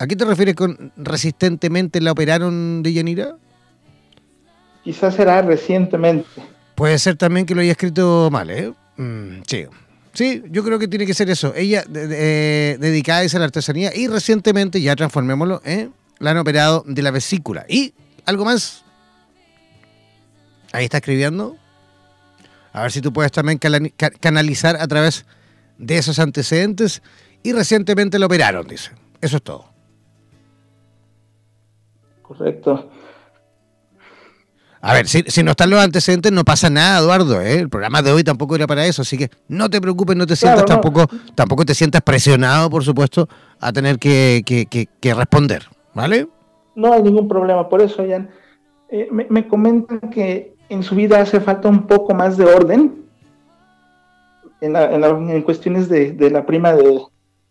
¿A 0.00 0.08
qué 0.08 0.16
te 0.16 0.24
refieres 0.24 0.56
con 0.56 0.90
resistentemente 0.96 2.00
la 2.00 2.10
operaron 2.10 2.82
de 2.82 2.92
Yanira? 2.92 3.36
Quizás 4.82 5.14
será 5.14 5.40
recientemente. 5.40 6.26
Puede 6.74 6.98
ser 6.98 7.14
también 7.14 7.46
que 7.46 7.54
lo 7.54 7.60
haya 7.60 7.70
escrito 7.70 8.30
mal, 8.32 8.50
¿eh? 8.50 8.72
Mm, 8.96 9.42
sí. 9.46 9.66
Sí, 10.12 10.42
yo 10.50 10.64
creo 10.64 10.80
que 10.80 10.88
tiene 10.88 11.06
que 11.06 11.14
ser 11.14 11.30
eso. 11.30 11.54
Ella 11.54 11.84
dedicada 11.84 13.20
a 13.20 13.38
la 13.38 13.44
artesanía 13.44 13.94
y 13.94 14.08
recientemente, 14.08 14.80
ya 14.80 14.96
transformémoslo, 14.96 15.62
¿eh? 15.64 15.88
La 16.18 16.30
han 16.30 16.38
operado 16.38 16.84
de 16.86 17.02
la 17.02 17.10
vesícula. 17.10 17.64
¿Y 17.68 17.94
algo 18.26 18.44
más? 18.44 18.84
Ahí 20.72 20.84
está 20.84 20.98
escribiendo. 20.98 21.56
A 22.72 22.82
ver 22.82 22.92
si 22.92 23.00
tú 23.00 23.12
puedes 23.12 23.30
también 23.30 23.58
canalizar 24.20 24.76
a 24.76 24.88
través 24.88 25.26
de 25.78 25.98
esos 25.98 26.18
antecedentes. 26.18 27.02
Y 27.42 27.52
recientemente 27.52 28.18
la 28.18 28.26
operaron, 28.26 28.66
dice. 28.66 28.90
Eso 29.20 29.36
es 29.36 29.42
todo. 29.42 29.66
Correcto. 32.22 32.90
A 34.86 34.92
ver, 34.92 35.08
si, 35.08 35.42
no 35.42 35.52
están 35.52 35.70
los 35.70 35.82
antecedentes, 35.82 36.30
no 36.30 36.44
pasa 36.44 36.68
nada, 36.68 36.98
Eduardo. 36.98 37.40
¿eh? 37.40 37.58
El 37.58 37.70
programa 37.70 38.02
de 38.02 38.12
hoy 38.12 38.22
tampoco 38.22 38.54
era 38.54 38.66
para 38.66 38.84
eso, 38.84 39.00
así 39.00 39.16
que 39.16 39.30
no 39.48 39.70
te 39.70 39.80
preocupes, 39.80 40.14
no 40.14 40.26
te 40.26 40.36
sientas 40.36 40.66
tampoco, 40.66 41.08
tampoco 41.34 41.64
te 41.64 41.74
sientas 41.74 42.02
presionado, 42.02 42.68
por 42.68 42.84
supuesto, 42.84 43.26
a 43.60 43.72
tener 43.72 43.98
que, 43.98 44.88
responder, 45.16 45.66
¿vale? 45.94 46.28
No 46.74 46.92
hay 46.92 47.02
ningún 47.02 47.28
problema, 47.28 47.68
por 47.68 47.80
eso, 47.80 48.04
Jan. 48.08 48.30
Eh, 48.90 49.08
me, 49.10 49.48
comentan 49.48 50.00
que 50.10 50.54
en 50.68 50.82
su 50.82 50.94
vida 50.94 51.20
hace 51.20 51.40
falta 51.40 51.68
un 51.68 51.86
poco 51.86 52.14
más 52.14 52.36
de 52.36 52.44
orden 52.44 53.04
en, 54.60 55.42
cuestiones 55.42 55.88
de, 55.88 56.30
la 56.30 56.46
prima 56.46 56.72
de, 56.74 57.06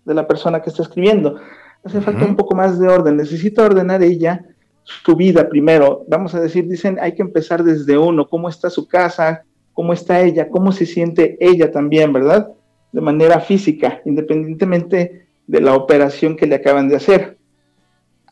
la 0.05 0.27
persona 0.27 0.61
que 0.61 0.69
está 0.69 0.83
escribiendo. 0.83 1.37
Hace 1.83 2.01
falta 2.01 2.25
un 2.25 2.35
poco 2.35 2.55
más 2.55 2.79
de 2.79 2.87
orden. 2.87 3.17
Necesita 3.17 3.65
ordenar 3.65 4.03
ella 4.03 4.45
su 4.83 5.15
vida 5.15 5.49
primero. 5.49 6.05
Vamos 6.07 6.35
a 6.35 6.39
decir, 6.39 6.67
dicen, 6.67 6.97
hay 7.01 7.13
que 7.13 7.21
empezar 7.21 7.63
desde 7.63 7.97
uno, 7.97 8.27
cómo 8.27 8.49
está 8.49 8.69
su 8.69 8.87
casa, 8.87 9.43
cómo 9.73 9.93
está 9.93 10.21
ella, 10.21 10.49
cómo 10.49 10.71
se 10.71 10.85
siente 10.85 11.37
ella 11.39 11.71
también, 11.71 12.13
¿verdad? 12.13 12.49
De 12.91 13.01
manera 13.01 13.39
física, 13.39 14.01
independientemente 14.05 15.27
de 15.47 15.61
la 15.61 15.75
operación 15.75 16.35
que 16.35 16.47
le 16.47 16.55
acaban 16.55 16.87
de 16.87 16.95
hacer. 16.95 17.37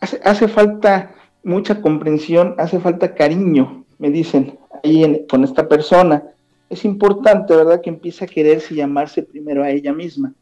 Hace, 0.01 0.47
falta 0.47 1.13
mucha 1.43 1.79
comprensión, 1.79 2.55
hace 2.57 2.79
falta 2.79 3.13
cariño, 3.13 3.85
me 3.99 4.09
dicen, 4.09 4.57
ahí 4.83 5.25
con 5.29 5.43
esta 5.43 5.67
persona. 5.67 6.23
Es 6.69 6.85
importante, 6.85 7.55
¿verdad?, 7.55 7.81
que 7.81 7.89
empiece 7.91 8.25
a 8.25 8.27
quererse 8.27 8.73
y 8.73 8.77
llamarse 8.77 9.21
primero 9.21 9.63
a 9.63 9.69
ella 9.69 9.93
misma 9.93 10.33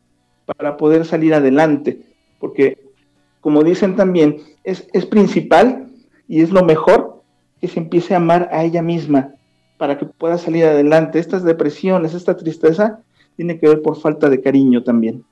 para 0.45 0.77
poder 0.77 1.05
salir 1.05 1.33
adelante, 1.33 2.01
porque, 2.39 2.77
como 3.41 3.63
dicen 3.63 3.95
también, 3.95 4.37
es, 4.63 4.87
es 4.93 5.05
principal 5.05 5.89
y 6.27 6.41
es 6.41 6.51
lo 6.51 6.63
mejor 6.63 7.21
que 7.59 7.67
se 7.67 7.79
empiece 7.79 8.13
a 8.13 8.17
amar 8.17 8.49
a 8.53 8.63
ella 8.63 8.81
misma 8.81 9.33
para 9.77 9.97
que 9.97 10.05
pueda 10.05 10.37
salir 10.37 10.65
adelante. 10.65 11.19
Estas 11.19 11.43
depresiones, 11.43 12.13
esta 12.13 12.37
tristeza, 12.37 13.01
tiene 13.35 13.59
que 13.59 13.67
ver 13.67 13.81
por 13.81 13.99
falta 13.99 14.29
de 14.29 14.41
cariño 14.41 14.83
también. 14.83 15.25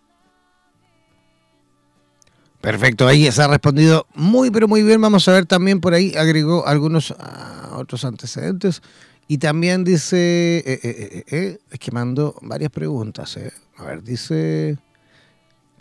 Perfecto, 2.67 3.07
ahí 3.07 3.31
se 3.31 3.41
ha 3.41 3.47
respondido 3.47 4.07
muy, 4.13 4.51
pero 4.51 4.67
muy 4.67 4.83
bien. 4.83 4.99
Vamos 4.99 5.25
a 5.29 5.31
ver 5.31 5.45
también 5.45 5.79
por 5.79 5.93
ahí, 5.93 6.13
agregó 6.17 6.67
algunos 6.67 7.15
ah, 7.17 7.77
otros 7.77 8.03
antecedentes. 8.03 8.81
Y 9.29 9.37
también 9.37 9.85
dice, 9.85 10.57
eh, 10.57 10.79
eh, 10.83 11.23
eh, 11.31 11.59
es 11.71 11.79
que 11.79 11.91
mandó 11.93 12.35
varias 12.41 12.69
preguntas. 12.69 13.39
A 13.77 13.83
ver, 13.85 14.03
dice, 14.03 14.77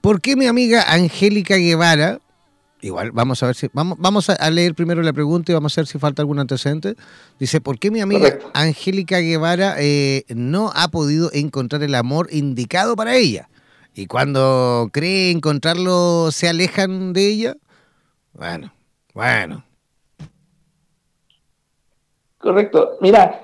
¿por 0.00 0.20
qué 0.20 0.36
mi 0.36 0.46
amiga 0.46 0.84
Angélica 0.86 1.56
Guevara 1.56 2.20
Igual, 2.82 3.10
vamos 3.10 3.42
a 3.42 3.46
ver 3.46 3.56
si. 3.56 3.68
Vamos, 3.72 3.98
vamos 3.98 4.30
a 4.30 4.50
leer 4.50 4.76
primero 4.76 5.02
la 5.02 5.12
pregunta 5.12 5.50
y 5.50 5.54
vamos 5.54 5.76
a 5.76 5.80
ver 5.80 5.88
si 5.88 5.98
falta 5.98 6.22
algún 6.22 6.38
antecedente. 6.38 6.94
Dice: 7.40 7.60
¿Por 7.60 7.80
qué 7.80 7.90
mi 7.90 8.00
amiga 8.00 8.38
Angélica 8.54 9.18
Guevara 9.18 9.74
eh, 9.78 10.24
no 10.28 10.70
ha 10.72 10.86
podido 10.88 11.30
encontrar 11.32 11.82
el 11.82 11.96
amor 11.96 12.28
indicado 12.30 12.94
para 12.94 13.16
ella? 13.16 13.48
Y 13.98 14.06
cuando 14.08 14.90
cree 14.92 15.30
encontrarlo, 15.30 16.30
se 16.30 16.50
alejan 16.50 17.14
de 17.14 17.28
ella. 17.28 17.56
Bueno, 18.34 18.70
bueno. 19.14 19.64
Correcto. 22.36 22.98
Mira, 23.00 23.40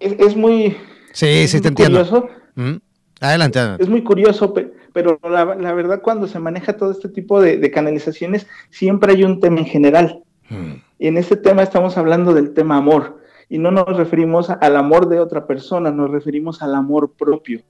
es, 0.00 0.34
muy. 0.34 0.76
Sí, 1.12 1.46
sí, 1.46 1.60
te 1.60 1.68
entiendo. 1.68 2.28
¿Mm? 2.56 2.78
Adelante, 3.20 3.60
Es 3.78 3.88
muy 3.88 4.02
curioso, 4.02 4.52
pero 4.92 5.20
la, 5.22 5.44
verdad 5.44 6.02
cuando 6.02 6.26
se 6.26 6.40
maneja 6.40 6.76
todo 6.76 6.90
este 6.90 7.08
tipo 7.08 7.40
de, 7.40 7.70
canalizaciones, 7.70 8.48
siempre 8.70 9.12
hay 9.12 9.22
un 9.22 9.38
tema 9.38 9.60
en 9.60 9.66
general. 9.66 10.24
Hmm. 10.48 10.82
Y 10.98 11.06
en 11.06 11.18
este 11.18 11.36
tema 11.36 11.62
estamos 11.62 11.96
hablando 11.96 12.34
del 12.34 12.52
tema 12.52 12.78
amor. 12.78 13.20
Y 13.48 13.58
no 13.58 13.70
nos 13.70 13.96
referimos 13.96 14.50
al 14.50 14.74
amor 14.74 15.08
de 15.08 15.20
otra 15.20 15.46
persona, 15.46 15.92
nos 15.92 16.10
referimos 16.10 16.62
al 16.62 16.74
amor 16.74 17.12
propio. 17.12 17.62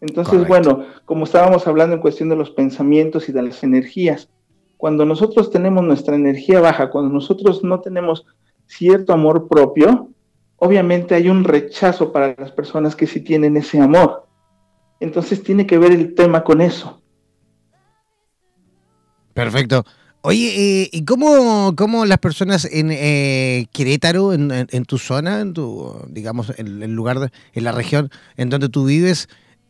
Entonces, 0.00 0.46
bueno, 0.46 0.84
como 1.04 1.24
estábamos 1.24 1.66
hablando 1.66 1.96
en 1.96 2.02
cuestión 2.02 2.28
de 2.28 2.36
los 2.36 2.50
pensamientos 2.50 3.28
y 3.28 3.32
de 3.32 3.42
las 3.42 3.62
energías, 3.62 4.28
cuando 4.76 5.06
nosotros 5.06 5.50
tenemos 5.50 5.84
nuestra 5.84 6.16
energía 6.16 6.60
baja, 6.60 6.90
cuando 6.90 7.12
nosotros 7.12 7.64
no 7.64 7.80
tenemos 7.80 8.26
cierto 8.66 9.12
amor 9.12 9.48
propio, 9.48 10.10
obviamente 10.56 11.14
hay 11.14 11.28
un 11.28 11.44
rechazo 11.44 12.12
para 12.12 12.34
las 12.38 12.52
personas 12.52 12.94
que 12.94 13.06
sí 13.06 13.20
tienen 13.20 13.56
ese 13.56 13.80
amor. 13.80 14.26
Entonces 15.00 15.42
tiene 15.42 15.66
que 15.66 15.78
ver 15.78 15.92
el 15.92 16.14
tema 16.14 16.44
con 16.44 16.60
eso. 16.60 17.00
Perfecto. 19.32 19.84
Oye, 20.22 20.82
eh, 20.82 20.88
¿y 20.90 21.04
cómo, 21.04 21.74
cómo, 21.76 22.04
las 22.04 22.18
personas 22.18 22.64
en 22.64 22.90
eh, 22.90 23.66
Querétaro, 23.72 24.32
en, 24.32 24.84
tu 24.84 24.98
zona, 24.98 25.40
en 25.40 25.52
tu, 25.52 25.94
digamos, 26.08 26.52
en 26.58 26.82
el 26.82 26.94
lugar, 26.94 27.30
en 27.52 27.64
la 27.64 27.70
región 27.70 28.10
en 28.36 28.50
donde 28.50 28.68
tú 28.68 28.86
vives, 28.86 29.28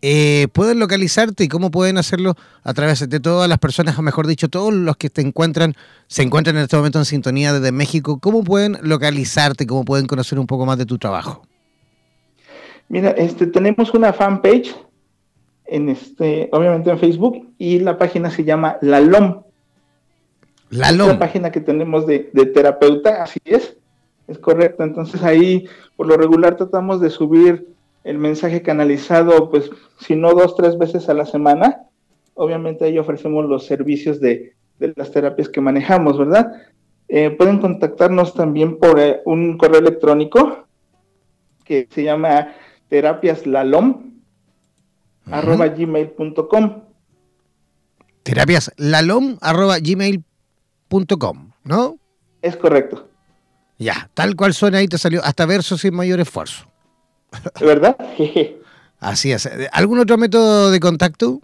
eh, 0.09 0.47
pueden 0.53 0.79
localizarte 0.79 1.43
y 1.43 1.49
cómo 1.49 1.73
pueden 1.73 1.99
hacerlo 1.99 2.37
a 2.63 2.73
través 2.75 3.09
de 3.09 3.19
todas 3.19 3.49
las 3.49 3.59
personas, 3.59 3.99
o 3.99 4.03
mejor 4.03 4.29
dicho, 4.29 4.47
todos 4.47 4.73
los 4.73 4.97
que 4.97 5.11
te 5.11 5.21
encuentran, 5.21 5.75
se 6.07 6.23
encuentran 6.23 6.57
en 6.57 6.63
este 6.63 6.77
momento 6.77 7.01
en 7.01 7.05
sintonía 7.05 7.53
desde 7.53 7.73
México, 7.73 8.21
¿cómo 8.21 8.45
pueden 8.45 8.79
localizarte, 8.83 9.67
cómo 9.67 9.85
pueden 9.85 10.07
conocer 10.07 10.39
un 10.39 10.47
poco 10.47 10.65
más 10.65 10.79
de 10.79 10.87
tu 10.87 10.97
trabajo? 10.97 11.43
Mira, 12.89 13.11
este, 13.11 13.49
tenemos 13.49 13.95
una 13.95 14.13
fanpage 14.13 14.77
en 15.65 15.89
este, 15.89 16.51
obviamente 16.53 16.89
en 16.89 17.01
Facebook, 17.01 17.45
y 17.59 17.81
la 17.81 17.99
página 17.99 18.31
se 18.31 18.45
llama 18.45 18.77
La 18.83 19.01
LOM. 19.01 19.43
La 20.71 20.93
LOM. 20.93 21.09
la 21.09 21.19
página 21.19 21.51
que 21.51 21.61
tenemos 21.61 22.07
de, 22.07 22.31
terapeuta, 22.55 23.25
así 23.25 23.41
es. 23.45 23.77
Es 24.29 24.39
correcto, 24.39 24.85
entonces 24.85 25.21
ahí 25.25 25.67
por 25.97 26.07
lo 26.07 26.17
regular 26.17 26.57
tratamos 26.57 27.01
de 27.01 27.11
subir 27.11 27.67
el 28.07 28.19
mensaje 28.19 28.63
canalizado, 28.63 29.51
pues 29.51 29.69
si 29.99 30.15
no 30.15 30.33
dos, 30.33 30.55
tres 30.55 30.79
veces 30.79 31.09
a 31.09 31.15
la 31.15 31.27
semana. 31.27 31.83
Obviamente 32.35 32.85
ahí 32.85 32.99
ofrecemos 32.99 33.47
los 33.47 33.67
servicios 33.67 34.21
de, 34.21 34.55
las 34.79 35.11
terapias 35.11 35.49
que 35.49 35.61
manejamos, 35.61 36.17
¿verdad? 36.17 36.53
Eh, 37.09 37.31
pueden 37.31 37.59
contactarnos 37.59 38.33
también 38.33 38.79
por 38.79 39.01
eh, 39.01 39.23
un 39.25 39.59
correo 39.59 39.81
electrónico 39.81 40.69
que 41.65 41.89
se 41.91 42.05
llama 42.05 42.55
terapiaslalom 42.89 44.13
arroba 45.29 45.67
gmail.com 45.67 46.83
terapiaslalom 48.23 49.39
arroba 49.41 49.79
gmail.com, 49.81 51.51
¿no? 51.65 51.99
Es 52.41 52.57
correcto. 52.57 53.09
Ya, 53.79 54.11
tal 54.15 54.37
cual 54.37 54.55
suena 54.55 54.79
ahí 54.79 54.87
te 54.87 54.97
salió 54.97 55.25
hasta 55.25 55.45
verso 55.45 55.77
sin 55.77 55.95
mayor 55.95 56.21
esfuerzo. 56.21 56.67
¿Verdad? 57.61 57.97
Así 59.01 59.33
es. 59.33 59.49
¿Algún 59.73 59.99
otro 59.99 60.17
método 60.17 60.71
de 60.71 60.81
contacto? 60.81 61.41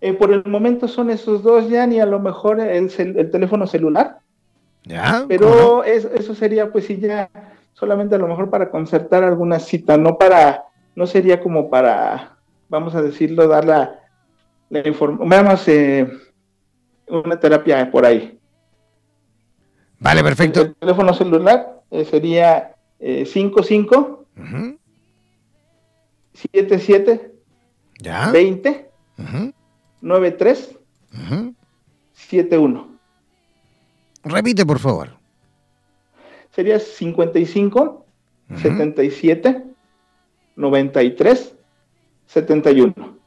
Eh, 0.00 0.12
por 0.12 0.32
el 0.32 0.44
momento 0.44 0.86
son 0.86 1.10
esos 1.10 1.42
dos, 1.42 1.68
ya 1.68 1.86
ni 1.86 1.98
a 2.00 2.06
lo 2.06 2.20
mejor 2.20 2.60
el, 2.60 2.90
el 2.98 3.30
teléfono 3.30 3.66
celular. 3.66 4.18
Ya. 4.84 5.24
Pero 5.28 5.82
eso 5.82 6.34
sería, 6.34 6.70
pues 6.70 6.86
sí, 6.86 6.98
ya 6.98 7.30
solamente 7.72 8.14
a 8.14 8.18
lo 8.18 8.28
mejor 8.28 8.50
para 8.50 8.70
concertar 8.70 9.24
alguna 9.24 9.58
cita, 9.58 9.96
no 9.96 10.18
para, 10.18 10.64
no 10.94 11.06
sería 11.06 11.40
como 11.40 11.70
para, 11.70 12.36
vamos 12.68 12.94
a 12.94 13.02
decirlo, 13.02 13.48
dar 13.48 13.64
la, 13.64 14.00
la 14.68 14.86
información, 14.86 15.74
eh, 15.74 16.12
una 17.08 17.40
terapia 17.40 17.90
por 17.90 18.04
ahí. 18.04 18.38
Vale, 19.98 20.22
perfecto. 20.22 20.60
El, 20.60 20.74
teléfono 20.74 21.14
celular 21.14 21.80
eh, 21.90 22.04
sería 22.04 22.74
55 23.00 24.23
77 26.32 27.32
20 28.32 28.90
93 30.00 30.78
71. 32.12 32.98
Repite, 34.24 34.66
por 34.66 34.78
favor. 34.78 35.10
Sería 36.50 36.78
55 36.78 38.06
77 38.56 39.64
93 40.56 41.54
71. 42.26 43.18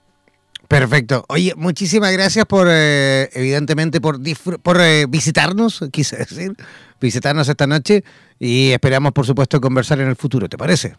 Perfecto. 0.68 1.24
Oye, 1.30 1.53
muchísimas 1.55 2.11
gracias 2.11 2.45
por, 2.45 2.68
eh, 2.70 3.30
evidentemente, 3.34 4.01
por, 4.01 4.20
por 4.61 4.82
eh, 4.82 5.05
visitarnos, 5.07 5.86
quise 5.91 6.18
decir, 6.18 6.55
visitarnos 6.99 7.47
esta 7.47 7.68
noche 7.68 8.03
y 8.38 8.72
esperamos, 8.72 9.13
por 9.13 9.26
supuesto, 9.26 9.61
conversar 9.61 10.01
en 10.01 10.09
el 10.09 10.15
futuro. 10.15 10.49
¿Te 10.49 10.57
parece? 10.57 10.95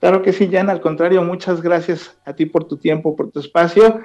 Claro 0.00 0.22
que 0.22 0.34
sí, 0.34 0.50
Jan. 0.52 0.68
Al 0.68 0.82
contrario, 0.82 1.22
muchas 1.22 1.62
gracias 1.62 2.14
a 2.26 2.34
ti 2.34 2.44
por 2.44 2.64
tu 2.64 2.76
tiempo, 2.76 3.16
por 3.16 3.30
tu 3.30 3.40
espacio. 3.40 4.00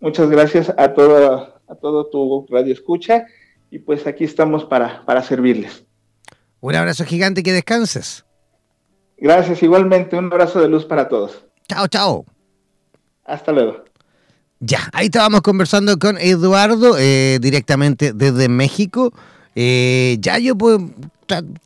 Muchas 0.00 0.30
gracias 0.30 0.72
a 0.76 0.94
todo, 0.94 1.60
a 1.68 1.74
todo 1.74 2.06
tu 2.06 2.46
radio 2.50 2.72
escucha 2.72 3.26
y 3.70 3.80
pues 3.80 4.06
aquí 4.06 4.24
estamos 4.24 4.64
para, 4.64 5.04
para 5.04 5.22
servirles. 5.22 5.84
Un 6.60 6.76
abrazo 6.76 7.04
gigante 7.04 7.40
y 7.40 7.44
que 7.44 7.52
descanses. 7.52 8.24
Gracias, 9.18 9.62
igualmente. 9.62 10.16
Un 10.16 10.26
abrazo 10.26 10.60
de 10.60 10.68
luz 10.68 10.84
para 10.84 11.08
todos. 11.08 11.44
Chao, 11.68 11.88
chao. 11.88 12.31
Hasta 13.24 13.52
luego. 13.52 13.84
Ya, 14.64 14.88
ahí 14.92 15.06
estábamos 15.06 15.40
conversando 15.40 15.98
con 15.98 16.18
Eduardo 16.18 16.96
eh, 16.96 17.38
directamente 17.40 18.12
desde 18.12 18.48
México. 18.48 19.12
Eh, 19.56 20.18
ya 20.20 20.38
yo 20.38 20.56
pues, 20.56 20.78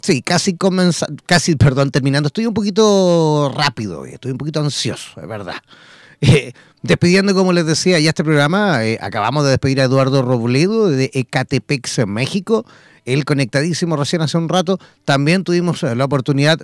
sí, 0.01 0.23
casi 0.23 0.57
comenzando, 0.57 1.23
casi, 1.27 1.57
perdón, 1.57 1.91
terminando. 1.91 2.29
Estoy 2.29 2.47
un 2.47 2.55
poquito 2.55 3.53
rápido, 3.55 4.07
estoy 4.07 4.33
un 4.33 4.39
poquito 4.39 4.61
ansioso, 4.61 5.21
es 5.21 5.29
verdad. 5.29 5.57
Eh, 6.23 6.55
despidiendo, 6.81 7.35
como 7.35 7.53
les 7.53 7.67
decía, 7.67 8.01
ya 8.01 8.09
este 8.09 8.25
programa, 8.25 8.81
acabamos 9.03 9.45
de 9.45 9.51
despedir 9.51 9.83
a 9.83 9.85
Eduardo 9.85 10.23
Robledo 10.23 10.89
de 10.89 11.11
Ecatepex, 11.13 12.07
México. 12.07 12.65
Él 13.05 13.27
conectadísimo 13.27 13.97
recién 13.97 14.23
hace 14.23 14.39
un 14.39 14.49
rato. 14.49 14.79
También 15.05 15.45
tuvimos 15.45 15.83
la 15.83 16.03
oportunidad 16.03 16.59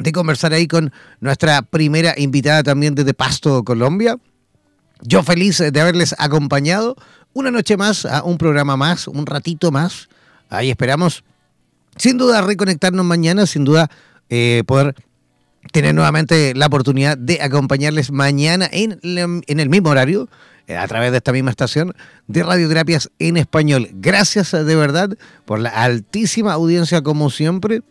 de 0.00 0.12
conversar 0.12 0.52
ahí 0.52 0.66
con 0.66 0.92
nuestra 1.20 1.62
primera 1.62 2.14
invitada 2.16 2.62
también 2.62 2.94
desde 2.94 3.14
Pasto, 3.14 3.64
Colombia. 3.64 4.16
Yo 5.02 5.22
feliz 5.22 5.58
de 5.58 5.80
haberles 5.80 6.14
acompañado 6.18 6.96
una 7.32 7.50
noche 7.50 7.76
más, 7.76 8.04
a 8.04 8.22
un 8.22 8.38
programa 8.38 8.76
más, 8.76 9.08
un 9.08 9.26
ratito 9.26 9.70
más. 9.70 10.08
Ahí 10.48 10.70
esperamos, 10.70 11.24
sin 11.96 12.18
duda, 12.18 12.42
reconectarnos 12.42 13.04
mañana, 13.04 13.46
sin 13.46 13.64
duda, 13.64 13.90
eh, 14.28 14.62
poder 14.66 14.94
tener 15.72 15.94
nuevamente 15.94 16.54
la 16.54 16.66
oportunidad 16.66 17.16
de 17.16 17.40
acompañarles 17.40 18.10
mañana 18.10 18.68
en, 18.70 18.98
en 19.02 19.60
el 19.60 19.68
mismo 19.68 19.90
horario, 19.90 20.28
eh, 20.68 20.76
a 20.76 20.86
través 20.86 21.10
de 21.10 21.16
esta 21.16 21.32
misma 21.32 21.50
estación 21.50 21.92
de 22.28 22.42
radioterapias 22.44 23.10
en 23.18 23.36
español. 23.36 23.88
Gracias 23.94 24.52
de 24.52 24.76
verdad 24.76 25.10
por 25.44 25.58
la 25.58 25.70
altísima 25.70 26.52
audiencia 26.52 27.02
como 27.02 27.30
siempre 27.30 27.82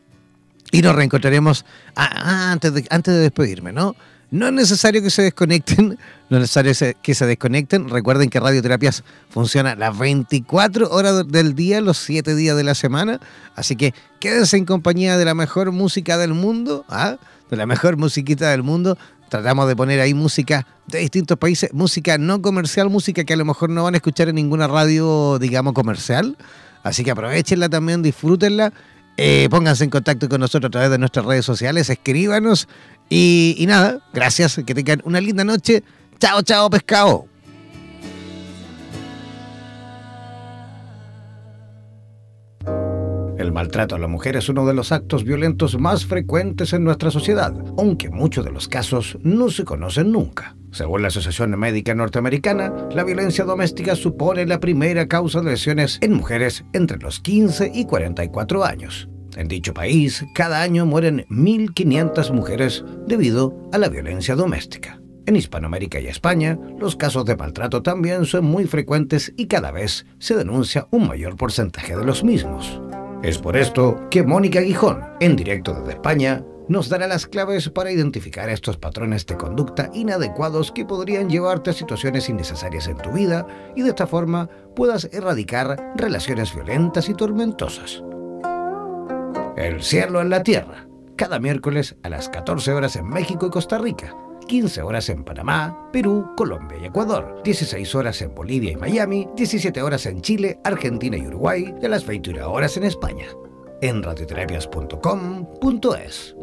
y 0.72 0.82
nos 0.82 0.96
reencontraremos 0.96 1.66
antes, 1.96 2.74
de, 2.74 2.88
antes 2.90 3.14
de 3.14 3.20
despedirme, 3.20 3.74
¿no? 3.74 3.96
No 4.32 4.48
es 4.48 4.54
necesario 4.54 5.02
que 5.02 5.10
se 5.10 5.24
desconecten, 5.24 6.00
no 6.30 6.38
es 6.38 6.42
necesario 6.42 6.96
que 7.02 7.14
se 7.14 7.26
desconecten. 7.26 7.90
Recuerden 7.90 8.30
que 8.30 8.40
Radioterapias 8.40 9.04
funciona 9.30 9.76
las 9.76 9.98
24 9.98 10.90
horas 10.90 11.28
del 11.28 11.54
día, 11.54 11.82
los 11.82 11.98
7 11.98 12.34
días 12.36 12.56
de 12.56 12.64
la 12.64 12.74
semana. 12.74 13.20
Así 13.56 13.76
que 13.76 13.94
quédense 14.22 14.56
en 14.56 14.66
compañía 14.66 15.18
de 15.18 15.26
la 15.26 15.34
mejor 15.34 15.74
música 15.74 16.18
del 16.18 16.34
mundo, 16.34 16.86
¿ah? 16.88 17.18
de 17.50 17.58
la 17.58 17.66
mejor 17.66 17.98
musiquita 17.98 18.50
del 18.52 18.64
mundo. 18.64 18.98
Tratamos 19.28 19.68
de 19.68 19.76
poner 19.76 20.00
ahí 20.00 20.14
música 20.14 20.66
de 20.88 21.00
distintos 21.00 21.38
países, 21.38 21.74
música 21.74 22.18
no 22.18 22.42
comercial, 22.42 22.90
música 22.90 23.26
que 23.26 23.34
a 23.34 23.38
lo 23.38 23.46
mejor 23.46 23.70
no 23.70 23.84
van 23.84 23.96
a 23.96 23.98
escuchar 23.98 24.30
en 24.30 24.36
ninguna 24.36 24.68
radio, 24.68 25.40
digamos, 25.40 25.74
comercial. 25.74 26.38
Así 26.84 27.04
que 27.04 27.12
aprovechenla 27.12 27.68
también, 27.68 28.02
disfrútenla 28.02 28.72
eh, 29.18 29.48
pónganse 29.50 29.84
en 29.84 29.90
contacto 29.90 30.30
con 30.30 30.42
nosotros 30.42 30.70
a 30.70 30.72
través 30.72 30.90
de 30.90 30.98
nuestras 30.98 31.26
redes 31.26 31.46
sociales, 31.46 31.90
escríbanos 31.90 32.68
y, 33.10 33.56
y 33.58 33.66
nada, 33.66 34.00
gracias, 34.14 34.62
que 34.66 34.74
tengan 34.74 35.02
una 35.06 35.22
linda 35.22 35.44
noche. 35.44 35.84
Chao, 36.20 36.42
chao, 36.42 36.70
pescado. 36.70 37.31
El 43.42 43.52
maltrato 43.52 43.96
a 43.96 44.00
la 44.00 44.08
mujer 44.08 44.36
es 44.36 44.50
uno 44.50 44.68
de 44.68 44.76
los 44.76 44.92
actos 44.92 45.24
violentos 45.24 45.80
más 45.80 46.06
frecuentes 46.06 46.74
en 46.74 46.84
nuestra 46.84 47.10
sociedad, 47.10 47.52
aunque 47.76 48.12
muchos 48.12 48.46
de 48.46 48.52
los 48.52 48.68
casos 48.68 49.18
no 49.24 49.50
se 49.50 49.64
conocen 49.64 50.12
nunca. 50.12 50.56
Según 50.72 51.02
la 51.02 51.08
Asociación 51.08 51.60
Médica 51.60 51.96
Norteamericana, 51.96 52.72
la 52.94 53.04
violencia 53.04 53.44
doméstica 53.44 53.96
supone 53.96 54.46
la 54.46 54.60
primera 54.60 55.08
causa 55.08 55.42
de 55.42 55.50
lesiones 55.50 55.98
en 56.02 56.14
mujeres 56.14 56.66
entre 56.74 57.00
los 57.00 57.20
15 57.20 57.72
y 57.74 57.86
44 57.86 58.64
años. 58.64 59.10
En 59.36 59.48
dicho 59.48 59.74
país, 59.74 60.24
cada 60.36 60.62
año 60.62 60.86
mueren 60.86 61.26
1.500 61.32 62.32
mujeres 62.34 62.86
debido 63.08 63.58
a 63.74 63.80
la 63.80 63.90
violencia 63.90 64.36
doméstica. 64.36 65.02
En 65.26 65.36
Hispanoamérica 65.36 66.00
y 66.00 66.06
España, 66.06 66.60
los 66.78 66.96
casos 66.96 67.26
de 67.26 67.36
maltrato 67.36 67.82
también 67.82 68.26
son 68.26 68.46
muy 68.46 68.66
frecuentes 68.66 69.34
y 69.36 69.48
cada 69.48 69.72
vez 69.72 70.06
se 70.20 70.36
denuncia 70.36 70.88
un 70.92 71.08
mayor 71.08 71.38
porcentaje 71.38 71.98
de 71.98 72.06
los 72.06 72.24
mismos. 72.24 72.80
Es 73.24 73.38
por 73.38 73.56
esto 73.56 74.08
que 74.10 74.24
Mónica 74.24 74.62
Guijón, 74.62 75.04
en 75.20 75.36
directo 75.36 75.76
desde 75.76 75.92
España, 75.92 76.44
nos 76.68 76.90
dará 76.90 77.06
las 77.06 77.28
claves 77.28 77.70
para 77.70 77.92
identificar 77.92 78.50
estos 78.50 78.78
patrones 78.78 79.28
de 79.28 79.38
conducta 79.38 79.92
inadecuados 79.94 80.72
que 80.72 80.86
podrían 80.86 81.30
llevarte 81.30 81.70
a 81.70 81.74
situaciones 81.74 82.30
innecesarias 82.30 82.88
en 82.88 82.98
tu 82.98 83.12
vida 83.12 83.46
y 83.76 83.84
de 83.84 83.90
esta 83.90 84.08
forma 84.08 84.50
puedas 84.76 85.08
erradicar 85.12 85.94
relaciones 85.96 86.56
violentas 86.56 87.10
y 87.10 87.14
tormentosas. 87.14 88.02
El 89.56 89.84
cielo 89.84 90.20
en 90.20 90.32
la 90.32 90.42
tierra, 90.42 90.88
cada 91.16 91.38
miércoles 91.38 91.98
a 92.02 92.10
las 92.10 92.28
14 92.28 92.74
horas 92.74 92.96
en 92.96 93.08
México 93.08 93.46
y 93.46 93.50
Costa 93.52 93.78
Rica, 93.78 94.16
15 94.48 94.82
horas 94.82 95.10
en 95.10 95.24
Panamá, 95.24 95.90
Perú, 95.92 96.32
Colombia 96.36 96.78
y 96.82 96.86
Ecuador, 96.86 97.42
16 97.44 97.96
horas 97.96 98.22
en 98.22 98.36
Bolivia 98.36 98.72
y 98.72 98.76
Miami, 98.76 99.28
17 99.36 99.82
horas 99.82 100.06
en 100.06 100.22
Chile, 100.22 100.60
Argentina 100.64 101.18
y 101.18 101.26
Uruguay 101.28 101.74
y 101.82 101.86
a 101.86 101.90
las 101.90 102.06
21 102.06 102.52
horas 102.52 102.78
en 102.78 102.84
España. 102.84 103.26
En 103.82 104.04
radioterapias.com.es. 104.04 106.36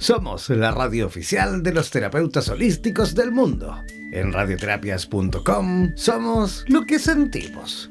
Somos 0.00 0.48
la 0.48 0.70
radio 0.70 1.06
oficial 1.06 1.62
de 1.62 1.74
los 1.74 1.90
terapeutas 1.90 2.48
holísticos 2.48 3.14
del 3.14 3.32
mundo. 3.32 3.76
En 4.12 4.32
radioterapias.com 4.32 5.90
somos 5.94 6.64
lo 6.68 6.86
que 6.86 6.98
sentimos. 6.98 7.90